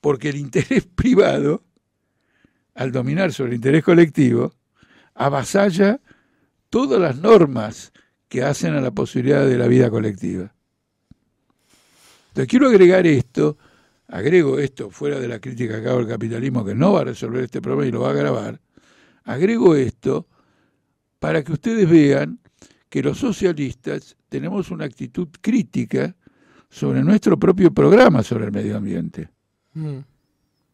porque 0.00 0.30
el 0.30 0.38
interés 0.38 0.86
privado 0.96 1.62
al 2.74 2.90
dominar 2.90 3.32
sobre 3.32 3.50
el 3.50 3.56
interés 3.58 3.84
colectivo, 3.84 4.52
avasalla 5.14 6.00
todas 6.74 7.00
las 7.00 7.20
normas 7.20 7.92
que 8.28 8.42
hacen 8.42 8.74
a 8.74 8.80
la 8.80 8.90
posibilidad 8.90 9.46
de 9.46 9.56
la 9.56 9.68
vida 9.68 9.88
colectiva. 9.90 10.52
Entonces 12.30 12.48
quiero 12.48 12.66
agregar 12.66 13.06
esto, 13.06 13.58
agrego 14.08 14.58
esto 14.58 14.90
fuera 14.90 15.20
de 15.20 15.28
la 15.28 15.38
crítica 15.38 15.80
que 15.80 15.88
hago 15.88 16.00
al 16.00 16.08
capitalismo, 16.08 16.64
que 16.64 16.74
no 16.74 16.94
va 16.94 17.02
a 17.02 17.04
resolver 17.04 17.44
este 17.44 17.62
problema 17.62 17.86
y 17.86 17.92
lo 17.92 18.00
va 18.00 18.08
a 18.08 18.10
agravar, 18.10 18.60
agrego 19.22 19.76
esto 19.76 20.26
para 21.20 21.44
que 21.44 21.52
ustedes 21.52 21.88
vean 21.88 22.40
que 22.88 23.04
los 23.04 23.18
socialistas 23.18 24.16
tenemos 24.28 24.72
una 24.72 24.84
actitud 24.84 25.28
crítica 25.40 26.16
sobre 26.68 27.04
nuestro 27.04 27.38
propio 27.38 27.72
programa 27.72 28.24
sobre 28.24 28.46
el 28.46 28.50
medio 28.50 28.76
ambiente. 28.76 29.28
Mm. 29.74 29.98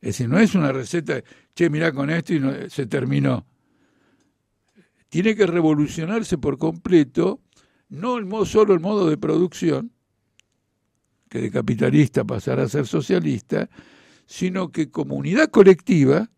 Es 0.00 0.16
decir, 0.16 0.30
no 0.30 0.38
es 0.38 0.54
una 0.54 0.72
receta, 0.72 1.22
che, 1.52 1.68
mirá 1.68 1.92
con 1.92 2.08
esto 2.08 2.32
y 2.32 2.40
se 2.70 2.86
terminó. 2.86 3.44
Tiene 5.10 5.36
que 5.36 5.46
revolucionarse 5.46 6.38
por 6.38 6.56
completo, 6.56 7.40
no 7.88 8.44
solo 8.46 8.72
el 8.72 8.80
modo 8.80 9.10
de 9.10 9.18
producción, 9.18 9.92
que 11.28 11.40
de 11.40 11.50
capitalista 11.50 12.24
pasará 12.24 12.62
a 12.62 12.68
ser 12.68 12.86
socialista, 12.86 13.68
sino 14.26 14.72
que 14.72 14.90
como 14.90 15.16
unidad 15.16 15.50
colectiva 15.50 16.30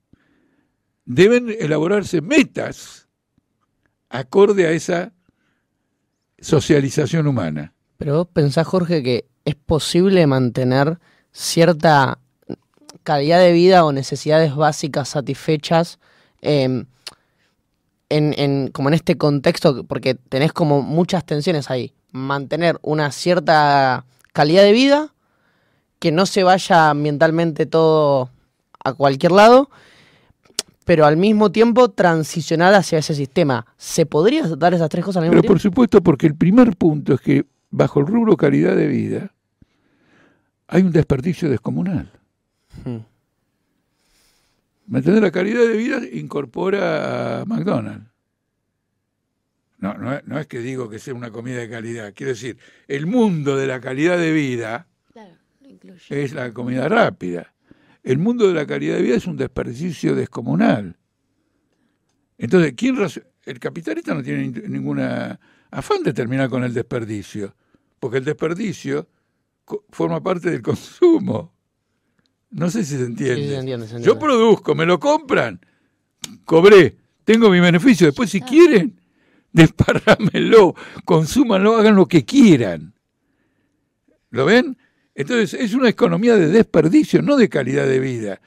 deben 1.05 1.55
elaborarse 1.59 2.20
metas 2.20 3.09
acorde 4.09 4.66
a 4.66 4.73
esa 4.73 5.12
socialización 6.39 7.27
humana. 7.27 7.75
Pero 7.97 8.16
vos 8.16 8.29
pensás, 8.33 8.66
Jorge, 8.66 9.03
que 9.03 9.27
es 9.45 9.55
posible 9.55 10.27
mantener 10.27 10.99
cierta 11.33 12.18
calidad 13.03 13.41
de 13.41 13.53
vida 13.53 13.85
o 13.85 13.93
necesidades 13.93 14.55
básicas 14.55 15.09
satisfechas 15.09 15.99
em, 16.41 16.87
en, 18.12 18.68
como 18.68 18.88
en 18.88 18.94
este 18.94 19.16
contexto, 19.16 19.84
porque 19.84 20.14
tenés 20.14 20.52
como 20.52 20.82
muchas 20.82 21.24
tensiones 21.24 21.70
ahí. 21.70 21.92
Mantener 22.12 22.78
una 22.82 23.10
cierta 23.10 24.04
calidad 24.32 24.62
de 24.62 24.72
vida, 24.72 25.14
que 25.98 26.12
no 26.12 26.26
se 26.26 26.42
vaya 26.42 26.90
ambientalmente 26.90 27.66
todo 27.66 28.30
a 28.84 28.92
cualquier 28.92 29.32
lado, 29.32 29.70
pero 30.84 31.06
al 31.06 31.16
mismo 31.16 31.52
tiempo 31.52 31.90
transicionar 31.90 32.74
hacia 32.74 32.98
ese 32.98 33.14
sistema. 33.14 33.66
¿Se 33.76 34.04
podría 34.06 34.46
dar 34.48 34.74
esas 34.74 34.88
tres 34.88 35.04
cosas 35.04 35.22
al 35.22 35.28
mismo 35.28 35.40
pero 35.40 35.52
Por 35.52 35.60
supuesto, 35.60 36.02
porque 36.02 36.26
el 36.26 36.34
primer 36.34 36.76
punto 36.76 37.14
es 37.14 37.20
que 37.20 37.46
bajo 37.70 38.00
el 38.00 38.06
rubro 38.06 38.36
calidad 38.36 38.76
de 38.76 38.86
vida 38.86 39.32
hay 40.68 40.82
un 40.82 40.92
desperdicio 40.92 41.50
descomunal. 41.50 42.10
Mantener 44.87 45.22
La 45.22 45.30
calidad 45.30 45.66
de 45.66 45.76
vida 45.76 46.01
incorpora 46.12 47.41
a 47.41 47.45
McDonald's. 47.45 48.11
No, 49.78 49.95
no, 49.95 50.39
es 50.39 50.47
que 50.47 50.61
digo 50.61 50.89
que 50.89 51.01
sea 51.01 51.12
una 51.12 51.33
comida 51.33 51.59
de 51.59 51.68
calidad. 51.68 52.12
Quiero 52.14 52.33
decir, 52.33 52.57
el 52.87 53.07
mundo 53.07 53.57
de 53.57 53.66
la 53.66 53.80
calidad 53.80 54.16
de 54.16 54.30
vida 54.30 54.87
es 56.09 56.33
la 56.35 56.53
comida 56.53 56.89
rápida. 56.89 57.53
El 58.05 58.18
mundo 58.18 58.47
de 58.47 58.55
la 58.55 58.64
calidad 58.64 58.97
de 58.97 59.03
vida 59.03 59.16
es 59.16 59.26
un 59.26 59.37
desperdicio 59.37 60.14
descomunal. 60.14 60.97
Entonces, 62.39 62.74
¿quién 62.76 62.97
el 63.45 63.59
capitalista 63.59 64.14
no 64.14 64.22
tiene 64.22 64.49
ninguna 64.68 65.41
afán 65.72 66.03
de 66.03 66.12
terminar 66.12 66.49
con 66.49 66.62
el 66.62 66.72
desperdicio, 66.72 67.57
porque 67.99 68.18
el 68.18 68.24
desperdicio 68.24 69.09
forma 69.91 70.22
parte 70.22 70.51
del 70.51 70.62
consumo. 70.62 71.53
No 72.53 72.70
sé 72.70 72.84
si 72.84 72.96
se 72.96 73.05
entiende. 73.05 73.78
Yo 74.03 74.18
produzco, 74.18 74.74
me 74.74 74.84
lo 74.84 75.00
compran, 75.00 75.59
cobré, 76.44 76.96
tengo 77.24 77.50
mi 77.50 77.61
beneficio. 77.61 78.07
Después, 78.07 78.30
si 78.30 78.42
quieren, 78.42 79.00
desparrámelo, 79.53 80.74
consúmanlo, 81.05 81.76
hagan 81.76 81.96
lo 81.96 82.07
que 82.07 82.24
quieran. 82.24 82.92
¿Lo 84.30 84.44
ven? 84.44 84.76
Entonces, 85.14 85.59
es 85.59 85.74
una 85.74 85.88
economía 85.88 86.36
de 86.36 86.48
desperdicio, 86.48 87.22
no 87.22 87.36
de 87.36 87.48
calidad 87.48 87.86
de 87.86 88.00
vida. 88.00 88.40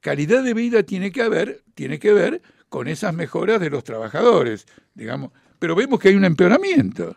Calidad 0.00 0.42
de 0.42 0.54
vida 0.54 0.82
tiene 0.82 1.12
que 1.12 1.22
haber, 1.22 1.62
tiene 1.74 1.98
que 1.98 2.12
ver 2.12 2.42
con 2.68 2.88
esas 2.88 3.14
mejoras 3.14 3.60
de 3.60 3.70
los 3.70 3.84
trabajadores, 3.84 4.66
digamos. 4.94 5.30
Pero 5.60 5.76
vemos 5.76 6.00
que 6.00 6.08
hay 6.08 6.16
un 6.16 6.24
empeoramiento. 6.24 7.16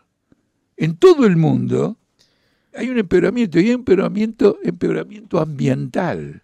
En 0.76 0.96
todo 0.96 1.26
el 1.26 1.36
mundo, 1.36 1.98
hay 2.78 2.90
un 2.90 2.98
empeoramiento 2.98 3.58
y 3.58 3.64
hay 3.64 3.70
empeoramiento, 3.72 4.58
empeoramiento 4.62 5.40
ambiental. 5.40 6.42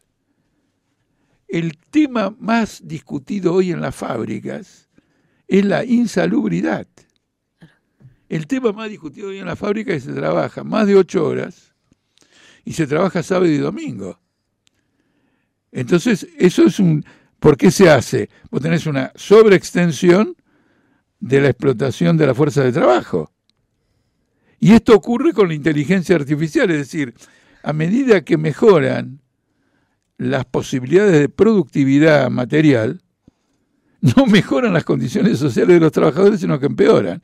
El 1.46 1.78
tema 1.78 2.34
más 2.40 2.82
discutido 2.84 3.54
hoy 3.54 3.70
en 3.70 3.80
las 3.80 3.94
fábricas 3.94 4.88
es 5.46 5.64
la 5.64 5.84
insalubridad. 5.84 6.88
El 8.28 8.48
tema 8.48 8.72
más 8.72 8.90
discutido 8.90 9.28
hoy 9.28 9.38
en 9.38 9.46
las 9.46 9.56
fábricas 9.56 9.94
es 9.96 10.02
que 10.02 10.10
se 10.10 10.16
trabaja 10.16 10.64
más 10.64 10.88
de 10.88 10.96
ocho 10.96 11.24
horas 11.24 11.72
y 12.64 12.72
se 12.72 12.88
trabaja 12.88 13.22
sábado 13.22 13.46
y 13.46 13.58
domingo. 13.58 14.18
Entonces, 15.70 16.26
eso 16.36 16.64
es 16.64 16.80
un... 16.80 17.04
¿Por 17.38 17.56
qué 17.56 17.70
se 17.70 17.90
hace? 17.90 18.28
Vos 18.50 18.60
tenés 18.60 18.86
una 18.86 19.12
sobreextensión 19.14 20.34
de 21.20 21.40
la 21.42 21.50
explotación 21.50 22.16
de 22.16 22.26
la 22.26 22.34
fuerza 22.34 22.64
de 22.64 22.72
trabajo. 22.72 23.33
Y 24.64 24.72
esto 24.72 24.94
ocurre 24.94 25.34
con 25.34 25.48
la 25.48 25.54
inteligencia 25.54 26.16
artificial, 26.16 26.70
es 26.70 26.78
decir, 26.78 27.12
a 27.62 27.74
medida 27.74 28.24
que 28.24 28.38
mejoran 28.38 29.20
las 30.16 30.46
posibilidades 30.46 31.20
de 31.20 31.28
productividad 31.28 32.30
material, 32.30 33.02
no 34.00 34.24
mejoran 34.24 34.72
las 34.72 34.84
condiciones 34.84 35.38
sociales 35.38 35.74
de 35.74 35.80
los 35.80 35.92
trabajadores, 35.92 36.40
sino 36.40 36.58
que 36.58 36.64
empeoran. 36.64 37.20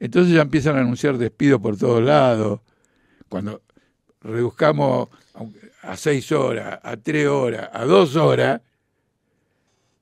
Entonces 0.00 0.32
ya 0.32 0.40
empiezan 0.40 0.76
a 0.76 0.80
anunciar 0.80 1.18
despidos 1.18 1.60
por 1.60 1.76
todos 1.76 2.02
lados. 2.02 2.60
Cuando 3.28 3.60
reduzcamos 4.22 5.10
a 5.82 5.94
seis 5.94 6.32
horas, 6.32 6.80
a 6.82 6.96
tres 6.96 7.28
horas, 7.28 7.68
a 7.70 7.84
dos 7.84 8.16
horas, 8.16 8.62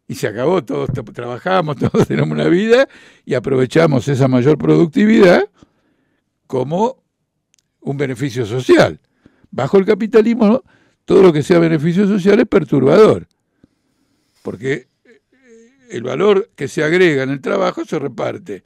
y 0.06 0.14
se 0.14 0.28
acabó, 0.28 0.64
todos 0.64 0.90
trabajamos, 1.12 1.76
todos 1.90 2.06
tenemos 2.06 2.30
una 2.30 2.46
vida 2.46 2.88
y 3.24 3.34
aprovechamos 3.34 4.06
esa 4.06 4.28
mayor 4.28 4.56
productividad 4.56 5.50
como 6.46 7.02
un 7.80 7.96
beneficio 7.96 8.46
social. 8.46 9.00
Bajo 9.50 9.78
el 9.78 9.86
capitalismo, 9.86 10.62
todo 11.04 11.22
lo 11.22 11.32
que 11.32 11.42
sea 11.42 11.58
beneficio 11.58 12.06
social 12.06 12.40
es 12.40 12.46
perturbador, 12.46 13.26
porque 14.42 14.88
eh, 15.04 15.20
el 15.90 16.02
valor 16.02 16.50
que 16.56 16.68
se 16.68 16.82
agrega 16.82 17.22
en 17.22 17.30
el 17.30 17.40
trabajo 17.40 17.84
se 17.84 17.98
reparte 17.98 18.64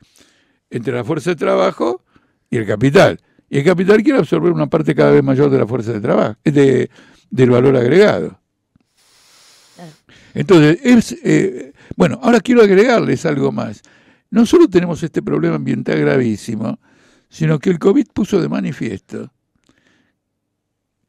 entre 0.71 0.95
la 0.95 1.05
fuerza 1.05 1.31
de 1.31 1.37
trabajo 1.37 2.03
y 2.49 2.57
el 2.57 2.67
capital. 2.67 3.21
Y 3.49 3.59
el 3.59 3.65
capital 3.65 4.03
quiere 4.03 4.21
absorber 4.21 4.53
una 4.53 4.69
parte 4.69 4.95
cada 4.95 5.11
vez 5.11 5.23
mayor 5.23 5.51
de 5.51 5.59
la 5.59 5.67
fuerza 5.67 5.93
de 5.93 6.01
trabajo, 6.01 6.37
de, 6.45 6.89
del 7.31 7.51
valor 7.51 7.77
agregado. 7.77 8.41
Entonces, 10.35 10.79
es, 10.85 11.17
eh, 11.25 11.73
bueno, 11.97 12.21
ahora 12.23 12.41
quiero 12.41 12.63
agregarles 12.63 13.27
algo 13.27 13.51
más. 13.53 13.83
No 14.31 14.47
solo 14.47 14.69
tenemos 14.69 15.03
este 15.03 15.23
problema 15.23 15.57
ambiental 15.57 15.99
gravísimo, 15.99 16.79
sino 17.31 17.59
que 17.59 17.71
el 17.71 17.79
COVID 17.79 18.09
puso 18.13 18.41
de 18.43 18.49
manifiesto 18.49 19.33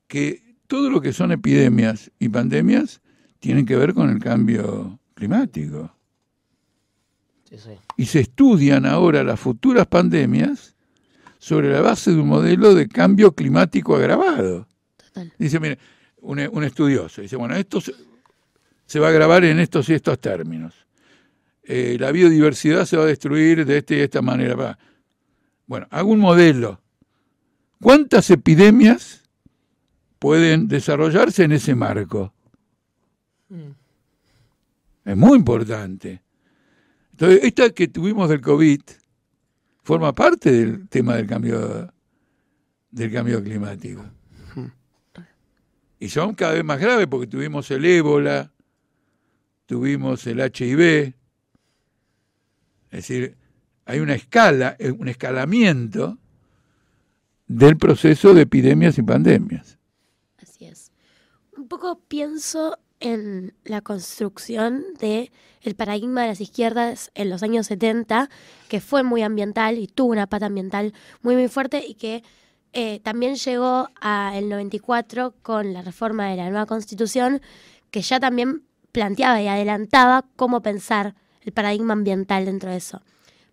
que 0.07 0.55
todo 0.67 0.89
lo 0.89 1.01
que 1.01 1.13
son 1.13 1.31
epidemias 1.31 2.11
y 2.19 2.29
pandemias 2.29 3.01
tienen 3.39 3.65
que 3.65 3.75
ver 3.75 3.93
con 3.93 4.09
el 4.09 4.19
cambio 4.19 4.99
climático. 5.13 5.93
Y 7.97 8.05
se 8.05 8.21
estudian 8.21 8.85
ahora 8.85 9.23
las 9.23 9.39
futuras 9.39 9.87
pandemias 9.87 10.75
sobre 11.39 11.71
la 11.71 11.81
base 11.81 12.11
de 12.11 12.19
un 12.19 12.27
modelo 12.27 12.73
de 12.75 12.87
cambio 12.87 13.33
climático 13.33 13.95
agravado. 13.95 14.67
Dice, 15.37 15.59
mire, 15.59 15.77
un, 16.21 16.63
estudioso 16.63 17.21
dice, 17.21 17.35
bueno, 17.35 17.55
esto 17.55 17.81
se, 17.81 18.99
va 18.99 19.07
a 19.07 19.09
agravar 19.09 19.43
en 19.43 19.59
estos 19.59 19.89
y 19.89 19.93
estos 19.93 20.19
términos. 20.19 20.73
Eh, 21.63 21.97
la 21.99 22.11
biodiversidad 22.11 22.85
se 22.85 22.97
va 22.97 23.03
a 23.03 23.07
destruir 23.07 23.65
de 23.65 23.77
esta 23.77 23.95
y 23.95 23.99
esta 23.99 24.21
manera. 24.21 24.77
Bueno, 25.71 25.87
hago 25.89 26.11
un 26.11 26.19
modelo. 26.19 26.81
¿Cuántas 27.81 28.29
epidemias 28.29 29.23
pueden 30.19 30.67
desarrollarse 30.67 31.45
en 31.45 31.53
ese 31.53 31.75
marco? 31.75 32.33
Mm. 33.47 33.71
Es 35.05 35.15
muy 35.15 35.37
importante. 35.37 36.21
Entonces, 37.11 37.45
esta 37.45 37.69
que 37.69 37.87
tuvimos 37.87 38.27
del 38.27 38.41
COVID 38.41 38.81
forma 39.81 40.13
parte 40.13 40.51
del 40.51 40.89
tema 40.89 41.15
del 41.15 41.27
cambio 41.27 41.93
del 42.89 43.09
cambio 43.09 43.41
climático. 43.41 44.03
Y 45.99 46.09
son 46.09 46.35
cada 46.35 46.51
vez 46.51 46.65
más 46.65 46.81
graves 46.81 47.07
porque 47.07 47.27
tuvimos 47.27 47.71
el 47.71 47.85
ébola, 47.85 48.51
tuvimos 49.67 50.27
el 50.27 50.41
HIV. 50.41 51.13
Es 52.89 53.07
decir, 53.07 53.37
hay 53.91 53.99
una 53.99 54.15
escala, 54.15 54.77
eh, 54.79 54.89
un 54.89 55.09
escalamiento 55.09 56.17
del 57.47 57.75
proceso 57.75 58.33
de 58.33 58.43
epidemias 58.43 58.97
y 58.97 59.01
pandemias. 59.01 59.77
Así 60.41 60.65
es. 60.65 60.93
Un 61.57 61.67
poco 61.67 61.99
pienso 62.07 62.79
en 63.01 63.53
la 63.65 63.81
construcción 63.81 64.85
de 65.01 65.33
el 65.61 65.75
paradigma 65.75 66.21
de 66.21 66.29
las 66.29 66.39
izquierdas 66.39 67.11
en 67.15 67.29
los 67.29 67.43
años 67.43 67.67
70, 67.67 68.29
que 68.69 68.79
fue 68.79 69.03
muy 69.03 69.23
ambiental 69.23 69.77
y 69.77 69.87
tuvo 69.87 70.13
una 70.13 70.27
pata 70.27 70.45
ambiental 70.45 70.93
muy 71.21 71.35
muy 71.35 71.49
fuerte 71.49 71.83
y 71.85 71.95
que 71.95 72.23
eh, 72.71 73.01
también 73.01 73.35
llegó 73.35 73.89
al 73.99 74.47
94 74.47 75.33
con 75.41 75.73
la 75.73 75.81
reforma 75.81 76.29
de 76.29 76.37
la 76.37 76.49
nueva 76.49 76.65
constitución, 76.65 77.41
que 77.89 78.01
ya 78.01 78.21
también 78.21 78.63
planteaba 78.93 79.41
y 79.41 79.49
adelantaba 79.49 80.23
cómo 80.37 80.61
pensar 80.61 81.15
el 81.41 81.51
paradigma 81.51 81.91
ambiental 81.91 82.45
dentro 82.45 82.71
de 82.71 82.77
eso. 82.77 83.01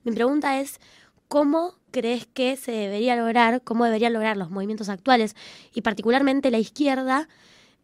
Mi 0.04 0.12
pregunta 0.12 0.60
es, 0.60 0.80
¿cómo 1.28 1.74
crees 1.90 2.26
que 2.26 2.56
se 2.56 2.72
debería 2.72 3.16
lograr, 3.16 3.62
cómo 3.62 3.84
deberían 3.84 4.12
lograr 4.12 4.36
los 4.36 4.50
movimientos 4.50 4.88
actuales 4.88 5.34
y 5.74 5.82
particularmente 5.82 6.50
la 6.50 6.58
izquierda, 6.58 7.28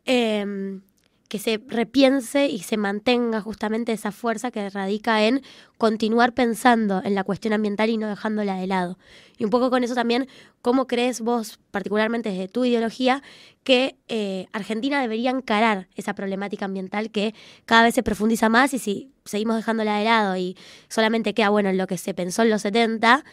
em, 0.04 0.82
que 1.28 1.38
se 1.38 1.60
repiense 1.66 2.46
y 2.46 2.60
se 2.60 2.76
mantenga 2.76 3.40
justamente 3.40 3.92
esa 3.92 4.12
fuerza 4.12 4.50
que 4.50 4.68
radica 4.70 5.24
en 5.24 5.42
continuar 5.78 6.32
pensando 6.32 7.02
en 7.04 7.14
la 7.14 7.24
cuestión 7.24 7.54
ambiental 7.54 7.90
y 7.90 7.96
no 7.96 8.08
dejándola 8.08 8.56
de 8.56 8.66
lado. 8.66 8.98
Y 9.36 9.44
un 9.44 9.50
poco 9.50 9.70
con 9.70 9.82
eso 9.82 9.94
también, 9.94 10.28
¿cómo 10.62 10.86
crees 10.86 11.20
vos, 11.20 11.58
particularmente 11.70 12.30
desde 12.30 12.48
tu 12.48 12.64
ideología, 12.64 13.22
que 13.64 13.96
eh, 14.08 14.46
Argentina 14.52 15.00
debería 15.00 15.30
encarar 15.30 15.88
esa 15.96 16.14
problemática 16.14 16.66
ambiental 16.66 17.10
que 17.10 17.34
cada 17.64 17.84
vez 17.84 17.94
se 17.94 18.02
profundiza 18.02 18.48
más 18.48 18.74
y 18.74 18.78
si 18.78 19.10
seguimos 19.24 19.56
dejándola 19.56 19.98
de 19.98 20.04
lado 20.04 20.36
y 20.36 20.56
solamente 20.88 21.34
queda 21.34 21.48
bueno 21.48 21.70
en 21.70 21.78
lo 21.78 21.86
que 21.86 21.98
se 21.98 22.14
pensó 22.14 22.42
en 22.42 22.50
los 22.50 22.62
70, 22.62 23.24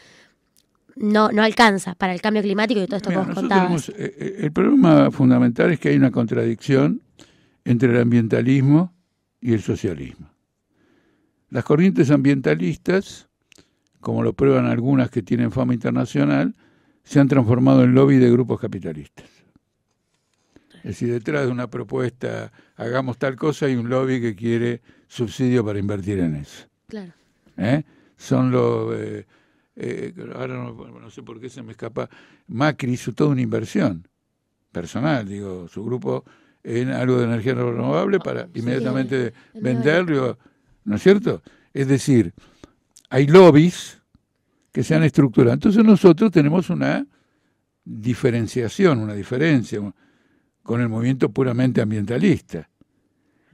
no, 0.96 1.30
no 1.32 1.44
alcanza 1.44 1.96
para 1.96 2.14
el 2.14 2.22
cambio 2.22 2.42
climático 2.42 2.82
y 2.82 2.86
todo 2.86 2.98
esto 2.98 3.10
que 3.10 3.18
vos 3.18 3.28
contabas. 3.34 3.90
Eh, 3.90 3.94
eh, 3.98 4.36
el 4.40 4.52
problema 4.52 5.12
fundamental 5.12 5.72
es 5.72 5.80
que 5.80 5.90
hay 5.90 5.98
una 5.98 6.12
contradicción 6.12 7.02
entre 7.66 7.90
el 7.90 8.02
ambientalismo 8.02 8.94
y 9.40 9.54
el 9.54 9.62
socialismo. 9.62 10.30
Las 11.50 11.64
corrientes 11.64 12.12
ambientalistas, 12.12 13.30
como 14.00 14.24
lo 14.24 14.34
prueban 14.34 14.66
algunas 14.66 15.10
que 15.10 15.22
tienen 15.22 15.52
fama 15.52 15.74
internacional, 15.74 16.56
se 17.04 17.20
han 17.20 17.28
transformado 17.28 17.84
en 17.84 17.94
lobby 17.94 18.18
de 18.18 18.32
grupos 18.32 18.60
capitalistas. 18.60 19.26
Es 20.78 20.84
decir, 20.84 21.12
detrás 21.12 21.46
de 21.46 21.52
una 21.52 21.70
propuesta, 21.70 22.52
hagamos 22.76 23.18
tal 23.18 23.36
cosa, 23.36 23.68
hay 23.68 23.76
un 23.76 23.90
lobby 23.90 24.20
que 24.20 24.36
quiere 24.36 24.82
subsidio 25.08 25.64
para 25.64 25.78
invertir 25.78 26.20
en 26.20 26.36
eso. 26.36 26.68
Claro. 26.88 27.14
¿Eh? 27.58 27.84
Son 28.18 28.52
los... 28.52 28.96
Eh, 28.96 29.26
eh, 29.76 30.14
ahora 30.36 30.56
no, 30.56 30.74
no, 30.74 31.10
sé 31.10 31.22
por 31.22 31.40
qué 31.40 31.50
se 31.50 31.62
me 31.62 31.72
escapa. 31.72 32.10
Macri 32.48 32.94
hizo 32.94 33.14
toda 33.14 33.32
una 33.32 33.42
inversión 33.42 34.08
personal, 34.72 35.28
digo, 35.28 35.68
su 35.68 35.84
grupo 35.84 36.26
en 36.64 36.90
algo 36.90 37.18
de 37.18 37.26
energía 37.26 37.54
renovable 37.54 38.20
para 38.20 38.48
inmediatamente 38.54 39.34
venderlo, 39.54 40.38
¿no 40.84 40.96
es 40.96 41.04
cierto? 41.04 41.42
Es 41.74 41.88
decir, 41.88 42.34
hay 43.10 43.28
lobbies 43.28 44.02
que 44.72 44.84
se 44.84 44.96
han 44.96 45.04
estructurado. 45.04 45.54
Entonces 45.54 45.84
nosotros 45.84 46.32
tenemos 46.32 46.70
una 46.70 47.06
diferenciación, 47.84 49.00
una 49.00 49.14
diferencia 49.14 49.80
con 50.64 50.82
el 50.82 50.90
movimiento 50.90 51.30
puramente 51.30 51.82
ambientalista, 51.82 52.70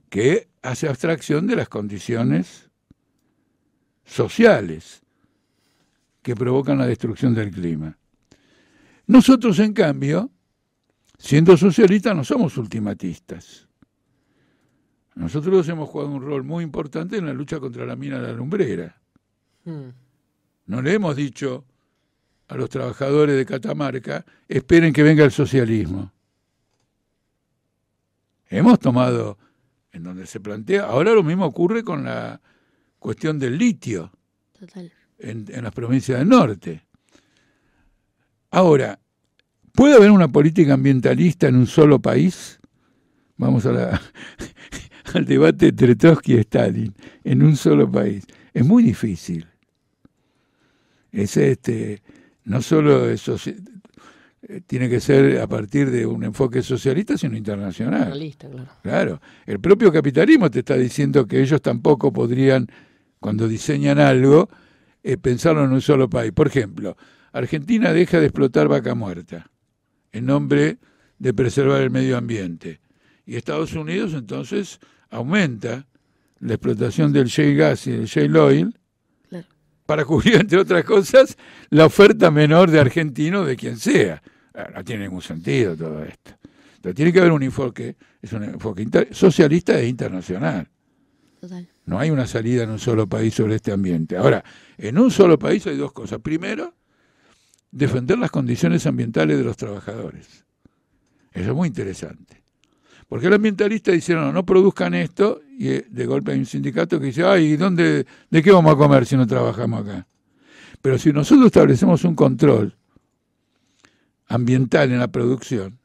que 0.09 0.47
hace 0.61 0.87
abstracción 0.87 1.47
de 1.47 1.55
las 1.55 1.69
condiciones 1.69 2.69
sociales 4.05 5.01
que 6.21 6.35
provocan 6.35 6.77
la 6.77 6.87
destrucción 6.87 7.33
del 7.33 7.51
clima. 7.51 7.97
Nosotros, 9.05 9.59
en 9.59 9.73
cambio, 9.73 10.29
Siendo 11.17 11.57
socialistas 11.57 12.15
no 12.15 12.23
somos 12.23 12.57
ultimatistas. 12.57 13.67
Nosotros 15.15 15.67
hemos 15.67 15.89
jugado 15.89 16.11
un 16.11 16.21
rol 16.21 16.43
muy 16.43 16.63
importante 16.63 17.17
en 17.17 17.25
la 17.25 17.33
lucha 17.33 17.59
contra 17.59 17.85
la 17.85 17.95
mina 17.95 18.19
de 18.19 18.27
la 18.27 18.33
lumbrera. 18.33 19.01
Hmm. 19.65 19.89
No 20.67 20.81
le 20.81 20.93
hemos 20.93 21.15
dicho 21.15 21.65
a 22.47 22.55
los 22.55 22.69
trabajadores 22.69 23.35
de 23.35 23.45
Catamarca, 23.45 24.25
esperen 24.47 24.93
que 24.93 25.03
venga 25.03 25.23
el 25.25 25.31
socialismo. 25.31 26.11
Hemos 28.49 28.79
tomado 28.79 29.37
en 29.91 30.03
donde 30.03 30.27
se 30.27 30.39
plantea, 30.39 30.85
ahora 30.85 31.13
lo 31.13 31.23
mismo 31.23 31.45
ocurre 31.45 31.83
con 31.83 32.03
la 32.03 32.39
cuestión 32.99 33.39
del 33.39 33.57
litio 33.57 34.11
En, 35.19 35.45
en 35.49 35.63
las 35.63 35.73
provincias 35.73 36.19
del 36.19 36.29
norte. 36.29 36.85
Ahora, 38.51 38.99
¿Puede 39.77 39.93
haber 39.93 40.09
una 40.09 40.27
política 40.27 40.73
ambientalista 40.73 41.47
en 41.47 41.55
un 41.55 41.67
solo 41.67 42.01
país? 42.01 42.59
Vamos 43.35 43.63
a 43.67 43.71
la, 43.71 44.01
al 45.13 45.23
debate 45.23 45.67
entre 45.67 45.95
Trotsky 45.95 46.33
y 46.33 46.37
Stalin, 46.37 46.95
en 47.23 47.43
un 47.43 47.55
solo 47.55 47.89
país. 47.91 48.25
Es 48.55 48.65
muy 48.65 48.81
difícil. 48.81 49.45
Es 51.11 51.37
este, 51.37 52.01
no 52.45 52.63
solo 52.63 53.07
eso 53.07 53.37
tiene 54.65 54.89
que 54.89 54.99
ser 54.99 55.39
a 55.39 55.45
partir 55.45 55.91
de 55.91 56.07
un 56.07 56.23
enfoque 56.23 56.63
socialista, 56.63 57.15
sino 57.15 57.37
internacional. 57.37 58.17
claro. 58.39 58.67
claro. 58.81 59.21
El 59.45 59.59
propio 59.59 59.93
capitalismo 59.93 60.49
te 60.49 60.59
está 60.59 60.73
diciendo 60.73 61.27
que 61.27 61.39
ellos 61.39 61.61
tampoco 61.61 62.11
podrían, 62.11 62.65
cuando 63.19 63.47
diseñan 63.47 63.99
algo, 63.99 64.49
eh, 65.03 65.17
pensarlo 65.17 65.63
en 65.63 65.71
un 65.71 65.81
solo 65.81 66.09
país. 66.09 66.31
Por 66.31 66.47
ejemplo, 66.47 66.97
Argentina 67.31 67.93
deja 67.93 68.19
de 68.19 68.25
explotar 68.25 68.67
vaca 68.67 68.95
muerta 68.95 69.51
en 70.17 70.25
nombre 70.25 70.77
de 71.19 71.33
preservar 71.33 71.81
el 71.81 71.89
medio 71.89 72.17
ambiente. 72.17 72.79
Y 73.25 73.35
Estados 73.35 73.73
Unidos 73.73 74.13
entonces 74.13 74.79
aumenta 75.09 75.87
la 76.39 76.53
explotación 76.53 77.11
del 77.11 77.27
shale 77.27 77.55
gas 77.55 77.87
y 77.87 77.91
del 77.91 78.05
shale 78.05 78.39
oil 78.39 78.79
para 79.85 80.05
cubrir, 80.05 80.35
entre 80.41 80.59
otras 80.59 80.83
cosas, 80.83 81.35
la 81.69 81.85
oferta 81.85 82.29
menor 82.29 82.69
de 82.69 82.79
argentino 82.79 83.43
de 83.43 83.55
quien 83.55 83.77
sea. 83.77 84.21
Ah, 84.53 84.69
no 84.75 84.83
tiene 84.83 85.03
ningún 85.03 85.21
sentido 85.21 85.75
todo 85.75 86.03
esto. 86.03 86.31
Entonces, 86.75 86.95
tiene 86.95 87.11
que 87.11 87.19
haber 87.19 87.31
un 87.31 87.41
enfoque, 87.41 87.95
es 88.21 88.33
un 88.33 88.43
enfoque 88.43 88.85
socialista 89.11 89.79
e 89.79 89.87
internacional. 89.87 90.67
No 91.85 91.99
hay 91.99 92.09
una 92.09 92.27
salida 92.27 92.63
en 92.63 92.71
un 92.71 92.79
solo 92.79 93.07
país 93.07 93.33
sobre 93.33 93.55
este 93.55 93.71
ambiente. 93.71 94.17
Ahora, 94.17 94.43
en 94.77 94.97
un 94.97 95.09
solo 95.09 95.39
país 95.39 95.65
hay 95.67 95.77
dos 95.77 95.93
cosas. 95.93 96.19
Primero, 96.19 96.75
defender 97.77 98.17
las 98.17 98.31
condiciones 98.31 98.85
ambientales 98.87 99.37
de 99.37 99.43
los 99.43 99.55
trabajadores. 99.55 100.45
Eso 101.31 101.51
es 101.51 101.55
muy 101.55 101.67
interesante. 101.67 102.43
Porque 103.07 103.27
los 103.27 103.35
ambientalistas 103.35 103.93
dijeron, 103.93 104.25
no, 104.25 104.33
no 104.33 104.45
produzcan 104.45 104.95
esto, 104.95 105.41
y 105.57 105.69
eh, 105.69 105.85
de 105.87 106.05
golpe 106.05 106.31
hay 106.31 106.39
un 106.39 106.45
sindicato 106.45 106.99
que 106.99 107.07
dice, 107.07 107.23
ay, 107.23 107.55
¿dónde, 107.55 108.05
¿de 108.29 108.43
qué 108.43 108.51
vamos 108.51 108.73
a 108.73 108.77
comer 108.77 109.05
si 109.05 109.15
no 109.15 109.27
trabajamos 109.27 109.81
acá? 109.81 110.07
Pero 110.81 110.97
si 110.97 111.13
nosotros 111.13 111.45
establecemos 111.47 112.03
un 112.03 112.15
control 112.15 112.75
ambiental 114.27 114.91
en 114.91 114.99
la 114.99 115.07
producción, 115.07 115.79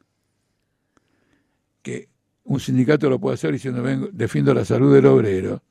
que 1.81 2.09
un 2.43 2.59
sindicato 2.59 3.09
lo 3.09 3.19
puede 3.19 3.35
hacer 3.35 3.53
diciendo, 3.53 3.83
vengo, 3.83 4.09
defiendo 4.11 4.53
la 4.53 4.65
salud 4.65 4.93
del 4.93 5.05
obrero, 5.05 5.61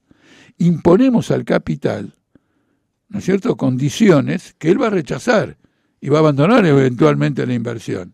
imponemos 0.59 1.31
al 1.33 1.45
capital, 1.45 2.15
¿no 3.09 3.19
es 3.19 3.25
cierto?, 3.25 3.57
condiciones 3.57 4.55
que 4.59 4.71
él 4.71 4.81
va 4.81 4.87
a 4.87 4.91
rechazar 4.91 5.59
y 6.03 6.09
va 6.09 6.19
a 6.19 6.21
abandonar 6.21 6.67
eventualmente 6.67 7.47
la 7.47 7.55
inversión. 7.55 8.13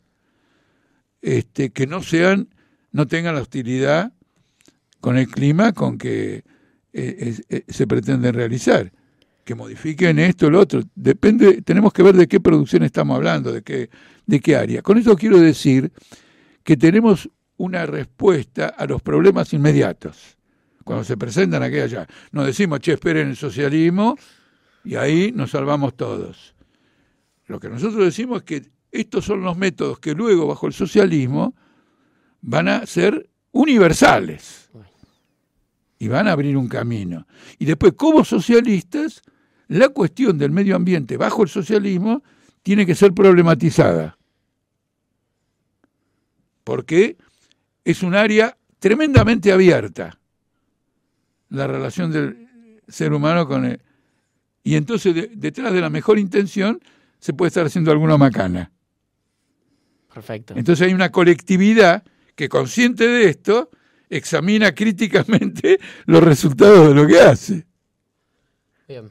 Este, 1.23 1.71
que 1.71 1.87
no 1.87 2.03
sean, 2.03 2.49
no 2.93 3.09
tengan 3.09 3.35
la 3.35 3.41
hostilidad 3.41 4.13
con 5.01 5.17
el 5.17 5.27
clima 5.27 5.73
con 5.73 5.97
que 5.97 6.45
eh, 6.93 7.35
eh, 7.49 7.65
se 7.67 7.87
pretende 7.87 8.31
realizar. 8.31 8.93
Que 9.43 9.55
modifiquen 9.55 10.19
esto 10.19 10.51
lo 10.51 10.61
otro. 10.61 10.83
Depende, 10.95 11.63
tenemos 11.63 11.95
que 11.95 12.03
ver 12.03 12.15
de 12.15 12.29
qué 12.29 12.41
producción 12.41 12.83
estamos 12.83 13.17
hablando, 13.17 13.53
de 13.53 13.63
qué, 13.63 13.89
de 14.27 14.41
qué 14.41 14.55
área. 14.55 14.83
Con 14.83 14.99
esto 14.99 15.17
quiero 15.17 15.41
decir 15.41 15.91
que 16.63 16.77
tenemos 16.77 17.31
una 17.57 17.87
respuesta 17.87 18.67
a 18.67 18.85
los 18.85 19.01
problemas 19.01 19.55
inmediatos. 19.55 20.37
Cuando 20.85 21.05
se 21.05 21.17
presentan 21.17 21.63
aquí 21.63 21.79
allá. 21.79 22.07
Nos 22.33 22.45
decimos, 22.45 22.81
che, 22.81 22.93
esperen 22.93 23.29
el 23.29 23.37
socialismo 23.37 24.19
y 24.85 24.97
ahí 24.97 25.33
nos 25.35 25.53
salvamos 25.53 25.97
todos. 25.97 26.55
Lo 27.49 27.59
que 27.59 27.69
nosotros 27.69 28.05
decimos 28.05 28.39
es 28.39 28.45
que 28.45 28.71
estos 28.93 29.25
son 29.25 29.43
los 29.43 29.57
métodos 29.57 29.99
que 29.99 30.15
luego, 30.15 30.47
bajo 30.47 30.67
el 30.67 30.73
socialismo, 30.73 31.55
van 32.43 32.69
a 32.69 32.87
ser 32.87 33.29
universales 33.53 34.71
y 35.99 36.09
van 36.09 36.29
a 36.29 36.33
abrir 36.33 36.57
un 36.57 36.69
camino. 36.69 37.27
Y 37.59 37.65
después, 37.65 37.95
como 37.95 38.25
socialistas, 38.25 39.23
la 39.69 39.89
cuestión 39.89 40.39
del 40.39 40.51
medio 40.51 40.77
ambiente 40.77 41.17
bajo 41.17 41.43
el 41.43 41.49
socialismo 41.49 42.23
tiene 42.63 42.87
que 42.87 42.95
ser 42.95 43.13
problematizada. 43.13 44.19
Porque 46.65 47.17
es 47.83 48.03
un 48.03 48.15
área 48.15 48.57
tremendamente 48.79 49.53
abierta, 49.53 50.19
la 51.49 51.67
relación 51.67 52.13
del 52.13 52.47
ser 52.87 53.15
humano 53.15 53.49
con 53.49 53.65
el... 53.65 53.81
Y 54.63 54.75
entonces, 54.77 55.31
detrás 55.35 55.73
de 55.73 55.81
la 55.81 55.89
mejor 55.89 56.19
intención, 56.19 56.79
se 57.19 57.33
puede 57.33 57.49
estar 57.49 57.67
haciendo 57.67 57.91
alguna 57.91 58.17
macana. 58.17 58.73
Perfecto. 60.13 60.55
Entonces 60.57 60.87
hay 60.87 60.95
una 60.95 61.11
colectividad 61.11 62.03
que 62.35 62.49
consciente 62.49 63.07
de 63.07 63.29
esto 63.29 63.71
examina 64.11 64.73
críticamente 64.75 65.79
los 66.07 66.23
resultados 66.23 66.89
de 66.89 66.95
lo 66.95 67.07
que 67.07 67.21
hace. 67.21 67.67
Bien. 68.87 69.11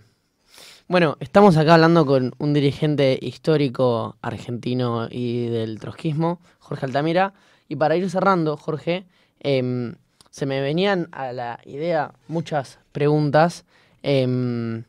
Bueno, 0.90 1.18
estamos 1.20 1.58
acá 1.58 1.74
hablando 1.74 2.06
con 2.06 2.34
un 2.38 2.54
dirigente 2.54 3.20
histórico 3.22 4.16
argentino 4.22 5.10
y 5.12 5.48
del 5.48 5.80
trotskismo, 5.80 6.40
Jorge 6.60 6.86
Altamira. 6.86 7.34
Y 7.68 7.76
para 7.76 7.98
ir 7.98 8.10
cerrando, 8.10 8.56
Jorge, 8.56 9.06
em, 9.42 9.96
se 10.30 10.46
me 10.46 10.62
venían 10.62 11.10
a 11.12 11.34
la 11.34 11.60
idea 11.66 12.14
muchas 12.30 12.80
preguntas, 12.94 13.66
em, 14.02 14.86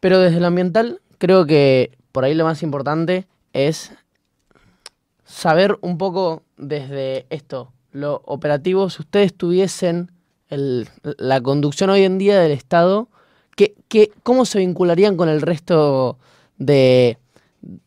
pero 0.00 0.18
desde 0.18 0.40
lo 0.40 0.48
ambiental 0.48 1.00
creo 1.24 1.46
que 1.46 1.96
por 2.12 2.24
ahí 2.24 2.34
lo 2.34 2.44
más 2.44 2.62
importante 2.62 3.26
es 3.54 3.92
saber 5.24 5.78
un 5.80 5.96
poco 5.96 6.42
desde 6.58 7.24
esto, 7.30 7.72
lo 7.92 8.20
operativo, 8.26 8.90
si 8.90 9.00
ustedes 9.00 9.32
tuviesen 9.32 10.12
la 10.50 11.40
conducción 11.40 11.88
hoy 11.88 12.02
en 12.02 12.18
día 12.18 12.38
del 12.38 12.52
Estado, 12.52 13.08
¿qué, 13.56 13.74
cómo 14.22 14.44
se 14.44 14.58
vincularían 14.58 15.16
con 15.16 15.30
el 15.30 15.40
resto 15.40 16.18
de, 16.58 17.16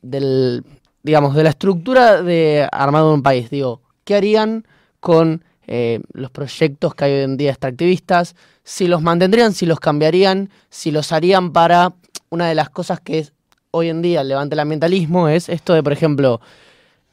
del, 0.01 0.63
digamos, 1.03 1.35
de 1.35 1.43
la 1.43 1.49
estructura 1.49 2.23
de 2.23 2.67
armado 2.71 3.09
de 3.09 3.13
un 3.13 3.23
país? 3.23 3.51
Digo, 3.51 3.81
¿qué 4.03 4.15
harían 4.15 4.65
con 4.99 5.43
eh, 5.67 5.99
los 6.13 6.31
proyectos 6.31 6.95
que 6.95 7.05
hay 7.05 7.11
hoy 7.13 7.21
en 7.21 7.37
día 7.37 7.51
extractivistas? 7.51 8.35
Si 8.63 8.87
los 8.87 9.03
mantendrían, 9.03 9.53
si 9.53 9.67
los 9.67 9.79
cambiarían, 9.79 10.49
si 10.71 10.89
los 10.89 11.11
harían 11.11 11.53
para 11.53 11.93
una 12.29 12.47
de 12.47 12.55
las 12.55 12.69
cosas 12.69 12.99
que 12.99 13.19
es, 13.19 13.33
hoy 13.71 13.89
en 13.89 14.01
día 14.01 14.23
levanta 14.23 14.55
el 14.55 14.59
ambientalismo 14.59 15.27
es 15.29 15.49
esto 15.49 15.73
de, 15.73 15.83
por 15.83 15.93
ejemplo, 15.93 16.41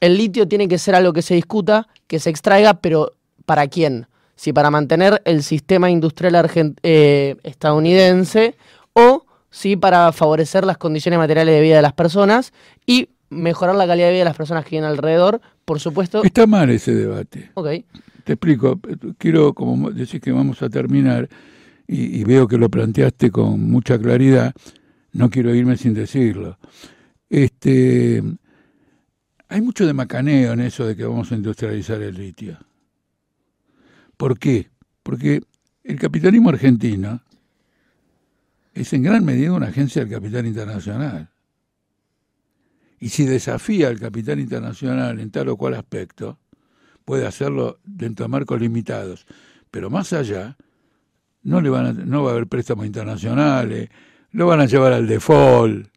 el 0.00 0.16
litio 0.16 0.46
tiene 0.48 0.68
que 0.68 0.78
ser 0.78 0.94
algo 0.94 1.12
que 1.12 1.22
se 1.22 1.34
discuta, 1.34 1.88
que 2.06 2.18
se 2.18 2.30
extraiga, 2.30 2.74
pero 2.74 3.12
¿para 3.46 3.66
quién? 3.68 4.06
Si 4.36 4.52
para 4.52 4.70
mantener 4.70 5.22
el 5.24 5.42
sistema 5.42 5.90
industrial 5.90 6.50
eh, 6.82 7.36
estadounidense 7.42 8.56
o 8.92 9.24
si 9.50 9.76
para 9.76 10.10
favorecer 10.12 10.64
las 10.64 10.78
condiciones 10.78 11.18
materiales 11.18 11.54
de 11.54 11.60
vida 11.60 11.76
de 11.76 11.82
las 11.82 11.92
personas 11.92 12.52
y 12.86 13.10
mejorar 13.30 13.76
la 13.76 13.86
calidad 13.86 14.08
de 14.08 14.12
vida 14.12 14.20
de 14.22 14.30
las 14.30 14.36
personas 14.36 14.64
que 14.64 14.70
vienen 14.70 14.90
alrededor, 14.90 15.40
por 15.64 15.80
supuesto. 15.80 16.22
Está 16.24 16.46
mal 16.46 16.70
ese 16.70 16.94
debate. 16.94 17.50
Ok. 17.54 17.68
Te 18.24 18.32
explico. 18.32 18.80
Quiero, 19.18 19.54
como 19.54 19.90
decir 19.90 20.20
que 20.20 20.32
vamos 20.32 20.60
a 20.62 20.68
terminar, 20.68 21.28
y, 21.86 22.20
y 22.20 22.24
veo 22.24 22.48
que 22.48 22.58
lo 22.58 22.68
planteaste 22.68 23.30
con 23.30 23.70
mucha 23.70 23.98
claridad, 23.98 24.54
no 25.14 25.30
quiero 25.30 25.54
irme 25.54 25.76
sin 25.76 25.94
decirlo. 25.94 26.58
Este, 27.30 28.22
hay 29.48 29.60
mucho 29.60 29.86
de 29.86 29.94
macaneo 29.94 30.52
en 30.52 30.60
eso 30.60 30.86
de 30.86 30.96
que 30.96 31.04
vamos 31.04 31.32
a 31.32 31.36
industrializar 31.36 32.02
el 32.02 32.16
litio. 32.16 32.58
¿Por 34.16 34.38
qué? 34.38 34.70
Porque 35.02 35.40
el 35.82 35.98
capitalismo 35.98 36.50
argentino 36.50 37.22
es 38.72 38.92
en 38.92 39.04
gran 39.04 39.24
medida 39.24 39.52
una 39.52 39.68
agencia 39.68 40.04
del 40.04 40.12
capital 40.12 40.46
internacional. 40.46 41.30
Y 42.98 43.10
si 43.10 43.24
desafía 43.24 43.88
al 43.88 44.00
capital 44.00 44.40
internacional 44.40 45.20
en 45.20 45.30
tal 45.30 45.48
o 45.48 45.56
cual 45.56 45.74
aspecto, 45.74 46.40
puede 47.04 47.26
hacerlo 47.26 47.78
dentro 47.84 48.24
de 48.24 48.30
marcos 48.30 48.60
limitados. 48.60 49.26
Pero 49.70 49.90
más 49.90 50.12
allá, 50.12 50.56
no, 51.42 51.60
le 51.60 51.70
van 51.70 51.86
a, 51.86 51.92
no 51.92 52.24
va 52.24 52.30
a 52.30 52.32
haber 52.32 52.48
préstamos 52.48 52.86
internacionales, 52.86 53.90
lo 54.34 54.46
van 54.46 54.60
a 54.60 54.66
llevar 54.66 54.92
al 54.92 55.08
default, 55.08 55.88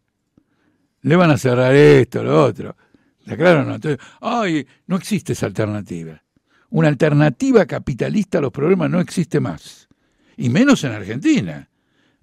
le 1.01 1.15
van 1.15 1.29
a 1.29 1.37
cerrar 1.37 1.75
esto, 1.75 2.23
lo 2.23 2.43
otro. 2.43 2.75
¿Está 3.19 3.37
claro 3.37 3.63
no? 3.63 3.75
Entonces, 3.75 4.03
ay, 4.21 4.65
no 4.87 4.95
existe 4.95 5.33
esa 5.33 5.45
alternativa 5.45 6.21
una 6.69 6.87
alternativa 6.89 7.65
capitalista 7.65 8.39
a 8.39 8.41
los 8.41 8.51
problemas 8.51 8.89
no 8.89 8.99
existe 8.99 9.39
más. 9.39 9.87
Y 10.35 10.49
menos 10.49 10.83
en 10.83 10.91
Argentina. 10.91 11.67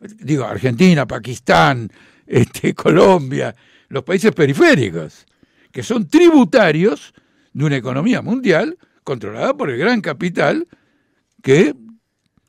Digo, 0.01 0.45
Argentina, 0.45 1.07
Pakistán, 1.07 1.91
este, 2.27 2.75
Colombia, 2.75 3.55
los 3.89 4.05
países 4.05 4.33
periféricos, 4.33 5.27
que 5.71 5.83
son 5.83 6.09
tributarios 6.09 7.13
de 7.53 7.65
una 7.65 7.77
economía 7.77 8.23
mundial 8.23 8.77
controlada 9.03 9.55
por 9.55 9.71
el 9.71 9.79
gran 9.79 10.01
capital 10.01 10.67
que 11.43 11.75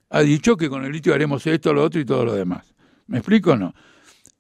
ha 0.10 0.22
dicho 0.22 0.56
que 0.56 0.70
con 0.70 0.86
el 0.86 0.92
litio 0.92 1.14
haremos 1.14 1.46
esto, 1.48 1.74
lo 1.74 1.84
otro 1.84 2.00
y 2.00 2.06
todo 2.06 2.26
lo 2.26 2.34
demás. 2.34 2.75
¿Me 3.08 3.20
explico 3.20 3.52
o 3.52 3.56
no? 3.56 3.74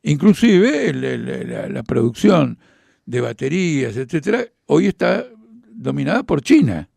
Inclusive 0.03 0.93
la, 0.93 1.83
producción 1.83 2.59
de 3.05 3.21
baterías, 3.21 3.97
etcétera, 3.97 4.45
hoy 4.67 4.87
está 4.87 5.25
dominada 5.69 6.23
por 6.23 6.41
China. 6.41 6.87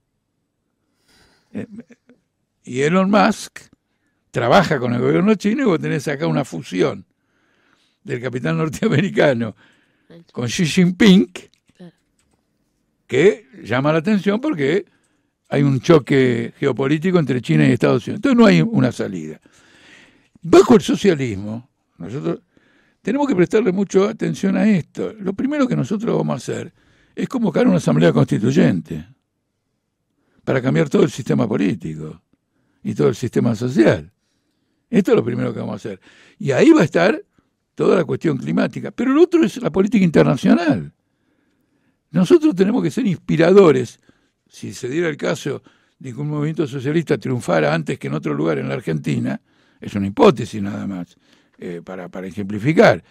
Y 2.65 2.83
Elon 2.83 3.11
Musk 3.11 3.61
trabaja 4.31 4.79
con 4.79 4.93
el 4.93 5.01
gobierno 5.01 5.35
chino 5.37 5.63
y 5.63 5.65
vos 5.65 5.81
tenés 5.81 6.07
acá 6.09 6.27
una 6.27 6.45
fusión 6.45 7.07
del 8.05 8.21
capital 8.21 8.57
norteamericano 8.59 9.57
con 10.33 10.47
Xi 10.47 10.67
Jinping 10.67 11.33
que 13.07 13.47
llama 13.65 13.93
la 13.93 13.99
atención 13.99 14.41
porque 14.41 14.85
hay 15.49 15.63
un 15.63 15.81
choque 15.81 16.53
geopolítico 16.59 17.19
entre 17.19 17.41
China 17.41 17.67
y 17.67 17.73
Estados 17.73 18.07
Unidos. 18.07 18.19
Entonces 18.19 18.39
no 18.39 18.47
hay 18.47 18.61
una 18.61 18.93
salida. 18.93 19.41
Bajo 20.51 20.77
el 20.77 20.81
socialismo, 20.81 21.69
nosotros 21.99 22.41
tenemos 23.03 23.29
que 23.29 23.37
prestarle 23.37 23.71
mucha 23.71 24.09
atención 24.09 24.57
a 24.57 24.67
esto. 24.67 25.13
Lo 25.21 25.35
primero 25.35 25.69
que 25.69 25.77
nosotros 25.77 26.17
vamos 26.17 26.33
a 26.33 26.37
hacer 26.37 26.73
es 27.15 27.29
convocar 27.29 27.67
una 27.67 27.77
asamblea 27.77 28.15
constituyente 28.15 29.07
para 30.45 30.63
cambiar 30.63 30.89
todo 30.89 31.03
el 31.03 31.11
sistema 31.11 31.47
político 31.47 32.23
y 32.83 32.95
todo 32.95 33.09
el 33.09 33.15
sistema 33.15 33.55
social. 33.55 34.11
Esto 34.89 35.11
es 35.11 35.17
lo 35.17 35.25
primero 35.25 35.53
que 35.53 35.61
vamos 35.61 35.75
a 35.75 35.77
hacer. 35.77 36.01
Y 36.39 36.53
ahí 36.53 36.71
va 36.71 36.81
a 36.81 36.85
estar 36.85 37.23
toda 37.75 37.97
la 37.97 38.05
cuestión 38.05 38.39
climática. 38.39 38.91
Pero 38.91 39.13
lo 39.13 39.25
otro 39.25 39.45
es 39.45 39.61
la 39.61 39.71
política 39.71 40.03
internacional. 40.03 40.95
Nosotros 42.11 42.55
tenemos 42.55 42.83
que 42.83 42.91
ser 42.91 43.07
inspiradores. 43.07 44.01
Si 44.49 44.73
se 44.73 44.89
diera 44.89 45.11
el 45.11 45.19
caso 45.19 45.63
de 45.99 46.15
que 46.15 46.19
un 46.19 46.31
movimiento 46.31 46.67
socialista 46.67 47.19
triunfara 47.19 47.75
antes 47.75 47.99
que 47.99 48.07
en 48.07 48.15
otro 48.15 48.33
lugar 48.33 48.57
en 48.57 48.69
la 48.69 48.75
Argentina, 48.75 49.43
es 49.81 49.95
una 49.95 50.07
hipótesis 50.07 50.63
nada 50.63 50.87
más, 50.87 51.17
eh, 51.59 51.83
para, 51.85 52.09
para, 52.09 52.27
ejemplificar. 52.27 53.03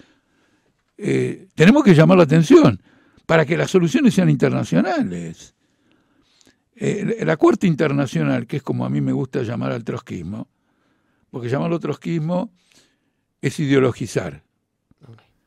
Eh, 0.98 1.48
tenemos 1.54 1.84
que 1.84 1.94
llamar 1.94 2.18
la 2.18 2.24
atención 2.24 2.82
para 3.26 3.46
que 3.46 3.58
las 3.58 3.70
soluciones 3.70 4.14
sean 4.14 4.30
internacionales. 4.30 5.54
Eh, 6.76 7.24
la 7.26 7.38
Corte 7.38 7.68
Internacional, 7.68 8.48
que 8.48 8.58
es 8.58 8.64
como 8.64 8.86
a 8.86 8.90
mí 8.90 9.02
me 9.02 9.12
gusta 9.12 9.42
llamar 9.44 9.72
al 9.72 9.84
trotskismo, 9.84 10.48
porque 11.30 11.50
llamarlo 11.50 11.80
trotskismo 11.80 12.52
es 13.42 13.60
ideologizar, 13.60 14.44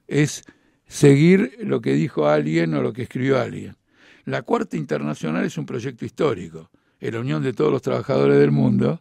es 0.06 0.44
seguir 0.86 1.56
lo 1.60 1.80
que 1.80 1.94
dijo 1.94 2.28
alguien 2.28 2.74
o 2.74 2.82
lo 2.82 2.92
que 2.92 3.02
escribió 3.02 3.40
alguien. 3.40 3.76
La 4.24 4.42
Corte 4.42 4.76
Internacional 4.76 5.44
es 5.44 5.56
un 5.56 5.66
proyecto 5.66 6.04
histórico, 6.04 6.70
es 6.98 7.12
la 7.12 7.20
unión 7.20 7.42
de 7.42 7.52
todos 7.52 7.72
los 7.72 7.82
trabajadores 7.82 8.38
del 8.38 8.50
mundo 8.50 9.00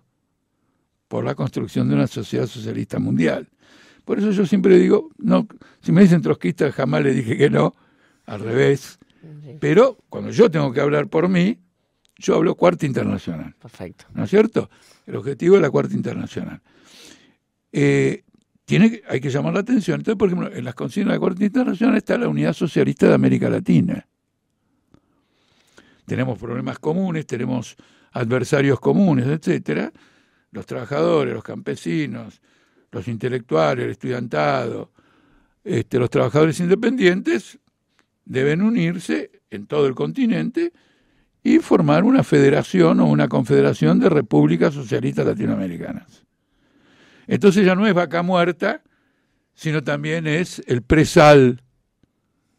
por 1.09 1.25
la 1.25 1.35
construcción 1.35 1.89
de 1.89 1.95
una 1.95 2.07
sociedad 2.07 2.47
socialista 2.47 2.99
mundial. 2.99 3.49
Por 4.05 4.19
eso 4.19 4.31
yo 4.31 4.45
siempre 4.45 4.77
digo, 4.79 5.09
no, 5.17 5.47
si 5.81 5.91
me 5.91 6.01
dicen 6.01 6.21
trotskista 6.21 6.71
jamás 6.71 7.03
le 7.03 7.13
dije 7.13 7.35
que 7.35 7.49
no, 7.49 7.75
al 8.25 8.39
revés. 8.39 8.97
Pero 9.59 9.97
cuando 10.07 10.31
yo 10.31 10.49
tengo 10.49 10.71
que 10.71 10.79
hablar 10.79 11.07
por 11.07 11.27
mí, 11.27 11.59
yo 12.15 12.35
hablo 12.35 12.55
cuarta 12.55 12.85
internacional. 12.85 13.55
Perfecto. 13.59 14.05
¿No 14.13 14.23
es 14.23 14.29
cierto? 14.29 14.69
El 15.05 15.15
objetivo 15.15 15.55
es 15.55 15.61
la 15.61 15.69
cuarta 15.69 15.95
internacional. 15.95 16.61
Eh, 17.71 18.23
tiene, 18.65 19.01
hay 19.09 19.19
que 19.19 19.29
llamar 19.29 19.53
la 19.53 19.61
atención. 19.61 19.99
Entonces, 19.99 20.17
por 20.17 20.29
ejemplo, 20.29 20.53
en 20.53 20.63
las 20.63 20.75
consignas 20.75 21.13
de 21.13 21.15
la 21.15 21.19
cuarta 21.19 21.43
internacional 21.43 21.97
está 21.97 22.17
la 22.17 22.27
unidad 22.27 22.53
socialista 22.53 23.07
de 23.07 23.15
América 23.15 23.49
Latina. 23.49 24.07
Tenemos 26.05 26.37
problemas 26.37 26.77
comunes, 26.77 27.25
tenemos 27.25 27.75
adversarios 28.11 28.79
comunes, 28.79 29.27
etcétera. 29.27 29.91
Los 30.51 30.65
trabajadores, 30.65 31.33
los 31.33 31.43
campesinos, 31.43 32.41
los 32.91 33.07
intelectuales, 33.07 33.85
el 33.85 33.91
estudiantado, 33.91 34.91
este, 35.63 35.99
los 35.99 36.09
trabajadores 36.09 36.59
independientes 36.59 37.59
deben 38.25 38.61
unirse 38.61 39.31
en 39.49 39.67
todo 39.67 39.87
el 39.87 39.95
continente 39.95 40.71
y 41.43 41.59
formar 41.59 42.03
una 42.03 42.23
federación 42.23 42.99
o 42.99 43.05
una 43.05 43.27
confederación 43.27 43.99
de 43.99 44.09
repúblicas 44.09 44.73
socialistas 44.73 45.25
latinoamericanas. 45.25 46.25
Entonces 47.27 47.65
ya 47.65 47.75
no 47.75 47.87
es 47.87 47.93
vaca 47.93 48.23
muerta, 48.23 48.81
sino 49.53 49.83
también 49.83 50.25
es 50.25 50.61
el 50.67 50.81
presal 50.81 51.61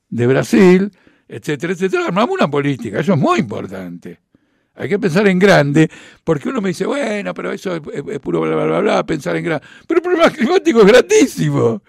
de 0.09 0.27
Brasil, 0.27 0.91
etcétera, 1.29 1.73
etcétera. 1.73 2.07
Armamos 2.07 2.35
una 2.35 2.49
política, 2.49 3.01
eso 3.01 3.15
es 3.15 3.19
muy 3.19 3.41
importante. 3.41 4.21
Hay 4.81 4.89
que 4.89 4.99
pensar 4.99 5.27
en 5.29 5.39
grande, 5.39 5.91
porque 6.25 6.49
uno 6.49 6.61
me 6.61 6.71
dice, 6.71 6.87
bueno, 6.87 7.35
pero 7.35 7.53
eso 7.53 7.77
es, 7.77 8.19
puro 8.21 8.41
bla, 8.41 8.55
bla, 8.55 8.65
bla, 8.65 8.81
bla, 8.81 9.07
pensar 9.07 9.37
en 9.37 9.45
grande. 9.45 9.67
Pero 9.87 9.99
el 9.99 10.03
problema 10.03 10.31
climático 10.31 10.81
es 10.81 10.87
grandísimo. 10.87 11.83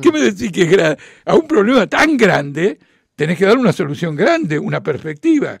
¿Qué 0.00 0.12
me 0.12 0.20
decís 0.20 0.52
que 0.52 0.62
es 0.62 0.70
grande? 0.70 0.98
A 1.24 1.34
un 1.34 1.46
problema 1.46 1.86
tan 1.86 2.16
grande 2.16 2.78
tenés 3.14 3.38
que 3.38 3.46
dar 3.46 3.56
una 3.56 3.72
solución 3.72 4.14
grande, 4.14 4.58
una 4.58 4.82
perspectiva 4.82 5.58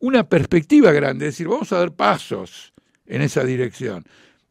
una 0.00 0.28
perspectiva 0.28 0.92
grande, 0.92 1.26
es 1.26 1.34
decir, 1.34 1.48
vamos 1.48 1.72
a 1.72 1.78
dar 1.78 1.92
pasos 1.92 2.72
en 3.06 3.22
esa 3.22 3.44
dirección. 3.44 4.04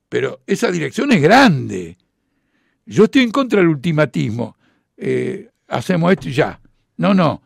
Pero 0.10 0.42
esa 0.48 0.72
dirección 0.72 1.12
es 1.12 1.22
grande. 1.22 1.98
Yo 2.86 3.06
estoy 3.06 3.24
en 3.24 3.32
contra 3.32 3.60
del 3.60 3.70
ultimatismo. 3.70 4.58
Eh, 4.96 5.50
hacemos 5.68 6.12
esto 6.12 6.30
y 6.30 6.34
ya. 6.34 6.60
No, 6.98 7.14
no. 7.14 7.42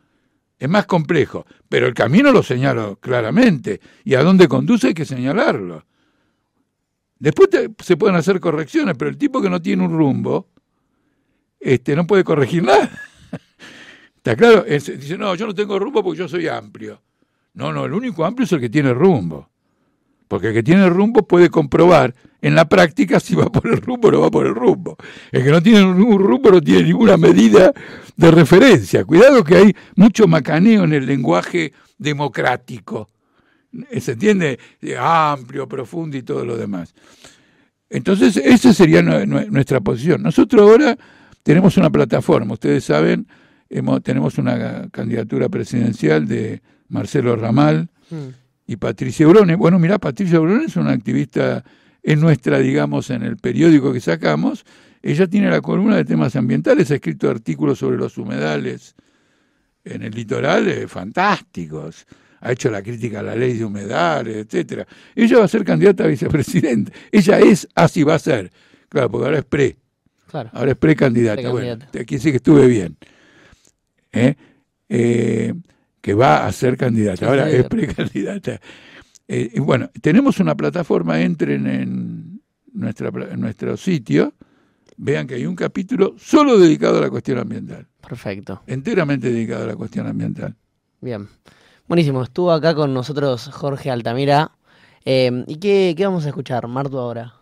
Es 0.62 0.70
más 0.70 0.86
complejo. 0.86 1.48
Pero 1.68 1.88
el 1.88 1.96
camino 1.96 2.32
lo 2.32 2.44
señalo 2.44 2.98
claramente. 2.98 3.82
Y 4.04 4.14
a 4.14 4.22
dónde 4.22 4.48
conduce 4.48 4.90
hay 4.90 4.94
que 4.94 5.06
señalarlo. 5.06 5.84
Después 7.18 7.50
se 7.80 7.98
pueden 7.98 8.16
hacer 8.16 8.40
correcciones, 8.40 8.96
pero 8.96 9.10
el 9.10 9.18
tipo 9.18 9.42
que 9.42 9.50
no 9.50 9.60
tiene 9.60 9.84
un 9.84 9.92
rumbo, 9.92 10.50
este, 11.60 11.96
no 11.96 12.06
puede 12.06 12.24
corregir 12.24 12.64
nada. 12.64 12.92
¿Está 14.18 14.36
claro? 14.36 14.64
dice, 14.64 15.18
no, 15.18 15.34
yo 15.34 15.48
no 15.48 15.56
tengo 15.56 15.80
rumbo 15.80 16.04
porque 16.04 16.20
yo 16.20 16.28
soy 16.28 16.48
amplio. 16.48 17.02
No, 17.56 17.74
no, 17.74 17.86
el 17.86 17.94
único 17.94 18.24
amplio 18.24 18.46
es 18.46 18.52
el 18.52 18.60
que 18.60 18.70
tiene 18.70 18.94
rumbo. 18.94 19.50
Porque 20.28 20.50
el 20.50 20.54
que 20.54 20.64
tiene 20.64 20.88
rumbo 20.90 21.28
puede 21.28 21.50
comprobar 21.50 22.14
en 22.42 22.56
la 22.56 22.66
práctica 22.68 23.20
si 23.20 23.36
va 23.36 23.46
por 23.52 23.68
el 23.68 23.82
rumbo 23.82 24.08
o 24.08 24.12
no 24.12 24.22
va 24.22 24.32
por 24.32 24.48
el 24.48 24.56
rumbo. 24.56 24.98
El 25.32 25.44
que 25.44 25.52
no 25.52 25.62
tiene 25.62 25.82
ningún 25.82 26.20
rumbo 26.20 26.52
no 26.52 26.62
tiene 26.62 26.84
ninguna 26.84 27.18
medida 27.18 27.74
de 28.16 28.32
referencia. 28.32 29.06
Cuidado 29.06 29.44
que 29.44 29.56
hay 29.56 29.76
mucho 29.96 30.28
macaneo 30.28 30.84
en 30.84 30.94
el 30.94 31.06
lenguaje 31.06 31.74
democrático. 31.98 33.10
¿Se 34.00 34.14
entiende? 34.14 34.60
Amplio, 35.00 35.68
profundo 35.68 36.18
y 36.18 36.24
todo 36.24 36.44
lo 36.44 36.58
demás. 36.58 36.94
Entonces, 37.90 38.38
esa 38.38 38.74
sería 38.74 39.02
nuestra 39.02 39.82
posición. 39.82 40.24
Nosotros 40.24 40.62
ahora 40.62 40.98
tenemos 41.44 41.78
una 41.78 41.90
plataforma, 41.90 42.54
ustedes 42.54 42.86
saben, 42.86 43.28
tenemos 44.04 44.38
una 44.38 44.88
candidatura 44.90 45.50
presidencial 45.50 46.28
de 46.28 46.62
Marcelo 46.88 47.36
Ramal 47.36 47.90
mm. 48.10 48.16
y 48.68 48.76
Patricia 48.78 49.28
Brone. 49.28 49.56
Bueno, 49.56 49.80
mira, 49.80 49.98
Patricia 49.98 50.40
Brone 50.40 50.66
es 50.66 50.76
una 50.76 50.92
activista, 50.92 51.64
en 52.04 52.20
nuestra, 52.20 52.60
digamos, 52.60 53.10
en 53.10 53.24
el 53.24 53.38
periódico 53.38 53.94
que 53.94 54.00
sacamos. 54.00 54.66
Ella 55.02 55.28
tiene 55.28 55.50
la 55.50 55.62
columna 55.62 55.96
de 55.96 56.06
temas 56.06 56.36
ambientales, 56.36 56.92
ha 56.92 56.96
escrito 56.96 57.30
artículos 57.30 57.80
sobre 57.80 57.98
los 57.98 58.18
humedales 58.18 58.96
en 59.84 60.04
el 60.04 60.12
litoral 60.12 60.68
eh, 60.68 60.88
fantásticos. 60.88 62.06
Ha 62.42 62.52
hecho 62.52 62.72
la 62.72 62.82
crítica 62.82 63.20
a 63.20 63.24
la 63.24 63.36
ley 63.36 63.54
de 63.54 63.66
humedales, 63.66 64.36
etcétera. 64.36 64.88
Ella 65.16 65.40
va 65.40 65.46
a 65.46 65.48
ser 65.48 65.64
candidata 65.64 66.04
a 66.04 66.08
vicepresidente. 66.08 66.92
Ella 67.12 67.40
es, 67.40 67.68
así 67.76 68.04
va 68.04 68.16
a 68.16 68.20
ser. 68.20 68.52
Claro, 68.90 69.12
porque 69.12 69.26
ahora 69.26 69.40
es 69.40 69.46
pre. 69.46 69.78
Claro. 70.28 70.50
Ahora 70.54 70.72
es 70.72 70.78
precandidata. 70.78 71.50
Bueno, 71.50 71.86
aquí 72.00 72.18
sí 72.18 72.32
que 72.32 72.38
estuve 72.38 72.66
bien. 72.68 72.98
¿Eh? 74.12 74.36
Eh, 74.90 75.54
que 76.02 76.14
va 76.14 76.48
a 76.48 76.52
ser 76.52 76.78
candidata, 76.78 77.28
ahora 77.28 77.50
es 77.50 77.64
precandidata. 77.66 78.60
Eh, 79.34 79.62
bueno, 79.62 79.90
tenemos 80.02 80.42
una 80.42 80.56
plataforma, 80.56 81.22
entren 81.22 81.66
en, 81.66 82.42
nuestra, 82.74 83.10
en 83.32 83.40
nuestro 83.40 83.78
sitio, 83.78 84.34
vean 84.98 85.26
que 85.26 85.36
hay 85.36 85.46
un 85.46 85.56
capítulo 85.56 86.16
solo 86.18 86.60
dedicado 86.60 86.98
a 86.98 87.02
la 87.04 87.10
cuestión 87.10 87.38
ambiental. 87.38 87.88
Perfecto. 88.06 88.62
Enteramente 88.68 89.32
dedicado 89.32 89.64
a 89.64 89.68
la 89.68 89.76
cuestión 89.78 90.06
ambiental. 90.06 90.54
Bien. 91.00 91.30
Buenísimo, 91.88 92.24
estuvo 92.24 92.52
acá 92.52 92.76
con 92.76 92.94
nosotros 92.94 93.50
Jorge 93.54 93.90
Altamira. 93.90 94.52
¿Y 95.06 95.56
qué, 95.60 95.94
qué 95.96 96.06
vamos 96.06 96.26
a 96.26 96.28
escuchar, 96.28 96.68
Marto, 96.68 97.00
ahora? 97.00 97.34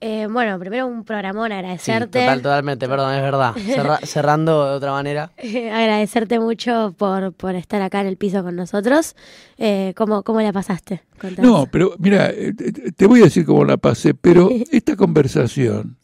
Eh, 0.00 0.26
bueno, 0.30 0.58
primero 0.58 0.86
un 0.86 1.04
programón, 1.04 1.52
agradecerte. 1.52 2.20
total, 2.20 2.42
totalmente, 2.42 2.86
perdón, 2.86 3.14
es 3.14 3.22
verdad. 3.22 3.54
cerrando 4.04 4.68
de 4.68 4.76
otra 4.76 4.92
manera. 4.92 5.32
agradecerte 5.38 6.38
mucho 6.38 6.94
por, 6.98 7.32
por 7.32 7.54
estar 7.54 7.80
acá 7.80 8.02
en 8.02 8.08
el 8.08 8.18
piso 8.18 8.42
con 8.42 8.56
nosotros. 8.56 9.16
Eh, 9.56 9.94
¿cómo, 9.96 10.22
¿Cómo 10.22 10.42
la 10.42 10.52
pasaste? 10.52 11.02
No, 11.38 11.66
pero 11.70 11.94
mira, 11.98 12.30
eh, 12.30 12.52
te 12.94 13.06
voy 13.06 13.20
a 13.20 13.24
decir 13.24 13.46
cómo 13.46 13.64
la 13.64 13.78
pasé, 13.78 14.12
pero 14.12 14.50
esta 14.70 14.96
conversación 14.96 15.96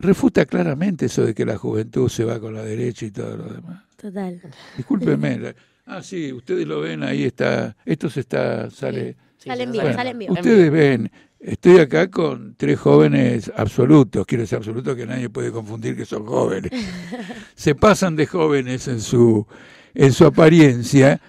refuta 0.00 0.44
claramente 0.44 1.06
eso 1.06 1.24
de 1.24 1.34
que 1.34 1.46
la 1.46 1.56
juventud 1.56 2.08
se 2.08 2.24
va 2.24 2.40
con 2.40 2.54
la 2.54 2.62
derecha 2.62 3.06
y 3.06 3.12
todo 3.12 3.36
lo 3.36 3.44
demás. 3.44 3.84
Total. 3.96 4.40
Discúlpeme. 4.76 5.54
ah, 5.86 6.02
sí, 6.02 6.32
ustedes 6.32 6.66
lo 6.66 6.80
ven, 6.80 7.04
ahí 7.04 7.22
está, 7.22 7.76
esto 7.84 8.10
se 8.10 8.20
está, 8.20 8.68
sale... 8.68 9.16
salen 9.38 9.70
bien, 9.70 9.94
salen 9.94 10.18
bien. 10.18 10.32
Ustedes 10.32 10.70
ven, 10.70 11.10
Estoy 11.44 11.78
acá 11.78 12.10
con 12.10 12.54
tres 12.56 12.80
jóvenes 12.80 13.52
absolutos, 13.54 14.24
quiero 14.24 14.44
decir 14.44 14.56
absolutos 14.56 14.96
que 14.96 15.04
nadie 15.04 15.28
puede 15.28 15.52
confundir 15.52 15.94
que 15.94 16.06
son 16.06 16.24
jóvenes. 16.24 16.72
Se 17.54 17.74
pasan 17.74 18.16
de 18.16 18.26
jóvenes 18.26 18.88
en 18.88 18.98
su, 18.98 19.46
en 19.92 20.12
su 20.14 20.24
apariencia 20.24 21.20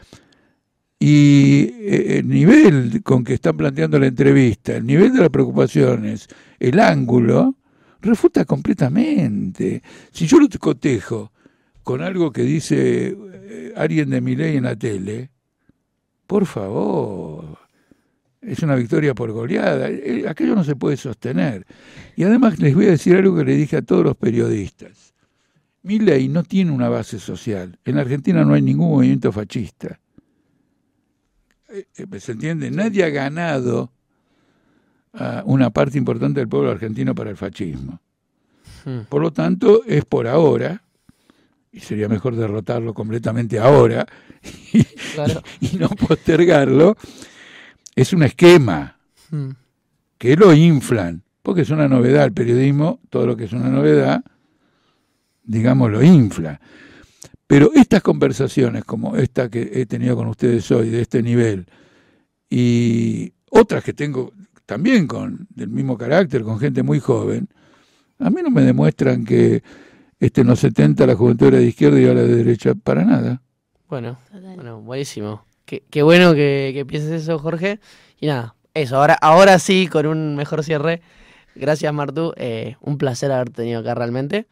y 0.98 1.64
eh, 1.82 2.20
el 2.20 2.30
nivel 2.30 3.04
con 3.04 3.26
que 3.26 3.34
están 3.34 3.58
planteando 3.58 4.00
la 4.00 4.08
entrevista, 4.08 4.78
el 4.78 4.86
nivel 4.86 5.12
de 5.12 5.20
las 5.20 5.30
preocupaciones, 5.30 6.30
el 6.62 6.80
ángulo, 6.80 7.56
refuta 8.00 8.46
completamente. 8.46 9.84
Si 10.14 10.28
yo 10.28 10.40
lo 10.40 10.48
cotejo 10.58 11.34
con 11.84 12.02
algo 12.02 12.32
que 12.32 12.44
dice 12.44 13.18
eh, 13.18 13.74
alguien 13.76 14.12
de 14.12 14.22
mi 14.22 14.38
ley 14.38 14.56
en 14.56 14.64
la 14.64 14.78
tele, 14.78 15.30
por 16.26 16.46
favor, 16.46 17.65
es 18.46 18.62
una 18.62 18.76
victoria 18.76 19.14
por 19.14 19.32
goleada. 19.32 19.90
Eh, 19.90 20.26
aquello 20.28 20.56
no 20.56 20.64
se 20.64 20.76
puede 20.76 20.98
sostener. 20.98 21.66
Y 22.16 22.24
además 22.24 22.60
les 22.60 22.76
voy 22.76 22.86
a 22.86 22.92
decir 22.92 23.16
algo 23.16 23.36
que 23.36 23.44
le 23.44 23.56
dije 23.56 23.78
a 23.78 23.82
todos 23.82 24.04
los 24.04 24.16
periodistas. 24.16 25.14
Mi 25.82 26.00
ley 26.00 26.28
no 26.28 26.44
tiene 26.44 26.72
una 26.72 26.90
base 26.90 27.20
social. 27.20 27.78
En 27.86 27.98
Argentina 27.98 28.44
no 28.44 28.54
hay 28.54 28.62
ningún 28.62 28.90
movimiento 28.90 29.32
fascista. 29.32 30.00
Eh, 31.70 31.86
eh, 31.96 32.20
¿Se 32.20 32.34
entiende? 32.34 32.72
Nadie 32.72 33.04
ha 33.04 33.10
ganado 33.10 33.92
una 35.46 35.70
parte 35.70 35.98
importante 35.98 36.42
del 36.42 36.50
pueblo 36.50 36.72
argentino 36.72 37.16
para 37.16 37.30
el 37.30 37.38
fascismo. 37.38 38.02
Hmm. 38.84 39.04
Por 39.08 39.22
lo 39.22 39.32
tanto, 39.32 39.82
es 39.86 40.04
por 40.04 40.28
ahora, 40.28 40.84
y 41.72 41.80
sería 41.80 42.10
mejor 42.10 42.36
derrotarlo 42.36 42.94
completamente 42.94 43.58
ahora 43.58 44.06
y 45.62 45.78
no 45.78 45.88
postergarlo, 45.88 46.98
es 47.96 48.14
un 48.14 48.24
esquema 48.24 48.98
hmm. 49.32 49.50
que 50.18 50.36
lo 50.36 50.54
inflan, 50.54 51.24
porque 51.42 51.62
es 51.62 51.70
una 51.70 51.88
novedad 51.88 52.26
el 52.26 52.34
periodismo, 52.34 53.00
todo 53.10 53.26
lo 53.28 53.38
que 53.38 53.46
es 53.46 53.54
una 53.54 53.70
novedad, 53.70 54.24
digamos, 55.44 55.92
lo 55.92 56.04
infla. 56.04 56.60
Pero 57.48 57.72
estas 57.74 58.02
conversaciones, 58.02 58.84
como 58.84 59.16
esta 59.16 59.50
que 59.50 59.70
he 59.74 59.86
tenido 59.86 60.16
con 60.16 60.28
ustedes 60.28 60.70
hoy, 60.72 60.90
de 60.90 61.02
este 61.02 61.22
nivel, 61.22 61.68
y 62.50 63.32
otras 63.52 63.84
que 63.84 63.94
tengo 63.94 64.34
también 64.66 65.06
con 65.08 65.48
del 65.52 65.70
mismo 65.70 65.98
carácter, 65.98 66.44
con 66.44 66.60
gente 66.60 66.82
muy 66.82 67.00
joven, 67.00 67.48
a 68.20 68.30
mí 68.30 68.42
no 68.42 68.50
me 68.50 68.64
demuestran 68.64 69.24
que 69.24 69.62
este, 70.20 70.42
en 70.42 70.48
los 70.48 70.60
70 70.60 71.06
la 71.06 71.16
juventud 71.16 71.48
era 71.48 71.58
de 71.58 71.66
izquierda 71.66 72.00
y 72.00 72.08
ahora 72.08 72.24
de 72.24 72.36
derecha, 72.36 72.74
para 72.74 73.04
nada. 73.04 73.42
Bueno, 73.88 74.18
bueno 74.32 74.82
buenísimo. 74.82 75.44
Qué, 75.66 76.04
bueno 76.04 76.34
que, 76.34 76.86
pienses 76.88 77.24
eso, 77.24 77.40
Jorge. 77.40 77.80
Y 78.20 78.28
nada, 78.28 78.56
eso. 78.74 78.98
Ahora, 78.98 79.18
ahora 79.22 79.60
sí, 79.60 79.88
con 79.88 80.06
un 80.06 80.36
mejor 80.36 80.64
cierre. 80.64 81.02
Gracias, 81.56 81.92
Martú. 81.94 82.34
Eh, 82.38 82.76
un 82.82 82.98
placer 82.98 83.32
haberte 83.32 83.64
tenido 83.64 83.80
acá 83.80 83.96
realmente. 83.96 84.48